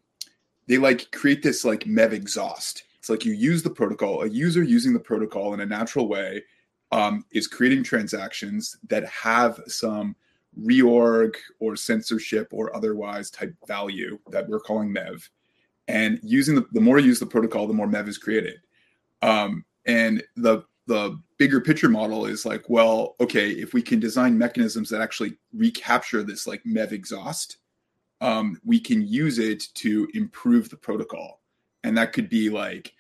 they 0.67 0.79
like 0.79 1.11
create 1.11 1.43
this 1.43 1.65
like 1.65 1.81
mev 1.81 2.13
exhaust 2.13 2.85
it's 2.99 3.11
like 3.11 3.25
you 3.25 3.33
use 3.33 3.63
the 3.63 3.71
protocol 3.71 4.23
a 4.23 4.29
user 4.29 4.63
using 4.63 4.93
the 4.93 5.01
protocol 5.01 5.55
in 5.55 5.61
a 5.61 5.67
natural 5.67 6.09
way 6.09 6.43
um, 6.93 7.25
is 7.33 7.47
creating 7.47 7.83
transactions 7.83 8.77
that 8.89 9.07
have 9.09 9.61
some 9.67 10.15
reorg 10.61 11.35
or 11.59 11.75
censorship 11.75 12.49
or 12.53 12.75
otherwise 12.77 13.31
type 13.31 13.55
value 13.67 14.19
that 14.31 14.47
we're 14.49 14.61
calling 14.61 14.95
mev 14.95 15.29
and 15.89 16.19
using 16.23 16.55
the, 16.55 16.67
the 16.73 16.81
more 16.81 16.99
you 16.99 17.07
use 17.07 17.19
the 17.19 17.27
protocol 17.27 17.67
the 17.67 17.75
more 17.75 17.87
mev 17.87 18.09
is 18.09 18.19
created 18.19 18.61
um, 19.23 19.65
and 19.87 20.23
the 20.37 20.65
the 20.87 21.19
bigger 21.39 21.61
picture 21.61 21.89
model 21.89 22.27
is 22.27 22.45
like, 22.45 22.69
well, 22.69 23.15
okay, 23.21 23.51
if 23.51 23.73
we 23.73 23.83
can 23.83 24.01
design 24.01 24.37
mechanisms 24.37 24.91
that 24.91 25.01
actually 25.01 25.37
recapture 25.53 26.23
this 26.23 26.47
like 26.47 26.63
MEV 26.65 26.93
exhaust, 26.93 27.59
um, 28.21 28.61
we 28.65 28.81
can 28.81 29.07
use 29.07 29.39
it 29.39 29.65
to 29.75 30.09
improve 30.15 30.71
the 30.71 30.77
protocol. 30.77 31.41
And 31.85 31.97
that 31.97 32.13
could 32.13 32.29
be 32.29 32.51
like 32.51 32.95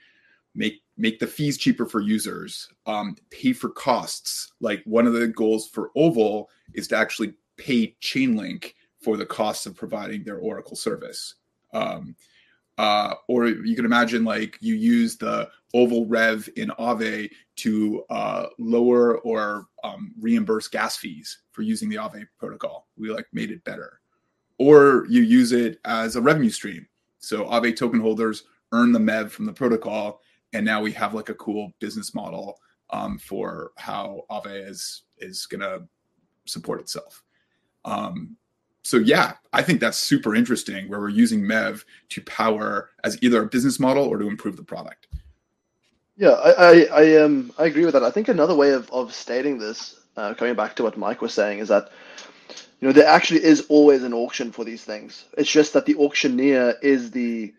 make 0.55 0.83
make 0.97 1.19
the 1.19 1.27
fees 1.27 1.59
cheaper 1.59 1.87
for 1.87 2.01
users, 2.01 2.69
um, 2.87 3.17
pay 3.31 3.53
for 3.53 3.71
costs. 3.71 4.53
Like 4.61 4.83
one 4.85 5.07
of 5.07 5.13
the 5.13 5.29
goals 5.29 5.69
for 5.69 5.91
Oval 5.97 6.51
is 6.75 6.89
to 6.89 6.97
actually 6.97 7.35
pay 7.57 7.97
Chainlink 8.01 8.75
for 9.01 9.17
the 9.17 9.27
costs 9.27 9.67
of 9.67 9.77
providing 9.77 10.23
their 10.23 10.39
Oracle 10.39 10.77
service. 10.77 11.35
Um, 11.73 12.15
uh, 12.83 13.15
or 13.29 13.47
you 13.47 13.77
can 13.77 13.85
imagine 13.85 14.25
like 14.25 14.59
you 14.61 14.75
use 14.75 15.17
the 15.17 15.49
oval 15.73 16.05
rev 16.07 16.49
in 16.57 16.69
Aave 16.81 17.31
to 17.55 18.05
uh, 18.11 18.47
lower 18.59 19.19
or 19.21 19.67
um, 19.85 20.13
reimburse 20.21 20.67
gas 20.67 20.97
fees 20.97 21.43
for 21.53 21.63
using 21.63 21.89
the 21.89 21.95
Aave 21.95 22.27
protocol. 22.41 22.89
We 22.97 23.13
like 23.13 23.27
made 23.33 23.53
it 23.53 23.63
better. 23.63 24.01
Or 24.59 25.07
you 25.09 25.23
use 25.23 25.53
it 25.53 25.79
as 25.85 26.17
a 26.17 26.21
revenue 26.21 26.51
stream. 26.51 26.85
So 27.21 27.45
Aave 27.45 27.77
token 27.77 28.01
holders 28.01 28.43
earn 28.73 28.91
the 28.91 28.99
MEV 28.99 29.31
from 29.31 29.47
the 29.47 29.53
protocol, 29.53 30.21
and 30.53 30.67
now 30.67 30.83
we 30.83 30.91
have 30.91 31.15
like 31.15 31.29
a 31.29 31.35
cool 31.35 31.71
business 31.79 32.17
model 32.17 32.59
um, 32.91 33.17
for 33.17 33.71
how 33.79 34.23
Aave 34.29 34.69
is 34.69 35.05
is 35.19 35.47
gonna 35.47 35.87
support 36.47 36.81
itself. 36.81 37.23
Um, 37.85 38.37
so 38.83 38.99
yeah, 38.99 39.35
I 39.53 39.63
think 39.63 39.81
that's 39.81 39.99
super 39.99 40.35
interesting 40.35 40.89
where 40.89 41.01
we're 41.01 41.09
using 41.09 41.43
Mev 41.43 41.85
to 42.11 42.21
power 42.23 42.91
as 43.05 43.17
either 43.23 43.43
a 43.43 43.47
business 43.47 43.79
model 43.79 44.05
or 44.05 44.19
to 44.19 44.29
improve 44.29 44.57
the 44.57 44.65
product. 44.65 45.07
Yeah, 46.17 46.31
I 46.31 46.51
I, 46.51 46.87
I 46.93 47.17
um 47.23 47.53
I 47.59 47.67
agree 47.67 47.85
with 47.85 47.95
that. 47.95 48.03
I 48.03 48.11
think 48.11 48.29
another 48.29 48.55
way 48.55 48.73
of, 48.73 48.91
of 48.91 49.15
stating 49.15 49.59
this, 49.59 50.01
uh, 50.17 50.35
coming 50.35 50.55
back 50.55 50.77
to 50.77 50.83
what 50.83 50.99
Mike 50.99 51.23
was 51.23 51.33
saying, 51.33 51.61
is 51.61 51.69
that 51.69 51.91
you 52.81 52.89
know 52.89 52.93
there 52.93 53.07
actually 53.07 53.45
is 53.45 53.67
always 53.69 54.03
an 54.03 54.13
auction 54.13 54.53
for 54.53 54.65
these 54.65 54.85
things. 54.85 55.25
It's 55.39 55.51
just 55.51 55.73
that 55.75 55.87
the 55.87 55.97
auctioneer 55.97 56.75
is 56.83 57.13
the 57.13 57.55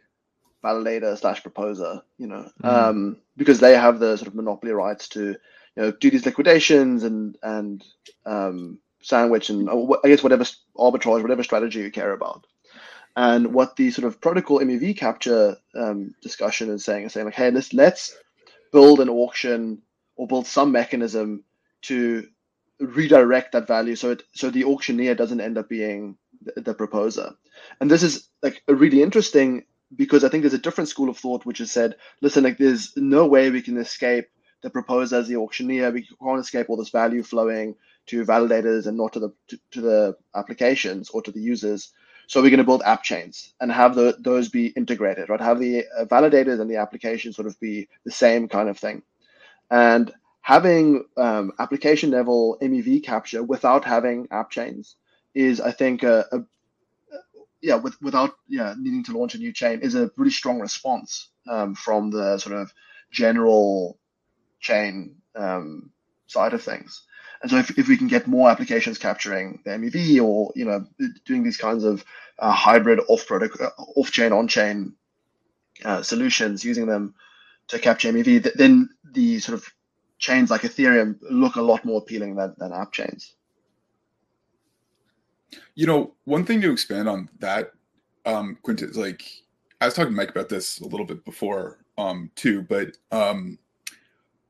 validator 0.64 1.18
slash 1.18 1.42
proposer, 1.42 2.02
you 2.18 2.28
know, 2.28 2.50
mm. 2.64 2.70
um, 2.70 3.18
because 3.36 3.60
they 3.60 3.76
have 3.76 4.00
the 4.00 4.18
sort 4.18 4.28
of 4.28 4.36
monopoly 4.36 4.72
rights 4.72 5.10
to 5.10 5.36
you 5.76 5.82
know 5.82 5.92
do 5.92 6.12
these 6.12 6.26
liquidations 6.26 7.04
and 7.04 7.38
and 7.42 7.84
um, 8.26 8.80
sandwich 9.04 9.50
and 9.50 9.70
uh, 9.70 9.98
I 10.04 10.08
guess 10.08 10.24
whatever 10.24 10.46
arbitrage, 10.76 11.22
whatever 11.22 11.44
strategy 11.44 11.80
you 11.80 11.92
care 11.92 12.12
about. 12.12 12.48
And 13.16 13.54
what 13.54 13.76
the 13.76 13.92
sort 13.92 14.08
of 14.08 14.20
protocol 14.20 14.60
MEV 14.60 14.98
capture 14.98 15.58
um, 15.76 16.16
discussion 16.22 16.70
is 16.72 16.84
saying 16.84 17.06
is 17.06 17.14
saying 17.14 17.26
like, 17.26 17.36
hey, 17.36 17.52
let's 17.52 17.74
let's 17.74 18.18
build 18.72 19.00
an 19.00 19.10
auction 19.10 19.84
or 20.16 20.28
build 20.28 20.48
some 20.48 20.72
mechanism 20.72 21.44
to 21.84 22.28
redirect 22.80 23.52
that 23.52 23.68
value 23.68 23.96
so 23.96 24.12
it 24.12 24.24
so 24.34 24.50
the 24.50 24.66
auctioneer 24.66 25.14
doesn't 25.16 25.42
end 25.42 25.58
up 25.58 25.70
being 25.70 26.18
the, 26.42 26.62
the 26.62 26.74
proposer. 26.74 27.34
And 27.80 27.90
this 27.90 28.04
is 28.04 28.30
like 28.42 28.64
really 28.68 29.04
interesting 29.04 29.64
because 29.96 30.24
I 30.24 30.30
think 30.30 30.42
there's 30.42 30.56
a 30.56 30.60
different 30.60 30.90
school 30.90 31.10
of 31.10 31.18
thought 31.18 31.46
which 31.46 31.60
has 31.60 31.72
said, 31.72 31.96
listen, 32.22 32.44
like 32.44 32.58
there's 32.58 32.94
no 32.98 33.28
way 33.28 33.50
we 33.50 33.62
can 33.62 33.78
escape 33.78 34.26
the 34.64 34.70
proposer 34.70 35.18
as 35.18 35.28
the 35.28 35.36
auctioneer. 35.36 35.92
We 35.92 36.08
can't 36.22 36.40
escape 36.40 36.70
all 36.70 36.78
this 36.78 36.90
value 36.90 37.22
flowing 37.22 37.76
to 38.08 38.26
validators 38.26 38.88
and 38.88 38.98
not 38.98 39.14
to 39.14 39.20
the 39.20 39.34
to, 39.48 39.60
to 39.72 39.82
the 39.82 40.16
applications 40.36 41.10
or 41.10 41.22
to 41.22 41.32
the 41.32 41.42
users. 41.42 41.92
So 42.28 42.42
we're 42.42 42.50
going 42.50 42.60
to 42.60 42.64
build 42.64 42.84
app 42.84 43.04
chains 43.04 43.54
and 43.60 43.72
have 43.72 43.96
the, 43.96 44.16
those 44.20 44.48
be 44.48 44.68
integrated, 44.68 45.28
right? 45.28 45.42
Have 45.42 45.60
the 45.60 45.86
uh, 45.98 46.06
validators 46.06 46.62
and 46.62 46.72
the 46.72 46.78
application 46.78 47.34
sort 47.34 47.48
of 47.48 47.60
be 47.60 47.90
the 48.06 48.12
same 48.12 48.48
kind 48.48 48.70
of 48.70 48.78
thing, 48.78 49.04
and 49.70 50.12
having 50.42 51.06
um, 51.18 51.52
application 51.60 52.12
level 52.12 52.58
MEV 52.62 53.04
capture 53.04 53.44
without 53.44 53.86
having 53.86 54.28
app 54.32 54.52
chains 54.52 54.96
is, 55.34 55.60
I 55.60 55.72
think, 55.72 56.04
a, 56.04 56.26
a 56.32 56.40
yeah, 57.64 57.76
with, 57.76 58.00
without 58.02 58.32
yeah 58.48 58.76
needing 58.78 59.04
to 59.06 59.18
launch 59.18 59.36
a 59.36 59.40
new 59.40 59.54
chain 59.54 59.80
is 59.80 59.96
a 59.96 60.12
really 60.18 60.32
strong 60.32 60.60
response 60.60 61.30
um, 61.50 61.74
from 61.76 62.12
the 62.12 62.38
sort 62.38 62.56
of 62.56 62.72
general 63.10 63.98
chain 64.60 65.16
um, 65.36 65.92
side 66.28 66.54
of 66.54 66.62
things. 66.62 67.04
And 67.44 67.52
so 67.52 67.58
if, 67.58 67.78
if 67.78 67.90
we 67.90 67.98
can 67.98 68.08
get 68.08 68.26
more 68.26 68.50
applications 68.50 68.98
capturing 68.98 69.60
the 69.66 69.72
MEV 69.72 70.24
or, 70.24 70.54
you 70.56 70.64
know, 70.64 70.88
doing 71.26 71.44
these 71.44 71.58
kinds 71.58 71.84
of 71.84 72.06
uh, 72.40 72.54
hybrid 72.54 73.02
off 73.10 73.28
product, 73.28 73.60
uh, 73.60 73.70
off 73.98 74.12
chain, 74.12 74.32
on 74.32 74.48
chain 74.48 74.94
uh, 75.84 76.02
solutions, 76.02 76.64
using 76.64 76.86
them 76.88 77.14
to 77.68 77.80
capture 77.80 78.12
MEV, 78.14 78.44
th- 78.44 78.56
then 78.56 78.90
the 79.12 79.40
sort 79.40 79.58
of 79.58 79.70
chains 80.20 80.50
like 80.50 80.62
Ethereum 80.62 81.18
look 81.30 81.58
a 81.58 81.62
lot 81.62 81.84
more 81.84 82.00
appealing 82.00 82.36
than, 82.36 82.56
than 82.58 82.72
app 82.72 82.94
chains. 82.94 83.36
You 85.76 85.86
know, 85.86 86.14
one 86.24 86.46
thing 86.46 86.62
to 86.62 86.72
expand 86.72 87.10
on 87.10 87.30
that, 87.40 87.72
um, 88.26 88.58
Quintus, 88.64 88.92
is 88.92 88.98
like 88.98 89.22
I 89.82 89.86
was 89.86 89.96
talking 89.96 90.12
to 90.12 90.16
Mike 90.16 90.30
about 90.30 90.48
this 90.48 90.80
a 90.80 90.86
little 90.86 91.06
bit 91.06 91.26
before 91.26 91.80
um, 91.98 92.32
too, 92.36 92.62
but 92.62 92.96
um, 93.12 93.60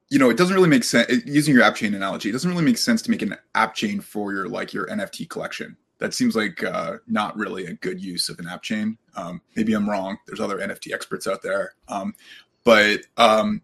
you 0.10 0.20
know, 0.20 0.30
it 0.30 0.38
doesn't 0.38 0.56
really 0.56 0.70
make 0.70 0.84
sense 0.84 1.12
using 1.26 1.54
your 1.54 1.64
app 1.64 1.76
chain 1.76 1.93
analogy. 1.93 2.30
It 2.30 2.34
doesn't 2.34 2.49
really 2.49 2.64
make 2.64 2.78
sense 2.78 3.01
to 3.04 3.12
make 3.12 3.22
an 3.22 3.36
app 3.56 3.74
chain 3.74 3.99
for 3.99 4.34
your 4.34 4.47
like 4.47 4.74
your 4.74 4.88
NFT 4.88 5.30
collection. 5.30 5.76
That 5.99 6.14
seems 6.14 6.36
like 6.36 6.64
uh, 6.64 6.97
not 7.08 7.38
really 7.38 7.66
a 7.66 7.74
good 7.74 7.99
use 7.99 8.30
of 8.30 8.39
an 8.39 8.47
app 8.47 8.62
chain. 8.62 8.97
Um, 9.16 9.41
maybe 9.56 9.74
I'm 9.74 9.89
wrong. 9.89 10.18
There's 10.28 10.39
other 10.39 10.60
NFT 10.60 10.93
experts 10.93 11.28
out 11.28 11.41
there, 11.41 11.74
um, 11.88 12.14
but 12.64 13.01
um, 13.18 13.62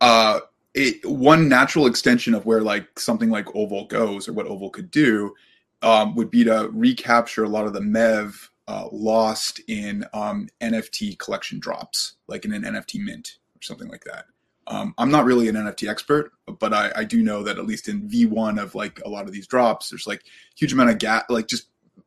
uh, 0.00 0.40
it, 0.74 1.04
one 1.04 1.48
natural 1.48 1.86
extension 1.86 2.34
of 2.34 2.46
where 2.46 2.62
like 2.62 2.98
something 2.98 3.30
like 3.30 3.54
Oval 3.54 3.86
goes, 3.86 4.28
or 4.28 4.32
what 4.32 4.46
Oval 4.46 4.70
could 4.70 4.90
do, 4.90 5.34
um, 5.82 6.14
would 6.14 6.30
be 6.30 6.44
to 6.44 6.70
recapture 6.72 7.44
a 7.44 7.48
lot 7.48 7.66
of 7.66 7.74
the 7.74 7.80
MEV 7.80 8.34
uh, 8.68 8.88
lost 8.90 9.60
in 9.68 10.04
um, 10.14 10.48
NFT 10.60 11.18
collection 11.18 11.60
drops, 11.60 12.14
like 12.26 12.44
in 12.44 12.52
an 12.52 12.62
NFT 12.62 13.04
mint 13.04 13.38
or 13.54 13.62
something 13.62 13.88
like 13.88 14.04
that 14.04 14.26
Um, 14.70 14.94
I'm 14.98 15.10
not 15.10 15.24
really 15.24 15.48
an 15.48 15.56
NFT 15.56 15.90
expert, 15.90 16.32
but 16.60 16.72
I, 16.72 16.92
I 16.94 17.04
do 17.04 17.22
know 17.22 17.42
that 17.42 17.58
at 17.58 17.66
least 17.66 17.88
in 17.88 18.08
V1 18.08 18.62
of 18.62 18.76
like 18.76 19.00
a 19.04 19.08
lot 19.08 19.26
of 19.26 19.32
these 19.32 19.48
drops, 19.48 19.90
there's 19.90 20.06
like 20.06 20.22
huge 20.54 20.72
amount 20.72 20.90
of 20.90 20.98
gas, 20.98 21.24
like 21.28 21.48
just 21.48 21.66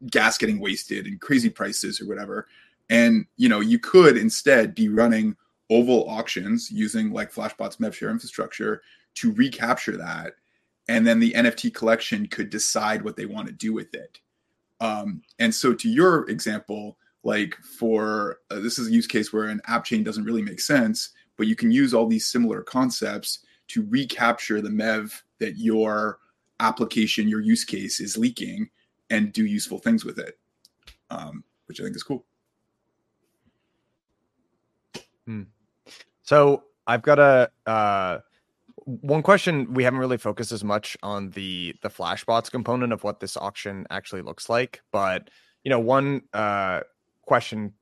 gas 0.10 0.38
getting 0.38 0.60
wasted 0.60 1.06
and 1.06 1.20
crazy 1.20 1.50
prices 1.50 2.00
or 2.00 2.08
whatever. 2.08 2.48
And 2.90 3.26
you 3.36 3.50
know, 3.50 3.60
you 3.60 3.80
could 3.80 4.18
instead 4.18 4.74
be 4.74 4.88
running 4.88 5.36
oval 5.70 6.08
auctions 6.08 6.72
using 6.72 7.12
like 7.12 7.34
Flashbot's 7.34 7.78
MevShare 7.78 8.10
infrastructure 8.12 8.82
to 9.16 9.34
recapture 9.34 9.98
that, 9.98 10.36
and 10.88 11.06
then 11.06 11.20
the 11.20 11.34
NFT 11.34 11.74
collection 11.74 12.28
could 12.28 12.50
decide 12.50 13.04
what 13.04 13.18
they 13.18 13.26
want 13.26 13.48
to 13.48 13.54
do 13.54 13.74
with 13.74 13.94
it. 13.94 14.20
Um, 14.80 15.22
and 15.38 15.54
so, 15.54 15.74
to 15.74 15.90
your 15.90 16.30
example, 16.30 16.98
like 17.24 17.56
for 17.58 18.40
uh, 18.50 18.60
this 18.60 18.80
is 18.80 18.88
a 18.88 18.92
use 18.92 19.08
case 19.08 19.34
where 19.34 19.46
an 19.46 19.62
app 19.68 19.84
chain 19.84 20.04
doesn't 20.04 20.24
really 20.26 20.42
make 20.42 20.62
sense 20.62 21.10
but 21.38 21.48
you 21.48 21.56
can 21.56 21.72
use 21.72 21.94
all 21.94 22.08
these 22.08 22.28
similar 22.28 22.62
concepts 22.62 23.40
to 23.68 23.86
recapture 23.90 24.62
the 24.62 24.70
mev 24.70 25.12
that 25.40 25.58
your 25.58 26.20
application 26.60 27.28
your 27.28 27.42
use 27.42 27.64
case 27.64 28.00
is 28.00 28.18
leaking 28.18 28.70
and 29.10 29.34
do 29.34 29.46
useful 29.46 29.80
things 29.80 30.06
with 30.06 30.20
it 30.20 30.38
um, 31.10 31.44
which 31.68 31.80
i 31.80 31.84
think 31.84 31.96
is 31.96 32.04
cool 32.04 32.26
hmm. 35.26 35.44
so 36.22 36.64
i've 36.88 37.02
got 37.02 37.20
a 37.20 37.50
uh, 37.66 38.20
one 38.86 39.24
question 39.24 39.74
we 39.74 39.84
haven't 39.84 40.00
really 40.00 40.18
focused 40.18 40.52
as 40.52 40.64
much 40.64 40.98
on 41.04 41.30
the 41.32 41.74
the 41.82 41.90
flashbots 41.90 42.52
component 42.52 42.92
of 42.92 43.04
what 43.04 43.20
this 43.20 43.38
auction 43.38 43.86
actually 43.90 44.22
looks 44.22 44.50
like 44.50 44.82
but 44.92 45.30
you 45.64 45.70
know 45.70 45.80
one 45.80 46.22
uh, 46.34 46.82
question 47.26 47.74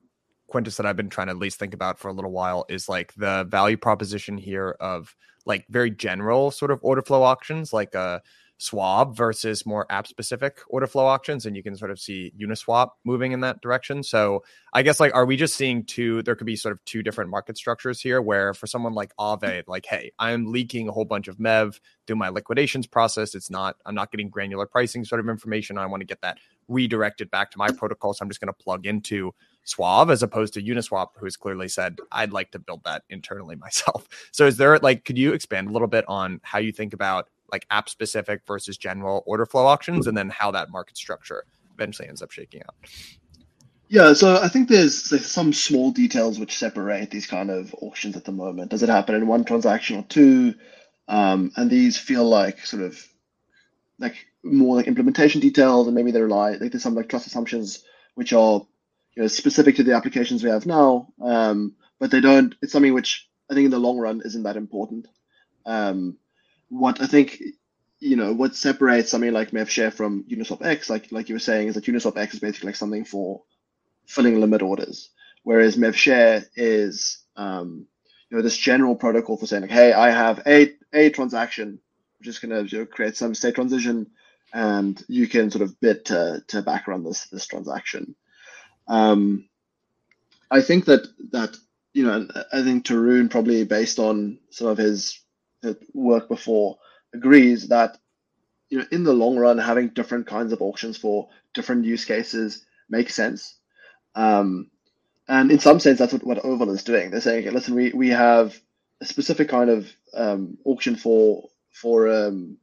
Quintus 0.52 0.76
that 0.76 0.84
I've 0.84 0.96
been 0.96 1.08
trying 1.08 1.28
to 1.28 1.32
at 1.32 1.38
least 1.38 1.58
think 1.58 1.72
about 1.72 1.98
for 1.98 2.08
a 2.08 2.12
little 2.12 2.30
while 2.30 2.66
is 2.68 2.86
like 2.86 3.14
the 3.14 3.44
value 3.48 3.78
proposition 3.78 4.36
here 4.36 4.76
of 4.80 5.16
like 5.46 5.66
very 5.70 5.90
general 5.90 6.50
sort 6.50 6.70
of 6.70 6.78
order 6.82 7.00
flow 7.00 7.22
auctions, 7.22 7.72
like 7.72 7.94
a 7.94 8.20
Suave 8.62 9.16
versus 9.16 9.66
more 9.66 9.86
app 9.90 10.06
specific 10.06 10.60
order 10.68 10.86
flow 10.86 11.06
auctions, 11.06 11.46
and 11.46 11.56
you 11.56 11.62
can 11.62 11.76
sort 11.76 11.90
of 11.90 11.98
see 11.98 12.32
Uniswap 12.40 12.90
moving 13.04 13.32
in 13.32 13.40
that 13.40 13.60
direction. 13.60 14.02
So 14.02 14.44
I 14.72 14.82
guess 14.82 15.00
like, 15.00 15.14
are 15.14 15.26
we 15.26 15.36
just 15.36 15.56
seeing 15.56 15.84
two? 15.84 16.22
There 16.22 16.36
could 16.36 16.46
be 16.46 16.54
sort 16.54 16.72
of 16.72 16.84
two 16.84 17.02
different 17.02 17.30
market 17.30 17.56
structures 17.56 18.00
here, 18.00 18.22
where 18.22 18.54
for 18.54 18.68
someone 18.68 18.94
like 18.94 19.12
Aave 19.18 19.64
like, 19.66 19.84
hey, 19.86 20.12
I'm 20.18 20.52
leaking 20.52 20.88
a 20.88 20.92
whole 20.92 21.04
bunch 21.04 21.26
of 21.26 21.38
Mev 21.38 21.80
through 22.06 22.16
my 22.16 22.28
liquidations 22.28 22.86
process. 22.86 23.34
It's 23.34 23.50
not, 23.50 23.76
I'm 23.84 23.94
not 23.94 24.12
getting 24.12 24.30
granular 24.30 24.66
pricing 24.66 25.04
sort 25.04 25.20
of 25.20 25.28
information. 25.28 25.76
I 25.76 25.86
want 25.86 26.00
to 26.02 26.06
get 26.06 26.20
that 26.22 26.38
redirected 26.68 27.30
back 27.30 27.50
to 27.50 27.58
my 27.58 27.70
protocol, 27.70 28.14
so 28.14 28.22
I'm 28.22 28.30
just 28.30 28.40
going 28.40 28.52
to 28.52 28.64
plug 28.64 28.86
into 28.86 29.32
Suave 29.64 30.10
as 30.10 30.22
opposed 30.22 30.54
to 30.54 30.62
Uniswap, 30.62 31.08
who's 31.18 31.36
clearly 31.36 31.68
said, 31.68 31.98
I'd 32.10 32.32
like 32.32 32.52
to 32.52 32.58
build 32.58 32.84
that 32.84 33.02
internally 33.10 33.56
myself. 33.66 34.06
So 34.32 34.46
is 34.46 34.56
there 34.56 34.78
like, 34.78 35.04
could 35.04 35.18
you 35.18 35.32
expand 35.32 35.68
a 35.68 35.72
little 35.72 35.88
bit 35.88 36.04
on 36.08 36.40
how 36.42 36.58
you 36.58 36.72
think 36.72 36.92
about 36.92 37.28
like 37.52 37.66
app 37.70 37.88
specific 37.88 38.42
versus 38.46 38.76
general 38.76 39.22
order 39.26 39.46
flow 39.46 39.66
auctions 39.66 40.06
and 40.06 40.16
then 40.16 40.30
how 40.30 40.50
that 40.50 40.70
market 40.70 40.96
structure 40.96 41.44
eventually 41.74 42.08
ends 42.08 42.22
up 42.22 42.30
shaking 42.30 42.62
out? 42.62 42.74
Yeah, 43.88 44.14
so 44.14 44.40
I 44.42 44.48
think 44.48 44.68
there's, 44.68 45.10
there's 45.10 45.26
some 45.26 45.52
small 45.52 45.90
details 45.90 46.38
which 46.38 46.56
separate 46.56 47.10
these 47.10 47.26
kind 47.26 47.50
of 47.50 47.74
auctions 47.74 48.16
at 48.16 48.24
the 48.24 48.32
moment. 48.32 48.70
Does 48.70 48.82
it 48.82 48.88
happen 48.88 49.14
in 49.14 49.26
one 49.26 49.44
transaction 49.44 49.98
or 49.98 50.02
two? 50.04 50.54
Um, 51.08 51.52
and 51.56 51.68
these 51.68 51.98
feel 51.98 52.24
like 52.24 52.64
sort 52.64 52.82
of 52.82 52.98
like 53.98 54.14
more 54.42 54.76
like 54.76 54.86
implementation 54.86 55.40
details, 55.40 55.86
and 55.86 55.94
maybe 55.94 56.10
they 56.10 56.22
rely 56.22 56.52
like 56.52 56.72
there's 56.72 56.82
some 56.82 56.94
like 56.94 57.08
trust 57.08 57.26
assumptions 57.26 57.84
which 58.14 58.32
are 58.32 58.66
you 59.14 59.22
know, 59.22 59.28
specific 59.28 59.76
to 59.76 59.82
the 59.82 59.94
applications 59.94 60.42
we 60.42 60.50
have 60.50 60.64
now, 60.64 61.08
um, 61.20 61.74
but 61.98 62.10
they 62.10 62.20
don't. 62.20 62.54
It's 62.62 62.72
something 62.72 62.94
which 62.94 63.28
I 63.50 63.54
think 63.54 63.66
in 63.66 63.70
the 63.70 63.78
long 63.78 63.98
run 63.98 64.22
isn't 64.24 64.44
that 64.44 64.56
important. 64.56 65.06
Um, 65.66 66.16
what 66.72 67.02
I 67.02 67.06
think, 67.06 67.42
you 68.00 68.16
know, 68.16 68.32
what 68.32 68.56
separates 68.56 69.10
something 69.10 69.32
like 69.32 69.50
MevShare 69.50 69.92
from 69.92 70.24
Uniswap 70.24 70.64
X, 70.64 70.88
like 70.88 71.12
like 71.12 71.28
you 71.28 71.34
were 71.34 71.40
saying, 71.40 71.68
is 71.68 71.74
that 71.74 71.84
Uniswap 71.84 72.16
X 72.16 72.34
is 72.34 72.40
basically 72.40 72.68
like 72.68 72.76
something 72.76 73.04
for 73.04 73.42
filling 74.06 74.40
limit 74.40 74.62
orders, 74.62 75.10
whereas 75.42 75.76
MevShare 75.76 76.46
is, 76.56 77.18
um, 77.36 77.86
you 78.30 78.36
know, 78.36 78.42
this 78.42 78.56
general 78.56 78.96
protocol 78.96 79.36
for 79.36 79.46
saying 79.46 79.62
like, 79.62 79.70
hey, 79.70 79.92
I 79.92 80.10
have 80.10 80.42
a 80.46 80.72
a 80.92 81.10
transaction, 81.10 81.78
which 82.18 82.28
is 82.28 82.38
going 82.38 82.50
to 82.66 82.74
you 82.74 82.80
know, 82.80 82.86
create 82.86 83.16
some 83.16 83.34
state 83.34 83.54
transition, 83.54 84.10
and 84.52 85.02
you 85.08 85.28
can 85.28 85.50
sort 85.50 85.62
of 85.62 85.78
bid 85.78 86.06
to 86.06 86.42
to 86.48 86.62
back 86.62 86.88
run 86.88 87.04
this 87.04 87.26
this 87.26 87.46
transaction. 87.46 88.16
Um, 88.88 89.48
I 90.50 90.62
think 90.62 90.86
that 90.86 91.06
that 91.32 91.56
you 91.92 92.06
know, 92.06 92.26
I 92.52 92.62
think 92.62 92.86
Tarun 92.86 93.30
probably 93.30 93.64
based 93.64 93.98
on 93.98 94.38
some 94.50 94.68
of 94.68 94.78
his, 94.78 95.20
his 95.62 95.76
work 95.94 96.28
before 96.28 96.78
agrees 97.14 97.68
that 97.68 97.98
you 98.70 98.78
know 98.78 98.86
in 98.90 99.04
the 99.04 99.12
long 99.12 99.36
run 99.36 99.58
having 99.58 99.88
different 99.88 100.26
kinds 100.26 100.52
of 100.52 100.62
auctions 100.62 100.96
for 100.96 101.28
different 101.54 101.84
use 101.84 102.04
cases 102.04 102.64
makes 102.88 103.14
sense. 103.14 103.58
Um, 104.14 104.70
and 105.28 105.50
in 105.50 105.58
some 105.60 105.80
sense, 105.80 105.98
that's 105.98 106.12
what, 106.12 106.24
what 106.26 106.44
Oval 106.44 106.70
is 106.70 106.84
doing. 106.84 107.10
They're 107.10 107.20
saying, 107.20 107.40
okay, 107.46 107.54
listen, 107.54 107.74
we, 107.74 107.92
we 107.92 108.08
have 108.08 108.58
a 109.00 109.06
specific 109.06 109.48
kind 109.48 109.70
of 109.70 109.90
um, 110.14 110.58
auction 110.64 110.96
for 110.96 111.48
for 111.72 112.08
um, 112.08 112.58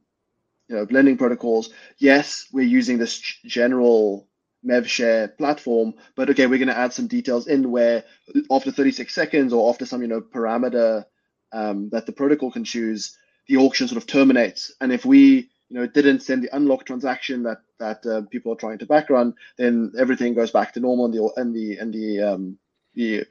you 0.68 0.76
know 0.76 0.86
blending 0.86 1.16
protocols. 1.16 1.70
Yes, 1.98 2.46
we're 2.52 2.66
using 2.66 2.98
this 2.98 3.18
general 3.44 4.28
MevShare 4.66 5.36
platform. 5.38 5.94
But 6.16 6.30
okay, 6.30 6.46
we're 6.46 6.58
going 6.58 6.68
to 6.68 6.78
add 6.78 6.92
some 6.92 7.08
details 7.08 7.46
in 7.46 7.70
where 7.70 8.04
after 8.50 8.70
36 8.70 9.14
seconds 9.14 9.52
or 9.52 9.70
after 9.70 9.86
some 9.86 10.02
you 10.02 10.08
know 10.08 10.20
parameter 10.20 11.04
um, 11.52 11.88
that 11.90 12.06
the 12.06 12.12
protocol 12.12 12.50
can 12.50 12.64
choose, 12.64 13.16
the 13.46 13.56
auction 13.56 13.88
sort 13.88 14.00
of 14.00 14.06
terminates. 14.06 14.72
And 14.80 14.92
if 14.92 15.04
we 15.04 15.50
you 15.68 15.78
know 15.78 15.86
didn't 15.86 16.20
send 16.20 16.42
the 16.42 16.54
unlock 16.54 16.84
transaction 16.84 17.42
that 17.44 17.58
that 17.78 18.04
uh, 18.06 18.22
people 18.30 18.52
are 18.52 18.56
trying 18.56 18.78
to 18.78 18.86
backrun, 18.86 19.34
then 19.56 19.92
everything 19.98 20.34
goes 20.34 20.50
back 20.50 20.74
to 20.74 20.80
normal 20.80 21.06
and 21.06 21.14
the 21.14 21.32
and 21.36 21.54
the 21.54 21.78
and 21.78 21.94
the 21.94 22.20
um, 22.20 22.58
the 22.94 23.24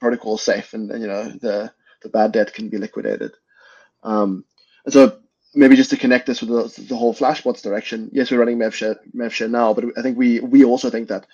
protocol 0.00 0.36
is 0.36 0.42
safe 0.42 0.74
and, 0.74 0.90
and 0.90 1.02
you 1.02 1.08
know 1.08 1.24
the 1.24 1.72
the 2.02 2.08
bad 2.08 2.32
debt 2.32 2.52
can 2.54 2.68
be 2.68 2.78
liquidated. 2.78 3.32
Um, 4.02 4.44
and 4.84 4.92
so 4.92 5.18
maybe 5.54 5.76
just 5.76 5.90
to 5.90 5.96
connect 5.96 6.26
this 6.26 6.40
with 6.40 6.50
the, 6.50 6.82
the 6.82 6.96
whole 6.96 7.14
Flashbots 7.14 7.62
direction. 7.62 8.10
Yes, 8.12 8.30
we're 8.30 8.38
running 8.38 8.58
MevShare, 8.58 8.96
MevShare 9.14 9.50
now, 9.50 9.74
but 9.74 9.86
I 9.96 10.02
think 10.02 10.16
we 10.16 10.40
we 10.40 10.64
also 10.64 10.90
think 10.90 11.08
that 11.08 11.26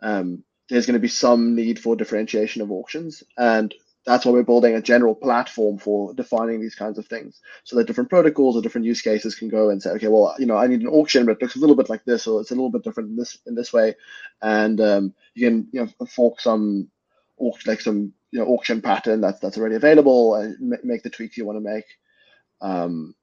um, 0.00 0.44
there's 0.68 0.86
going 0.86 0.94
to 0.94 1.00
be 1.00 1.08
some 1.08 1.54
need 1.54 1.78
for 1.78 1.96
differentiation 1.96 2.62
of 2.62 2.70
auctions, 2.70 3.22
and 3.36 3.74
that's 4.04 4.24
why 4.24 4.32
we're 4.32 4.42
building 4.42 4.74
a 4.74 4.82
general 4.82 5.14
platform 5.14 5.78
for 5.78 6.12
defining 6.14 6.60
these 6.60 6.74
kinds 6.74 6.98
of 6.98 7.06
things, 7.06 7.40
so 7.64 7.76
that 7.76 7.86
different 7.86 8.10
protocols 8.10 8.56
or 8.56 8.62
different 8.62 8.86
use 8.86 9.00
cases 9.00 9.34
can 9.34 9.48
go 9.48 9.70
and 9.70 9.82
say, 9.82 9.90
okay, 9.90 10.08
well, 10.08 10.34
you 10.38 10.46
know, 10.46 10.56
I 10.56 10.66
need 10.66 10.80
an 10.80 10.88
auction, 10.88 11.26
but 11.26 11.32
it 11.32 11.42
looks 11.42 11.56
a 11.56 11.60
little 11.60 11.76
bit 11.76 11.88
like 11.88 12.04
this, 12.04 12.26
or 12.26 12.40
it's 12.40 12.50
a 12.50 12.54
little 12.54 12.70
bit 12.70 12.84
different 12.84 13.10
in 13.10 13.16
this 13.16 13.38
in 13.46 13.54
this 13.54 13.72
way, 13.72 13.94
and 14.40 14.80
um, 14.80 15.14
you 15.34 15.48
can 15.48 15.68
you 15.72 15.80
know 15.80 16.06
fork 16.06 16.40
some 16.40 16.88
auction 17.38 17.70
like 17.70 17.80
some 17.80 18.12
you 18.30 18.40
know 18.40 18.46
auction 18.46 18.82
pattern 18.82 19.20
that's 19.20 19.40
that's 19.40 19.58
already 19.58 19.76
available 19.76 20.34
and 20.34 20.78
make 20.82 21.02
the 21.02 21.10
tweaks 21.10 21.36
you 21.36 21.44
want 21.44 21.56
to 21.56 21.72
make. 21.72 21.86
Um, 22.60 23.14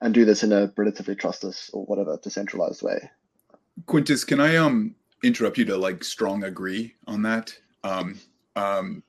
and 0.00 0.14
do 0.14 0.24
this 0.24 0.42
in 0.42 0.52
a 0.52 0.72
relatively 0.76 1.14
trustless 1.14 1.70
or 1.72 1.84
whatever 1.86 2.18
decentralized 2.22 2.82
way. 2.82 3.10
Quintus, 3.86 4.24
can 4.24 4.40
I 4.40 4.56
um 4.56 4.94
interrupt 5.22 5.58
you 5.58 5.64
to 5.66 5.76
like 5.76 6.04
strong 6.04 6.44
agree 6.44 6.94
on 7.06 7.22
that? 7.22 7.56
Um, 7.84 8.18
um, 8.56 9.02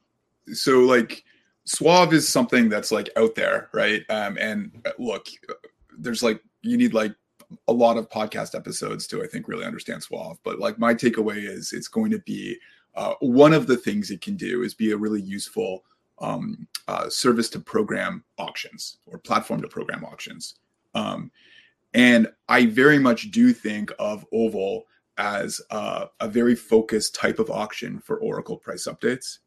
so 0.53 0.79
like 0.79 1.23
Suave 1.65 2.13
is 2.13 2.27
something 2.27 2.69
that's 2.69 2.91
like 2.91 3.09
out 3.15 3.35
there, 3.35 3.69
right? 3.73 4.03
Um, 4.09 4.37
and 4.37 4.71
uh, 4.85 4.91
look, 4.97 5.27
there's 5.97 6.23
like 6.23 6.41
you 6.61 6.77
need 6.77 6.93
like 6.93 7.13
a 7.67 7.73
lot 7.73 7.97
of 7.97 8.09
podcast 8.09 8.55
episodes 8.55 9.07
to 9.07 9.23
I 9.23 9.27
think 9.27 9.47
really 9.47 9.65
understand 9.65 10.03
Suave. 10.03 10.39
But 10.43 10.59
like 10.59 10.79
my 10.79 10.93
takeaway 10.93 11.37
is 11.37 11.73
it's 11.73 11.87
going 11.87 12.11
to 12.11 12.19
be 12.19 12.57
uh, 12.95 13.13
one 13.19 13.53
of 13.53 13.67
the 13.67 13.77
things 13.77 14.11
it 14.11 14.21
can 14.21 14.35
do 14.35 14.63
is 14.63 14.73
be 14.73 14.91
a 14.91 14.97
really 14.97 15.21
useful 15.21 15.83
um, 16.19 16.67
uh, 16.87 17.09
service 17.09 17.49
to 17.49 17.59
program 17.59 18.23
auctions 18.37 18.97
or 19.05 19.17
platform 19.17 19.61
to 19.61 19.67
program 19.67 20.03
auctions. 20.03 20.55
Um, 20.95 21.31
and 21.93 22.27
I 22.47 22.65
very 22.65 22.99
much 22.99 23.31
do 23.31 23.53
think 23.53 23.91
of 23.99 24.25
Oval 24.31 24.85
as 25.17 25.61
uh, 25.69 26.05
a 26.19 26.27
very 26.27 26.55
focused 26.55 27.15
type 27.15 27.39
of 27.39 27.49
auction 27.49 27.99
for 27.99 28.17
Oracle 28.17 28.57
price 28.57 28.87
updates. 28.87 29.39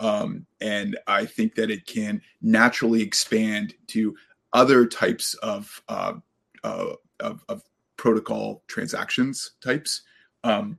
Um, 0.00 0.46
and 0.60 0.98
I 1.06 1.26
think 1.26 1.54
that 1.54 1.70
it 1.70 1.86
can 1.86 2.22
naturally 2.42 3.02
expand 3.02 3.74
to 3.88 4.16
other 4.52 4.86
types 4.86 5.34
of, 5.34 5.82
uh, 5.88 6.14
uh, 6.64 6.94
of, 7.20 7.44
of, 7.48 7.62
protocol 7.96 8.62
transactions 8.66 9.52
types. 9.60 10.00
Um, 10.42 10.78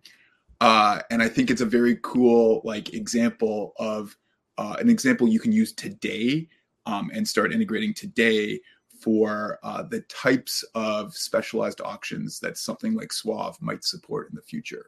uh, 0.59 1.01
and 1.11 1.22
I 1.22 1.30
think 1.30 1.51
it's 1.51 1.61
a 1.61 1.67
very 1.67 1.99
cool 2.01 2.61
like 2.63 2.95
example 2.95 3.74
of 3.78 4.17
uh, 4.57 4.78
an 4.80 4.89
example 4.89 5.28
you 5.28 5.39
can 5.39 5.51
use 5.51 5.72
today 5.72 6.49
um, 6.88 7.11
and 7.13 7.28
start 7.28 7.53
integrating 7.53 7.93
today 7.93 8.59
for 8.99 9.59
uh, 9.61 9.84
the 9.84 10.01
types 10.01 10.63
of 10.74 11.13
specialized 11.15 11.82
auctions 11.82 12.39
that 12.39 12.57
something 12.57 12.95
like 12.95 13.13
Suave 13.13 13.61
might 13.61 13.84
support 13.84 14.30
in 14.30 14.36
the 14.36 14.41
future. 14.41 14.88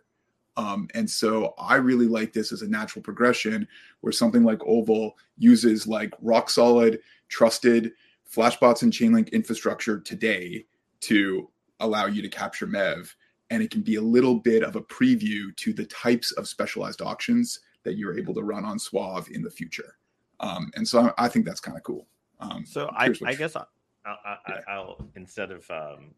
Um, 0.55 0.87
and 0.93 1.09
so 1.09 1.53
I 1.57 1.75
really 1.75 2.07
like 2.07 2.31
this 2.33 2.51
as 2.51 2.61
a 2.61 2.67
natural 2.67 3.01
progression 3.01 3.67
where 4.01 4.11
something 4.11 4.43
like 4.43 4.61
Oval 4.65 5.17
uses 5.37 5.87
like 5.87 6.13
rock 6.21 6.49
solid, 6.49 6.99
trusted 7.27 7.93
Flashbots 8.31 8.83
and 8.83 8.91
Chainlink 8.91 9.31
infrastructure 9.31 9.99
today 9.99 10.65
to 11.01 11.49
allow 11.79 12.05
you 12.05 12.21
to 12.21 12.29
capture 12.29 12.67
MEV. 12.67 13.13
And 13.49 13.61
it 13.61 13.71
can 13.71 13.81
be 13.81 13.95
a 13.95 14.01
little 14.01 14.35
bit 14.35 14.63
of 14.63 14.75
a 14.75 14.81
preview 14.81 15.55
to 15.57 15.73
the 15.73 15.85
types 15.85 16.31
of 16.33 16.47
specialized 16.47 17.01
auctions 17.01 17.59
that 17.83 17.97
you're 17.97 18.17
able 18.17 18.33
to 18.33 18.43
run 18.43 18.65
on 18.65 18.79
Suave 18.79 19.29
in 19.31 19.41
the 19.41 19.51
future. 19.51 19.97
Um, 20.39 20.71
and 20.75 20.87
so 20.87 21.13
I, 21.17 21.25
I 21.25 21.27
think 21.27 21.45
that's 21.45 21.59
kind 21.59 21.77
of 21.77 21.83
cool. 21.83 22.07
Um, 22.39 22.65
so 22.65 22.89
I, 22.95 23.13
I 23.25 23.35
guess 23.35 23.55
I'll, 23.55 23.67
I'll, 24.05 24.37
yeah. 24.49 24.59
I'll, 24.67 25.09
instead 25.15 25.51
of 25.51 25.69
um, 25.69 26.13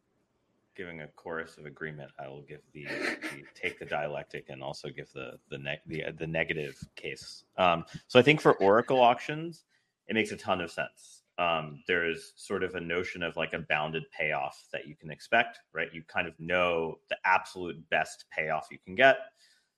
giving 0.76 1.02
a 1.02 1.08
chorus 1.16 1.58
of 1.58 1.66
agreement, 1.66 2.12
I 2.20 2.28
will 2.28 2.42
give 2.42 2.62
the, 2.74 2.86
the 2.86 3.44
take 3.54 3.80
the 3.80 3.86
dialectic 3.86 4.46
and 4.50 4.62
also 4.62 4.90
give 4.90 5.12
the 5.14 5.40
the 5.50 5.58
ne- 5.58 5.82
the, 5.88 6.06
the 6.18 6.28
negative 6.28 6.78
case. 6.96 7.44
Um, 7.58 7.86
so 8.08 8.20
I 8.20 8.22
think 8.22 8.42
for 8.42 8.54
Oracle 8.56 9.00
auctions, 9.02 9.66
it 10.08 10.14
makes 10.14 10.32
a 10.32 10.38
ton 10.38 10.62
of 10.62 10.72
sense. 10.72 11.24
Um, 11.38 11.84
there 11.88 12.10
is 12.10 12.34
sort 12.38 12.64
of 12.64 12.76
a 12.76 12.80
notion 12.80 13.22
of 13.22 13.36
like 13.36 13.54
a 13.54 13.60
bounded 13.60 14.04
payoff 14.18 14.68
that 14.72 14.88
you 14.88 14.96
can 14.96 15.12
expect, 15.12 15.60
right? 15.74 15.90
You 15.94 16.02
kind 16.04 16.28
of 16.28 16.40
know 16.40 17.00
the 17.10 17.18
absolute 17.26 17.78
best 17.90 18.26
payoff 18.32 18.68
you 18.72 18.78
can 18.86 18.96
get. 18.96 19.18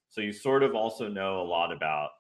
So 0.10 0.22
you 0.22 0.32
sort 0.32 0.64
of 0.64 0.76
also 0.76 1.08
know 1.08 1.42
a 1.42 1.44
lot 1.44 1.72
about 1.72 2.12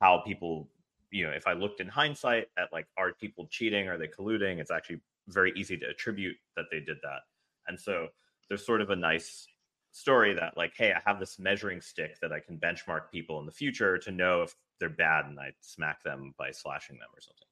how 0.00 0.18
people, 0.18 0.68
you 1.10 1.24
know, 1.24 1.30
if 1.30 1.46
I 1.46 1.52
looked 1.52 1.80
in 1.80 1.88
hindsight 1.88 2.48
at 2.56 2.72
like, 2.72 2.86
are 2.96 3.12
people 3.12 3.46
cheating? 3.50 3.88
Are 3.88 3.98
they 3.98 4.08
colluding? 4.08 4.58
It's 4.58 4.70
actually 4.70 5.00
very 5.28 5.52
easy 5.56 5.76
to 5.76 5.86
attribute 5.86 6.36
that 6.56 6.66
they 6.70 6.80
did 6.80 6.96
that. 7.02 7.20
And 7.66 7.78
so 7.78 8.08
there's 8.48 8.64
sort 8.64 8.80
of 8.80 8.90
a 8.90 8.96
nice 8.96 9.46
story 9.92 10.34
that 10.34 10.56
like, 10.56 10.72
hey, 10.76 10.92
I 10.92 11.00
have 11.08 11.20
this 11.20 11.38
measuring 11.38 11.80
stick 11.80 12.18
that 12.20 12.32
I 12.32 12.40
can 12.40 12.58
benchmark 12.58 13.10
people 13.12 13.38
in 13.40 13.46
the 13.46 13.52
future 13.52 13.96
to 13.98 14.10
know 14.10 14.42
if 14.42 14.54
they're 14.80 14.88
bad 14.88 15.26
and 15.26 15.38
I 15.38 15.52
smack 15.60 16.02
them 16.02 16.34
by 16.38 16.50
slashing 16.50 16.96
them 16.96 17.08
or 17.14 17.20
something. 17.20 17.48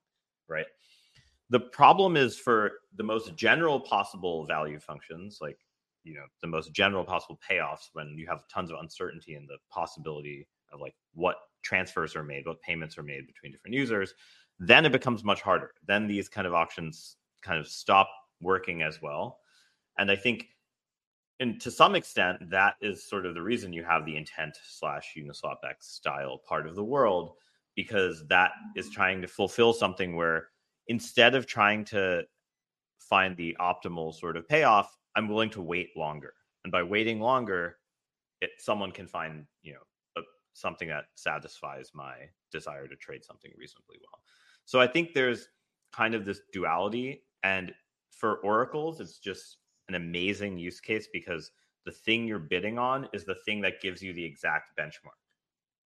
Right. 0.49 0.67
The 1.51 1.61
problem 1.61 2.17
is 2.17 2.37
for 2.37 2.73
the 2.97 3.05
most 3.05 3.37
general 3.37 3.79
possible 3.79 4.45
value 4.47 4.81
functions, 4.81 5.39
like 5.41 5.59
you 6.05 6.15
know, 6.15 6.25
the 6.41 6.49
most 6.49 6.73
general 6.73 7.05
possible 7.05 7.39
payoffs 7.49 7.91
when 7.93 8.17
you 8.19 8.27
have 8.27 8.49
tons 8.49 8.71
of 8.71 8.79
uncertainty 8.81 9.37
in 9.37 9.47
the 9.47 9.59
possibility 9.71 10.49
of 10.73 10.81
like 10.81 10.95
what 11.15 11.37
transfers 11.63 12.17
are 12.17 12.25
made, 12.25 12.47
what 12.47 12.61
payments 12.61 12.99
are 12.99 13.05
made 13.05 13.27
between 13.27 13.53
different 13.53 13.75
users, 13.75 14.15
then 14.59 14.85
it 14.85 14.91
becomes 14.91 15.23
much 15.23 15.43
harder. 15.43 15.71
Then 15.87 16.09
these 16.09 16.29
kind 16.29 16.47
of 16.47 16.55
auctions 16.55 17.17
kind 17.41 17.61
of 17.61 17.69
stop 17.69 18.09
working 18.41 18.83
as 18.83 19.01
well 19.01 19.39
and 19.99 20.11
I 20.11 20.16
think, 20.16 20.47
and 21.40 21.61
to 21.61 21.70
some 21.70 21.95
extent, 21.95 22.51
that 22.51 22.74
is 22.80 23.09
sort 23.09 23.26
of 23.26 23.34
the 23.34 23.43
reason 23.43 23.72
you 23.72 23.84
have 23.84 24.05
the 24.05 24.16
intent 24.16 24.57
slash 24.64 25.14
Uniswap 25.16 25.57
X 25.68 25.88
style 25.88 26.40
part 26.47 26.66
of 26.66 26.74
the 26.74 26.84
world, 26.84 27.32
because 27.74 28.26
that 28.28 28.53
is 28.76 28.90
trying 28.90 29.20
to 29.22 29.28
fulfill 29.28 29.72
something 29.72 30.14
where 30.14 30.49
instead 30.88 31.34
of 31.34 31.47
trying 31.47 31.84
to 31.86 32.22
find 32.99 33.36
the 33.36 33.57
optimal 33.61 34.14
sort 34.14 34.36
of 34.36 34.49
payoff, 34.49 34.97
I'm 35.16 35.28
willing 35.28 35.51
to 35.51 35.62
wait 35.62 35.90
longer. 35.97 36.34
And 36.64 36.70
by 36.70 36.82
waiting 36.82 37.20
longer, 37.20 37.78
it, 38.40 38.51
someone 38.59 38.93
can 38.93 39.07
find, 39.07 39.47
you 39.62 39.72
know, 39.72 39.78
something 40.55 40.88
that 40.88 41.05
satisfies 41.14 41.90
my 41.95 42.14
desire 42.53 42.86
to 42.86 42.97
trade 42.97 43.24
something 43.24 43.51
reasonably 43.57 43.97
well. 44.01 44.22
So 44.64 44.80
I 44.80 44.86
think 44.86 45.14
there's 45.14 45.49
kind 45.93 46.14
of 46.14 46.24
this 46.24 46.43
duality. 46.53 47.24
And 47.43 47.72
for 48.11 48.36
oracles, 48.38 49.01
it's 49.01 49.18
just 49.18 49.57
an 49.95 50.03
amazing 50.03 50.59
use 50.59 50.80
case 50.80 51.09
because 51.12 51.51
the 51.84 51.93
thing 51.93 52.26
you're 52.26 52.38
bidding 52.38 52.78
on 52.78 53.09
is 53.12 53.24
the 53.24 53.34
thing 53.47 53.61
that 53.62 53.80
gives 53.80 54.03
you 54.03 54.12
the 54.12 54.24
exact 54.24 54.76
benchmark 54.78 55.18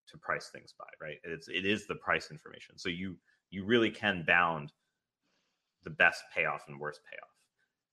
to 0.09 0.19
price 0.19 0.51
things 0.53 0.75
by 0.79 0.85
right? 1.01 1.19
It's 1.25 1.49
it 1.49 1.65
is 1.65 1.87
the 1.87 1.95
price 1.95 2.31
information. 2.31 2.77
So 2.79 2.89
you 2.89 3.17
you 3.51 3.65
really 3.65 3.91
can 3.91 4.25
bound 4.27 4.73
the 5.85 5.91
best 5.91 6.25
payoff 6.35 6.65
and 6.69 6.81
worst 6.81 7.01
payoff. 7.11 7.31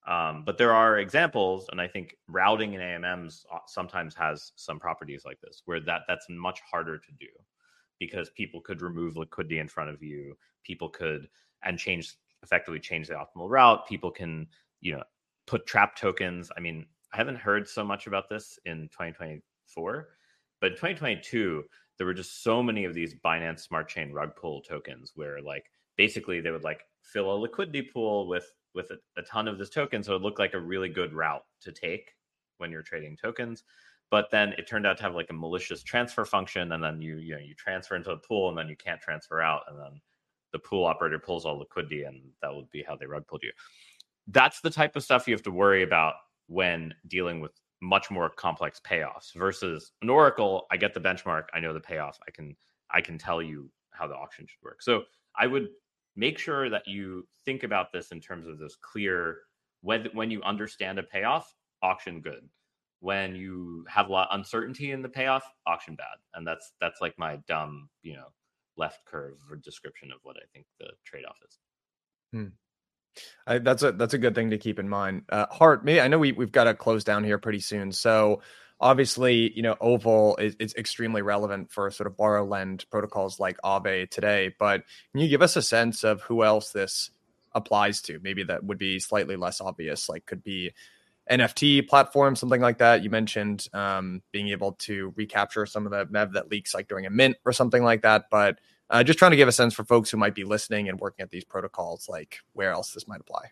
Um, 0.08 0.44
but 0.46 0.58
there 0.58 0.74
are 0.74 0.98
examples 0.98 1.70
and 1.72 1.80
i 1.80 1.88
think 1.88 2.18
routing 2.28 2.74
in 2.74 2.82
amms 2.82 3.46
sometimes 3.68 4.16
has 4.16 4.52
some 4.56 4.80
properties 4.80 5.26
like 5.26 5.40
this 5.42 5.62
where 5.66 5.80
that 5.80 6.02
that's 6.08 6.26
much 6.28 6.60
harder 6.72 6.98
to 6.98 7.12
do 7.20 7.28
because 8.02 8.32
people 8.32 8.60
could 8.60 8.82
remove 8.82 9.16
liquidity 9.16 9.60
in 9.60 9.68
front 9.68 9.92
of 9.92 10.02
you. 10.02 10.36
People 10.64 10.90
could 10.90 11.30
and 11.64 11.78
change 11.78 12.16
effectively 12.42 12.80
change 12.80 13.08
the 13.08 13.14
optimal 13.14 13.48
route. 13.48 13.88
People 13.88 14.12
can 14.12 14.48
you 14.82 14.94
know 14.94 15.04
put 15.52 15.68
trap 15.68 15.98
tokens. 15.98 16.50
I 16.58 16.62
mean, 16.62 16.86
I 17.14 17.18
haven't 17.18 17.36
heard 17.36 17.68
so 17.68 17.84
much 17.84 18.08
about 18.08 18.30
this 18.30 18.58
in 18.66 18.88
2024, 18.94 20.08
but 20.62 20.68
in 20.68 20.72
2022, 20.78 21.66
there 21.98 22.08
were 22.08 22.14
just 22.14 22.42
so 22.42 22.64
many 22.64 22.86
of 22.86 22.94
these 22.94 23.16
Binance 23.16 23.60
Smart 23.60 23.90
Chain 23.90 24.14
rug 24.14 24.34
pull 24.38 24.62
tokens 24.62 25.12
where 25.14 25.42
like 25.42 25.66
basically 25.98 26.40
they 26.40 26.52
would 26.52 26.64
like 26.64 26.86
fill 27.04 27.34
a 27.34 27.36
liquidity 27.36 27.82
pool 27.82 28.28
with 28.28 28.50
with 28.74 28.90
a, 28.92 29.20
a 29.20 29.24
ton 29.24 29.50
of 29.50 29.58
this 29.60 29.70
token, 29.70 30.02
so 30.02 30.16
it 30.16 30.22
looked 30.22 30.40
like 30.40 30.54
a 30.54 30.60
really 30.60 30.88
good 30.88 31.12
route 31.12 31.44
to 31.60 31.74
take 31.74 32.14
when 32.58 32.72
you're 32.72 32.82
trading 32.82 33.18
tokens. 33.22 33.66
But 34.10 34.32
then 34.32 34.54
it 34.58 34.68
turned 34.68 34.88
out 34.88 34.96
to 34.98 35.04
have 35.04 35.16
like 35.16 35.32
a 35.32 35.34
malicious 35.34 35.84
transfer 35.84 36.24
function, 36.24 36.72
and 36.72 36.82
then 36.82 37.02
you 37.02 37.18
you 37.18 37.34
know 37.36 37.42
you 37.42 37.56
transfer 37.56 37.98
into 37.98 38.12
a 38.12 38.18
pool, 38.18 38.48
and 38.48 38.58
then 38.58 38.70
you 38.70 38.78
can't 38.78 39.02
transfer 39.02 39.42
out, 39.42 39.64
and 39.68 39.78
then 39.78 40.00
the 40.54 40.60
pool 40.60 40.86
operator 40.86 41.20
pulls 41.20 41.46
all 41.46 41.60
liquidity, 41.60 42.04
and 42.04 42.22
that 42.42 42.56
would 42.56 42.72
be 42.72 42.86
how 42.88 42.96
they 42.96 43.06
rug 43.06 43.28
pulled 43.28 43.44
you 43.44 43.52
that's 44.32 44.62
the 44.62 44.70
type 44.70 44.96
of 44.96 45.04
stuff 45.04 45.28
you 45.28 45.34
have 45.34 45.44
to 45.44 45.52
worry 45.52 45.84
about 45.84 46.16
when 46.48 46.94
dealing 47.08 47.40
with 47.40 47.52
much 47.82 48.12
more 48.12 48.30
complex 48.30 48.80
payoffs 48.80 49.34
versus 49.36 49.92
an 50.02 50.10
oracle 50.10 50.68
i 50.72 50.78
get 50.78 50.94
the 50.94 51.00
benchmark 51.00 51.46
i 51.54 51.60
know 51.60 51.74
the 51.74 51.80
payoff 51.80 52.20
i 52.28 52.32
can 52.32 52.56
i 52.92 53.02
can 53.02 53.18
tell 53.18 53.42
you 53.42 53.72
how 53.92 54.08
the 54.08 54.16
auction 54.16 54.46
should 54.48 54.62
work. 54.64 54.82
So 54.82 55.04
i 55.36 55.48
would 55.48 55.70
make 56.16 56.38
sure 56.38 56.70
that 56.70 56.88
you 56.88 57.28
think 57.46 57.64
about 57.64 57.92
this 57.92 58.12
in 58.12 58.20
terms 58.20 58.48
of 58.48 58.58
this 58.58 58.76
clear 58.76 59.40
when 59.82 60.08
when 60.14 60.32
you 60.32 60.42
understand 60.44 61.00
a 61.00 61.04
payoff 61.04 61.54
auction 61.82 62.22
good. 62.22 62.48
When 63.00 63.36
you 63.36 63.84
have 63.90 64.10
a 64.10 64.12
lot 64.12 64.28
of 64.30 64.38
uncertainty 64.38 64.92
in 64.92 65.02
the 65.02 65.10
payoff 65.10 65.44
auction 65.66 65.96
bad. 65.96 66.18
And 66.36 66.46
that's 66.46 66.74
that's 66.80 67.02
like 67.02 67.18
my 67.18 67.38
dumb 67.48 67.90
you 68.04 68.14
know 68.14 68.28
left 68.78 69.06
curve 69.06 69.38
or 69.50 69.58
description 69.58 70.12
of 70.12 70.20
what 70.24 70.38
i 70.38 70.46
think 70.54 70.66
the 70.80 70.88
trade-off 71.06 71.38
is. 71.48 71.60
Hmm. 72.32 72.48
I, 73.46 73.60
that's 73.60 73.84
a 73.84 73.92
that's 73.92 74.14
a 74.14 74.18
good 74.18 74.36
thing 74.36 74.52
to 74.52 74.58
keep 74.58 74.80
in 74.80 74.88
mind. 74.90 75.24
Uh, 75.30 75.46
Hart, 75.52 75.84
me, 75.84 76.00
I 76.00 76.08
know 76.08 76.20
we 76.20 76.32
we've 76.32 76.52
got 76.52 76.66
to 76.66 76.74
close 76.74 77.04
down 77.04 77.24
here 77.24 77.38
pretty 77.38 77.60
soon. 77.60 77.92
So 77.92 78.42
obviously, 78.80 79.52
you 79.56 79.62
know, 79.62 79.76
Oval 79.80 80.36
is, 80.38 80.56
is 80.60 80.76
extremely 80.76 81.22
relevant 81.22 81.72
for 81.72 81.90
sort 81.92 82.08
of 82.08 82.18
borrow 82.18 82.46
lend 82.46 82.86
protocols 82.90 83.40
like 83.40 83.58
Aave 83.64 84.10
today. 84.10 84.54
But 84.58 84.84
can 85.12 85.22
you 85.22 85.30
give 85.30 85.42
us 85.42 85.56
a 85.56 85.62
sense 85.62 86.04
of 86.04 86.22
who 86.22 86.44
else 86.44 86.72
this 86.72 87.12
applies 87.54 88.02
to? 88.04 88.20
Maybe 88.22 88.44
that 88.44 88.64
would 88.64 88.80
be 88.80 89.00
slightly 89.00 89.36
less 89.36 89.62
obvious. 89.62 90.10
Like 90.10 90.26
could 90.26 90.44
be 90.44 90.72
NFT 91.30 91.88
platform, 91.88 92.36
something 92.36 92.60
like 92.60 92.80
that. 92.80 93.04
You 93.04 93.10
mentioned 93.10 93.68
um, 93.74 94.22
being 94.32 94.50
able 94.50 94.74
to 94.74 95.14
recapture 95.16 95.66
some 95.66 95.86
of 95.86 95.92
the 95.92 96.06
MEV 96.06 96.34
that 96.34 96.50
leaks, 96.50 96.74
like 96.74 96.88
during 96.88 97.06
a 97.06 97.10
mint 97.10 97.38
or 97.46 97.54
something 97.54 97.84
like 97.84 98.02
that. 98.02 98.26
But 98.32 98.60
uh, 98.92 99.04
just 99.04 99.18
trying 99.18 99.32
to 99.32 99.38
give 99.38 99.48
a 99.48 99.54
sense 99.54 99.74
for 99.74 99.84
folks 99.84 100.10
who 100.10 100.18
might 100.18 100.36
be 100.36 100.44
listening 100.44 100.90
and 100.90 101.00
working 101.00 101.24
at 101.24 101.32
these 101.32 101.46
protocols, 101.46 102.08
like 102.10 102.40
where 102.54 102.72
else 102.72 102.92
this 102.94 103.08
might 103.08 103.22
apply. 103.22 103.46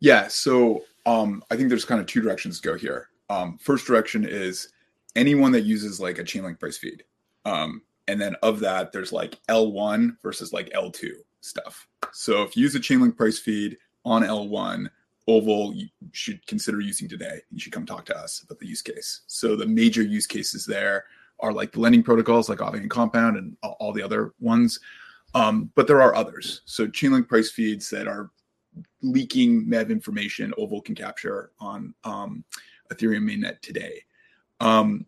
Yeah, 0.00 0.28
so 0.28 0.84
um, 1.06 1.42
I 1.50 1.56
think 1.56 1.68
there's 1.68 1.84
kind 1.84 2.00
of 2.00 2.06
two 2.06 2.20
directions 2.20 2.60
to 2.60 2.68
go 2.68 2.76
here. 2.76 3.08
Um, 3.30 3.56
first 3.58 3.86
direction 3.86 4.26
is 4.28 4.72
anyone 5.14 5.52
that 5.52 5.62
uses 5.62 6.00
like 6.00 6.18
a 6.18 6.24
Chainlink 6.24 6.60
price 6.60 6.76
feed, 6.76 7.04
um, 7.44 7.82
and 8.08 8.20
then 8.20 8.36
of 8.42 8.60
that, 8.60 8.92
there's 8.92 9.12
like 9.12 9.38
L1 9.48 10.16
versus 10.22 10.52
like 10.52 10.70
L2 10.70 11.10
stuff. 11.40 11.88
So 12.12 12.42
if 12.42 12.56
you 12.56 12.64
use 12.64 12.74
a 12.74 12.80
Chainlink 12.80 13.16
price 13.16 13.38
feed 13.38 13.78
on 14.04 14.22
L1, 14.22 14.88
Oval 15.28 15.74
you 15.74 15.88
should 16.12 16.46
consider 16.46 16.80
using 16.80 17.08
today. 17.08 17.40
You 17.50 17.58
should 17.58 17.72
come 17.72 17.86
talk 17.86 18.04
to 18.06 18.16
us 18.16 18.42
about 18.42 18.58
the 18.58 18.66
use 18.66 18.82
case. 18.82 19.22
So 19.26 19.56
the 19.56 19.66
major 19.66 20.02
use 20.02 20.26
cases 20.26 20.66
there 20.66 21.04
are 21.40 21.52
like 21.52 21.72
the 21.72 21.80
lending 21.80 22.02
protocols 22.02 22.48
like 22.48 22.58
Aave 22.58 22.74
and 22.74 22.90
Compound 22.90 23.36
and 23.36 23.56
all 23.62 23.92
the 23.92 24.02
other 24.02 24.32
ones. 24.40 24.80
Um, 25.34 25.70
but 25.74 25.86
there 25.86 26.00
are 26.00 26.14
others. 26.14 26.62
So 26.64 26.86
Chainlink 26.86 27.28
price 27.28 27.50
feeds 27.50 27.90
that 27.90 28.08
are 28.08 28.30
leaking 29.02 29.66
MEV 29.66 29.90
information 29.90 30.52
Oval 30.56 30.80
can 30.80 30.94
capture 30.94 31.50
on 31.60 31.94
um, 32.04 32.44
Ethereum 32.92 33.24
mainnet 33.24 33.60
today. 33.60 34.02
Um, 34.60 35.06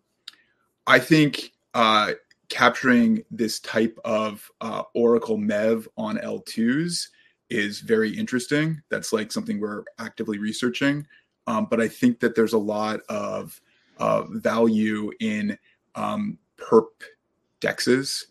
I 0.87 0.99
think 0.99 1.53
uh, 1.75 2.13
capturing 2.49 3.25
this 3.31 3.61
type 3.61 3.99
of 4.05 4.51
uh, 4.61 4.83
Oracle 4.95 5.39
MEV 5.39 5.87
on 5.97 6.19
L2s 6.19 7.09
is 7.51 7.81
very 7.81 8.11
interesting. 8.11 8.83
That's 8.91 9.13
like 9.13 9.33
something 9.33 9.61
we're 9.61 9.85
actively 9.99 10.39
researching. 10.39 11.07
Um, 11.47 11.67
but 11.71 11.81
I 11.81 11.89
think 11.89 12.21
that 12.21 12.35
there's 12.35 12.53
a 12.53 12.59
lot 12.59 13.01
of 13.09 13.61
uh, 13.99 14.25
value 14.29 15.11
in 15.21 15.59
um, 15.95 16.39
perp 16.57 16.89
dexes 17.61 18.27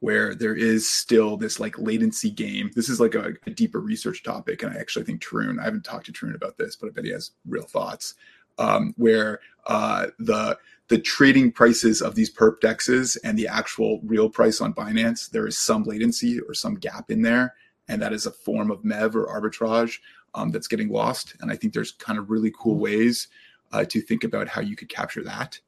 where 0.00 0.34
there 0.34 0.54
is 0.54 0.88
still 0.88 1.36
this 1.36 1.58
like 1.58 1.78
latency 1.78 2.30
game. 2.30 2.70
This 2.74 2.88
is 2.88 3.00
like 3.00 3.14
a, 3.14 3.32
a, 3.46 3.50
deeper 3.50 3.80
research 3.80 4.22
topic, 4.22 4.62
and 4.62 4.72
I 4.72 4.78
actually 4.78 5.04
think 5.04 5.22
Tarun. 5.22 5.58
I 5.60 5.64
haven't 5.64 5.84
talked 5.84 6.06
to 6.06 6.12
Tarun 6.12 6.36
about 6.36 6.56
this, 6.56 6.76
but 6.76 6.86
I 6.86 6.90
bet 6.90 7.04
he 7.04 7.10
has 7.10 7.32
real 7.46 7.64
thoughts. 7.64 8.14
Um, 8.58 8.94
where 8.96 9.40
uh, 9.66 10.08
the 10.18 10.56
the 10.88 10.98
trading 10.98 11.52
prices 11.52 12.00
of 12.00 12.14
these 12.14 12.32
perp 12.32 12.60
dexes 12.60 13.16
and 13.22 13.38
the 13.38 13.46
actual 13.46 14.00
real 14.04 14.28
price 14.28 14.60
on 14.60 14.74
Binance, 14.74 15.30
there 15.30 15.46
is 15.46 15.58
some 15.58 15.84
latency 15.84 16.40
or 16.40 16.54
some 16.54 16.74
gap 16.74 17.10
in 17.10 17.22
there. 17.22 17.54
And 17.88 18.00
that 18.02 18.12
is 18.12 18.26
a 18.26 18.30
form 18.30 18.70
of 18.70 18.82
MEV 18.82 19.14
or 19.14 19.26
arbitrage 19.26 19.98
um, 20.34 20.50
that's 20.50 20.68
getting 20.68 20.88
lost. 20.88 21.34
And 21.40 21.50
I 21.50 21.56
think 21.56 21.72
there's 21.72 21.92
kind 21.92 22.18
of 22.18 22.30
really 22.30 22.52
cool 22.58 22.78
ways 22.78 23.28
uh, 23.72 23.84
to 23.84 24.00
think 24.00 24.24
about 24.24 24.48
how 24.48 24.60
you 24.62 24.76
could 24.76 24.88
capture 24.88 25.22
that. 25.24 25.60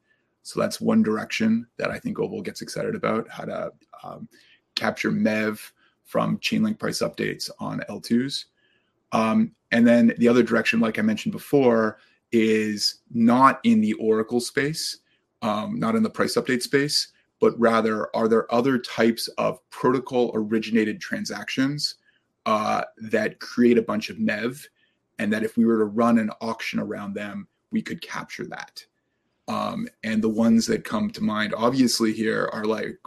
So 0.43 0.59
that's 0.59 0.81
one 0.81 1.03
direction 1.03 1.67
that 1.77 1.91
I 1.91 1.99
think 1.99 2.19
Oval 2.19 2.41
gets 2.41 2.61
excited 2.61 2.95
about 2.95 3.29
how 3.29 3.45
to 3.45 3.71
um, 4.03 4.27
capture 4.75 5.11
MEV 5.11 5.59
from 6.03 6.37
Chainlink 6.39 6.79
price 6.79 6.99
updates 7.01 7.49
on 7.59 7.81
L2s. 7.89 8.45
Um, 9.11 9.51
and 9.71 9.87
then 9.87 10.13
the 10.17 10.27
other 10.27 10.43
direction, 10.43 10.79
like 10.79 10.99
I 10.99 11.03
mentioned 11.03 11.31
before, 11.31 11.99
is 12.31 13.01
not 13.13 13.59
in 13.63 13.81
the 13.81 13.93
Oracle 13.93 14.39
space, 14.39 14.97
um, 15.41 15.79
not 15.79 15.95
in 15.95 16.03
the 16.03 16.09
price 16.09 16.35
update 16.35 16.61
space, 16.61 17.09
but 17.39 17.59
rather 17.59 18.13
are 18.15 18.27
there 18.27 18.53
other 18.53 18.77
types 18.77 19.27
of 19.37 19.59
protocol 19.69 20.31
originated 20.33 21.01
transactions 21.01 21.95
uh, 22.45 22.83
that 22.97 23.39
create 23.39 23.77
a 23.77 23.81
bunch 23.81 24.09
of 24.09 24.17
MEV, 24.17 24.65
and 25.19 25.31
that 25.31 25.43
if 25.43 25.57
we 25.57 25.65
were 25.65 25.77
to 25.77 25.85
run 25.85 26.17
an 26.17 26.31
auction 26.41 26.79
around 26.79 27.13
them, 27.13 27.47
we 27.71 27.81
could 27.81 28.01
capture 28.01 28.45
that. 28.47 28.85
Um, 29.51 29.89
and 30.05 30.23
the 30.23 30.29
ones 30.29 30.65
that 30.67 30.85
come 30.85 31.09
to 31.11 31.21
mind, 31.21 31.53
obviously, 31.53 32.13
here 32.13 32.49
are 32.53 32.63
like 32.63 32.97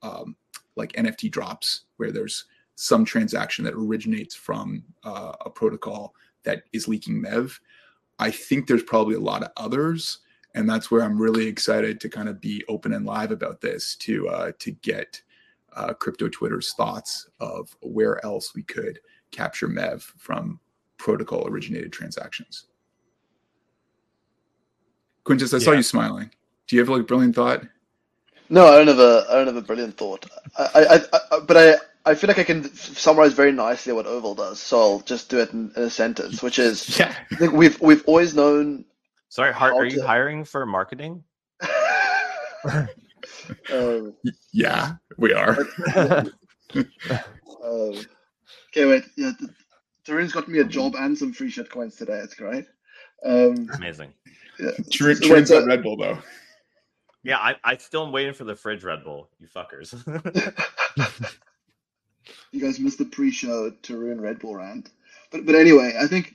um, 0.00 0.34
like 0.74 0.92
NFT 0.92 1.30
drops, 1.30 1.82
where 1.98 2.10
there's 2.10 2.46
some 2.76 3.04
transaction 3.04 3.66
that 3.66 3.74
originates 3.74 4.34
from 4.34 4.82
uh, 5.04 5.32
a 5.44 5.50
protocol 5.50 6.14
that 6.44 6.62
is 6.72 6.88
leaking 6.88 7.22
MEV. 7.22 7.52
I 8.18 8.30
think 8.30 8.66
there's 8.66 8.82
probably 8.82 9.14
a 9.14 9.20
lot 9.20 9.42
of 9.42 9.50
others, 9.58 10.20
and 10.54 10.68
that's 10.68 10.90
where 10.90 11.02
I'm 11.02 11.20
really 11.20 11.46
excited 11.46 12.00
to 12.00 12.08
kind 12.08 12.30
of 12.30 12.40
be 12.40 12.64
open 12.66 12.94
and 12.94 13.04
live 13.04 13.30
about 13.30 13.60
this 13.60 13.94
to 13.96 14.26
uh, 14.30 14.52
to 14.58 14.70
get 14.70 15.20
uh, 15.74 15.92
crypto 15.92 16.28
Twitter's 16.28 16.72
thoughts 16.72 17.28
of 17.40 17.76
where 17.82 18.24
else 18.24 18.54
we 18.54 18.62
could 18.62 19.00
capture 19.32 19.68
MEV 19.68 20.00
from 20.16 20.60
protocol 20.96 21.46
originated 21.46 21.92
transactions. 21.92 22.69
Quintus, 25.24 25.54
I 25.54 25.58
saw 25.58 25.72
you 25.72 25.82
smiling. 25.82 26.30
Do 26.66 26.76
you 26.76 26.80
have 26.80 26.88
like 26.88 27.02
a 27.02 27.04
brilliant 27.04 27.34
thought? 27.34 27.62
No, 28.48 28.66
I 28.66 28.76
don't 28.76 28.88
have 28.88 28.98
a 28.98 29.26
I 29.30 29.34
don't 29.34 29.46
have 29.46 29.56
a 29.56 29.62
brilliant 29.62 29.96
thought. 29.96 30.26
I, 30.58 31.00
I, 31.12 31.16
I 31.16 31.40
but 31.40 31.56
I 31.56 31.74
I 32.04 32.14
feel 32.14 32.28
like 32.28 32.38
I 32.38 32.44
can 32.44 32.72
summarize 32.74 33.32
very 33.32 33.52
nicely 33.52 33.92
what 33.92 34.06
Oval 34.06 34.34
does. 34.34 34.60
So 34.60 34.80
I'll 34.80 35.00
just 35.00 35.28
do 35.28 35.38
it 35.40 35.52
in, 35.52 35.72
in 35.76 35.82
a 35.82 35.90
sentence, 35.90 36.42
which 36.42 36.58
is 36.58 36.98
Yeah. 36.98 37.14
I 37.30 37.36
think 37.36 37.52
we've 37.52 37.80
we've 37.80 38.04
always 38.06 38.34
known. 38.34 38.84
Sorry, 39.28 39.52
Hart, 39.52 39.74
How 39.74 39.78
are 39.78 39.84
you 39.84 40.02
hiring 40.02 40.44
for 40.44 40.66
marketing? 40.66 41.22
um, 43.72 44.14
Yeah, 44.52 44.94
we 45.18 45.32
are. 45.32 45.58
um, 45.94 46.32
okay, 47.62 48.86
wait. 48.86 49.04
Yeah, 49.16 49.32
the, 49.38 49.54
Tarun's 50.04 50.32
got 50.32 50.48
me 50.48 50.58
a 50.58 50.64
job 50.64 50.96
and 50.98 51.16
some 51.16 51.32
free 51.32 51.50
shit 51.50 51.70
coins 51.70 51.94
today. 51.94 52.18
It's 52.18 52.34
great. 52.34 52.66
Um, 53.24 53.68
Amazing. 53.74 54.12
Yeah. 54.60 54.70
True, 54.90 55.14
So 55.14 55.26
true 55.26 55.36
what's? 55.36 55.50
Red 55.50 55.82
Bull 55.82 55.96
though. 55.96 56.18
Yeah, 57.22 57.38
I, 57.38 57.56
I 57.64 57.76
still 57.76 58.06
am 58.06 58.12
waiting 58.12 58.34
for 58.34 58.44
the 58.44 58.56
fridge 58.56 58.82
Red 58.82 59.04
Bull, 59.04 59.28
you 59.38 59.48
fuckers. 59.48 59.94
you 62.52 62.60
guys 62.60 62.80
missed 62.80 62.98
the 62.98 63.04
pre-show 63.04 63.70
Tarun 63.82 64.20
Red 64.20 64.38
Bull 64.38 64.56
rant. 64.56 64.90
But 65.30 65.46
but 65.46 65.54
anyway, 65.54 65.94
I 66.00 66.06
think 66.06 66.34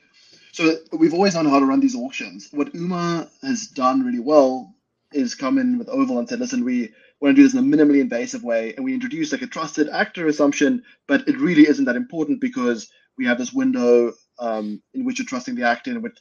so. 0.52 0.78
We've 0.94 1.14
always 1.14 1.36
known 1.36 1.48
how 1.48 1.60
to 1.60 1.66
run 1.66 1.80
these 1.80 1.96
auctions. 1.96 2.50
What 2.52 2.74
UMA 2.74 3.30
has 3.44 3.68
done 3.68 4.06
really 4.06 4.20
well 4.20 4.74
is 5.14 5.36
come 5.36 5.58
in 5.58 5.78
with 5.78 5.90
Oval 5.90 6.20
and 6.20 6.30
said, 6.30 6.40
"Listen, 6.40 6.64
we 6.64 6.94
want 7.20 7.36
to 7.36 7.42
do 7.42 7.48
this 7.48 7.54
in 7.54 7.60
a 7.60 7.78
minimally 7.78 8.02
invasive 8.02 8.44
way, 8.44 8.74
and 8.76 8.86
we 8.86 8.94
introduce 8.94 9.32
like 9.32 9.42
a 9.42 9.48
trusted 9.48 9.90
actor 9.90 10.28
assumption, 10.28 10.84
but 11.08 11.28
it 11.28 11.40
really 11.40 11.68
isn't 11.68 11.86
that 11.86 11.96
important 11.96 12.42
because 12.42 12.90
we 13.18 13.26
have 13.26 13.38
this 13.38 13.54
window 13.54 14.14
um, 14.40 14.82
in 14.94 15.06
which 15.06 15.20
you're 15.20 15.26
trusting 15.26 15.56
the 15.56 15.64
actor, 15.64 15.92
and, 15.92 16.04
which, 16.04 16.18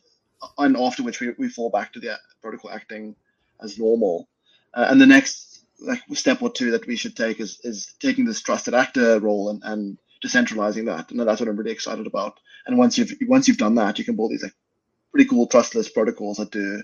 and 0.59 0.77
after 0.77 1.03
which 1.03 1.21
we, 1.21 1.31
we 1.39 1.49
fall 1.49 1.71
back 1.71 1.93
to 1.93 2.01
the 2.01 2.19
protocol 2.43 2.71
acting 2.71 3.17
as 3.63 3.79
normal. 3.79 4.29
Uh, 4.75 4.87
and 4.91 5.01
the 5.01 5.07
next 5.07 5.67
like 5.81 6.01
step 6.13 6.43
or 6.43 6.51
two 6.51 6.71
that 6.71 6.87
we 6.87 6.97
should 6.97 7.17
take 7.17 7.41
is 7.41 7.61
is 7.65 7.95
taking 8.01 8.25
this 8.25 8.43
trusted 8.43 8.75
actor 8.75 9.21
role 9.21 9.51
and, 9.51 9.63
and 9.65 9.99
decentralizing 10.25 10.87
that. 10.87 11.11
And 11.11 11.21
that's 11.21 11.41
what 11.41 11.49
I'm 11.49 11.57
really 11.57 11.73
excited 11.73 12.07
about. 12.07 12.41
And 12.67 12.79
once 12.79 12.97
you've 12.97 13.13
once 13.23 13.47
you've 13.47 13.59
done 13.59 13.75
that, 13.77 13.99
you 13.99 14.05
can 14.05 14.17
build 14.17 14.31
these 14.31 14.43
like 14.43 14.55
pretty 15.13 15.29
cool 15.29 15.47
trustless 15.47 15.89
protocols 15.89 16.39
that 16.39 16.51
do 16.51 16.83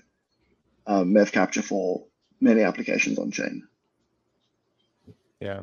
um, 0.86 1.12
MEV 1.12 1.32
capture 1.32 1.62
for 1.62 2.04
many 2.40 2.62
applications 2.62 3.18
on 3.18 3.30
chain. 3.30 3.66
Yeah. 5.40 5.62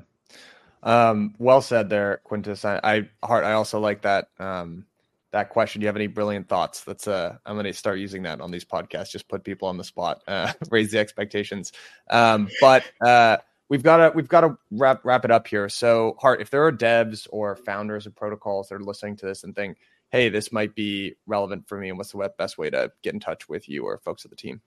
Um, 0.84 1.36
well 1.38 1.62
said 1.62 1.90
there, 1.90 2.22
Quintus. 2.24 2.66
I, 2.66 2.80
I 2.84 3.10
Hart, 3.26 3.46
I 3.46 3.54
also 3.54 3.80
like 3.80 4.02
that 4.02 4.30
um 4.40 4.87
that 5.32 5.50
question. 5.50 5.80
Do 5.80 5.86
you 5.86 5.88
have 5.88 5.96
any 5.96 6.08
brilliant 6.08 6.48
thoughts? 6.48 6.84
That's 6.84 7.08
uh 7.08 7.38
I'm 7.46 7.56
gonna 7.56 7.74
start 7.74 8.00
using 8.00 8.24
that 8.24 8.42
on 8.42 8.52
these 8.52 8.66
podcasts, 8.66 9.12
just 9.12 9.28
put 9.28 9.44
people 9.44 9.68
on 9.68 9.78
the 9.78 9.84
spot, 9.84 10.22
uh 10.28 10.54
raise 10.72 10.92
the 10.92 11.00
expectations. 11.00 11.74
Um, 12.10 12.50
but 12.62 12.84
uh 13.06 13.38
we've 13.70 13.84
gotta 13.84 14.12
we've 14.16 14.28
gotta 14.28 14.58
wrap 14.72 15.02
wrap 15.04 15.26
it 15.26 15.32
up 15.32 15.48
here. 15.48 15.70
So 15.70 16.16
Hart, 16.20 16.42
if 16.42 16.50
there 16.50 16.66
are 16.66 16.72
devs 16.72 17.28
or 17.32 17.56
founders 17.56 18.06
of 18.06 18.16
protocols 18.16 18.70
that 18.70 18.76
are 18.76 18.80
listening 18.80 19.16
to 19.18 19.26
this 19.26 19.44
and 19.44 19.56
think, 19.56 19.78
hey, 20.10 20.30
this 20.30 20.52
might 20.52 20.76
be 20.76 21.16
relevant 21.26 21.68
for 21.68 21.78
me, 21.78 21.90
and 21.90 21.98
what's 21.98 22.12
the 22.12 22.32
best 22.38 22.58
way 22.58 22.70
to 22.70 22.92
get 23.02 23.14
in 23.14 23.20
touch 23.20 23.50
with 23.50 23.68
you 23.68 23.84
or 23.84 23.98
folks 23.98 24.26
at 24.26 24.32
the 24.32 24.38
team? 24.38 24.62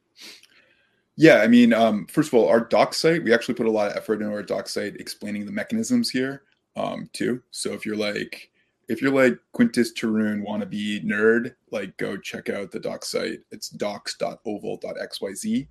Yeah, 1.17 1.37
I 1.43 1.49
mean, 1.49 1.73
um, 1.73 2.07
first 2.07 2.29
of 2.29 2.35
all, 2.35 2.49
our 2.49 2.61
doc 2.61 2.95
site, 2.95 3.23
we 3.23 3.35
actually 3.35 3.55
put 3.55 3.67
a 3.67 3.71
lot 3.71 3.91
of 3.91 3.97
effort 3.97 4.23
into 4.23 4.33
our 4.33 4.43
doc 4.43 4.69
site 4.69 4.97
explaining 4.97 5.45
the 5.45 5.53
mechanisms 5.53 6.11
here, 6.11 6.45
um, 6.77 7.11
too. 7.13 7.43
So 7.51 7.73
if 7.73 7.85
you're 7.85 7.97
like, 7.97 8.50
if 8.91 9.01
you're 9.01 9.13
like 9.13 9.39
Quintus 9.53 9.93
Tarun 9.93 10.45
wannabe 10.45 11.05
nerd, 11.05 11.55
like 11.71 11.97
go 11.97 12.17
check 12.17 12.51
out 12.51 12.73
the 12.73 12.81
doc 12.81 13.05
site. 13.05 13.39
It's 13.53 13.69
docs.oval.xyz. 13.69 15.69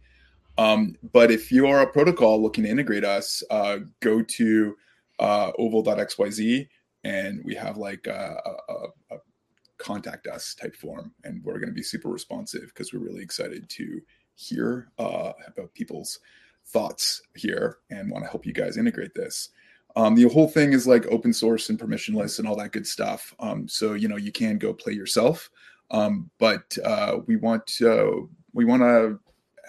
Um, 0.57 0.95
but 1.11 1.30
if 1.30 1.51
you 1.51 1.67
are 1.67 1.82
a 1.82 1.91
protocol 1.91 2.41
looking 2.41 2.63
to 2.63 2.70
integrate 2.70 3.03
us, 3.03 3.43
uh, 3.49 3.80
go 3.99 4.22
to 4.22 4.78
uh, 5.20 5.51
oval.xyz 5.59 6.70
and 7.03 7.41
we 7.43 7.55
have 7.55 7.76
like 7.76 8.07
a, 8.07 8.38
a, 8.70 9.15
a, 9.15 9.17
contact 9.78 10.28
us 10.28 10.55
type 10.55 10.76
form, 10.76 11.13
and 11.24 11.43
we're 11.43 11.59
going 11.59 11.70
to 11.70 11.74
be 11.74 11.84
super 11.84 12.09
responsive 12.09 12.67
because 12.67 12.93
we're 12.93 12.99
really 12.99 13.24
excited 13.24 13.70
to 13.70 14.01
hear 14.36 14.91
uh, 14.97 15.32
about 15.47 15.74
people's 15.74 16.20
thoughts 16.67 17.22
here 17.36 17.78
and 17.89 18.11
want 18.11 18.24
to 18.24 18.30
help 18.30 18.45
you 18.45 18.53
guys 18.53 18.78
integrate 18.78 19.13
this. 19.13 19.49
Um, 19.95 20.15
the 20.15 20.29
whole 20.29 20.47
thing 20.47 20.73
is 20.73 20.87
like 20.87 21.05
open 21.07 21.33
source 21.33 21.69
and 21.69 21.79
permissionless 21.79 22.39
and 22.39 22.47
all 22.47 22.55
that 22.57 22.71
good 22.71 22.87
stuff. 22.87 23.33
Um, 23.39 23.67
so 23.67 23.93
you 23.93 24.07
know 24.07 24.17
you 24.17 24.31
can 24.31 24.57
go 24.57 24.73
play 24.73 24.93
yourself, 24.93 25.49
um, 25.91 26.29
but 26.39 26.77
uh, 26.85 27.17
we 27.25 27.35
want 27.35 27.65
to 27.67 28.29
we 28.53 28.65
want 28.65 28.81
to 28.81 29.19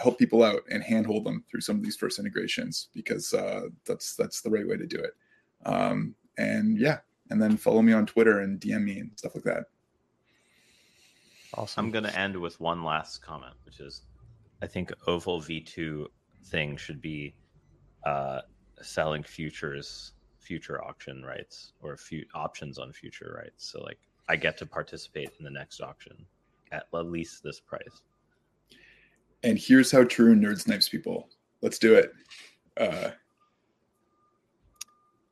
help 0.00 0.18
people 0.18 0.42
out 0.42 0.62
and 0.70 0.82
handhold 0.82 1.24
them 1.24 1.44
through 1.50 1.60
some 1.60 1.76
of 1.76 1.82
these 1.82 1.96
first 1.96 2.18
integrations 2.18 2.88
because 2.94 3.34
uh, 3.34 3.62
that's 3.86 4.16
that's 4.16 4.40
the 4.40 4.50
right 4.50 4.66
way 4.66 4.76
to 4.76 4.86
do 4.86 4.98
it. 4.98 5.12
Um, 5.66 6.14
and 6.38 6.78
yeah, 6.78 6.98
and 7.30 7.40
then 7.40 7.56
follow 7.56 7.82
me 7.82 7.92
on 7.92 8.06
Twitter 8.06 8.40
and 8.40 8.60
DM 8.60 8.84
me 8.84 8.98
and 8.98 9.10
stuff 9.16 9.34
like 9.34 9.44
that. 9.44 9.64
Awesome. 11.54 11.86
I'm 11.86 11.90
going 11.90 12.04
to 12.04 12.18
end 12.18 12.36
with 12.36 12.60
one 12.60 12.84
last 12.84 13.22
comment, 13.22 13.54
which 13.64 13.80
is 13.80 14.02
I 14.62 14.66
think 14.66 14.92
Oval 15.06 15.40
V2 15.40 16.06
thing 16.44 16.76
should 16.76 17.00
be 17.00 17.34
uh, 18.04 18.40
selling 18.82 19.22
futures, 19.22 20.12
future 20.38 20.82
auction 20.82 21.24
rights, 21.24 21.72
or 21.82 21.96
few 21.96 22.24
options 22.34 22.78
on 22.78 22.92
future 22.92 23.38
rights. 23.42 23.66
So, 23.70 23.80
like, 23.82 23.98
I 24.28 24.36
get 24.36 24.56
to 24.58 24.66
participate 24.66 25.30
in 25.38 25.44
the 25.44 25.50
next 25.50 25.80
auction 25.80 26.24
at 26.72 26.84
at 26.94 27.06
least 27.06 27.42
this 27.42 27.60
price. 27.60 28.02
And 29.42 29.58
here's 29.58 29.90
how 29.90 30.04
true 30.04 30.34
nerd 30.34 30.60
snipes 30.60 30.88
people. 30.88 31.28
Let's 31.62 31.78
do 31.78 31.94
it. 31.94 32.12
Uh, 32.76 33.10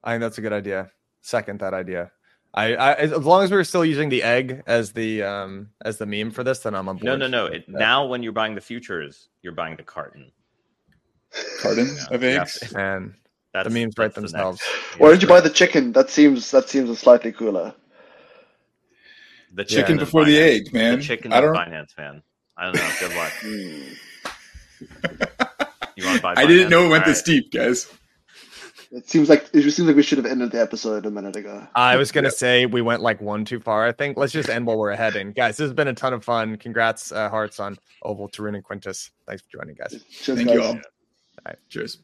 I 0.04 0.12
think 0.12 0.20
that's 0.20 0.38
a 0.38 0.40
good 0.40 0.52
idea. 0.52 0.90
Second 1.20 1.60
that 1.60 1.74
idea. 1.74 2.10
I, 2.54 2.74
I 2.74 2.92
as 2.94 3.12
as 3.12 3.24
long 3.24 3.44
as 3.44 3.50
we're 3.50 3.62
still 3.64 3.84
using 3.84 4.08
the 4.08 4.22
egg 4.22 4.62
as 4.66 4.92
the 4.92 5.22
um 5.22 5.68
as 5.84 5.98
the 5.98 6.06
meme 6.06 6.30
for 6.30 6.42
this, 6.42 6.60
then 6.60 6.74
I'm 6.74 6.88
on 6.88 6.96
board. 6.96 7.04
No, 7.04 7.16
no, 7.16 7.26
no. 7.28 7.46
It, 7.46 7.64
Yeah. 7.68 7.78
now, 7.78 8.06
when 8.06 8.22
you're 8.22 8.32
buying 8.32 8.54
the 8.54 8.60
futures, 8.60 9.28
you're 9.42 9.52
buying 9.52 9.76
the 9.76 9.82
carton. 9.82 10.32
carton 11.60 11.94
Yeah. 11.94 12.06
of 12.10 12.22
Yeah. 12.22 12.40
eggs. 12.42 12.72
And 12.74 13.14
That's, 13.54 13.68
the 13.68 13.74
memes 13.80 13.94
write 13.98 14.14
that's 14.14 14.16
the 14.16 14.20
themselves. 14.22 14.60
Why 14.98 15.08
don't 15.10 15.22
you 15.22 15.28
buy 15.28 15.40
the 15.40 15.50
chicken? 15.50 15.92
That 15.92 16.10
seems 16.10 16.50
that 16.50 16.68
seems 16.68 16.90
a 16.90 16.96
slightly 16.96 17.32
cooler. 17.32 17.74
the 19.54 19.64
Chicken 19.64 19.92
in 19.92 19.98
before 19.98 20.24
the 20.24 20.38
egg, 20.38 20.72
man. 20.72 20.98
The 20.98 21.04
chicken 21.04 21.32
I 21.32 21.40
don't- 21.40 21.54
finance, 21.54 21.94
man. 21.96 22.22
I 22.56 22.64
don't 22.64 22.74
know. 22.76 22.90
Good 23.00 23.16
luck. 23.16 23.32
Hmm. 23.40 23.82
You 25.96 26.04
want 26.06 26.16
to 26.18 26.22
buy? 26.22 26.34
I 26.36 26.46
didn't 26.46 26.70
know 26.70 26.84
it 26.84 26.90
went 26.90 27.02
All 27.04 27.10
this 27.10 27.18
right. 27.18 27.24
deep, 27.26 27.50
guys. 27.50 27.92
It 28.92 29.08
seems 29.10 29.28
like 29.28 29.48
it 29.52 29.62
seems 29.72 29.80
like 29.88 29.96
we 29.96 30.02
should 30.04 30.18
have 30.18 30.26
ended 30.26 30.52
the 30.52 30.60
episode 30.60 31.04
a 31.06 31.10
minute 31.10 31.34
ago. 31.34 31.66
I 31.74 31.96
was 31.96 32.12
gonna 32.12 32.28
Yep. 32.28 32.34
say 32.34 32.66
we 32.66 32.80
went 32.82 33.02
like 33.02 33.20
one 33.20 33.44
too 33.44 33.58
far. 33.58 33.84
I 33.84 33.90
think 33.90 34.16
let's 34.16 34.32
just 34.32 34.48
end 34.48 34.64
while 34.66 34.78
we're 34.78 34.90
ahead. 34.92 35.16
And 35.16 35.34
guys, 35.34 35.56
this 35.56 35.64
has 35.64 35.72
been 35.74 35.88
a 35.88 35.94
ton 35.94 36.12
of 36.12 36.24
fun. 36.24 36.56
Congrats, 36.56 37.10
uh, 37.10 37.28
Hearts 37.28 37.58
on 37.58 37.76
Oval, 38.04 38.28
Tarun, 38.28 38.54
and 38.54 38.62
Quintus. 38.62 39.10
Thanks 39.26 39.42
for 39.42 39.58
joining, 39.58 39.74
guys. 39.74 40.00
Cheers, 40.08 40.38
Thank 40.38 40.48
guys. 40.50 40.56
you 40.56 40.62
all. 40.62 40.78
Cheers. 41.68 41.98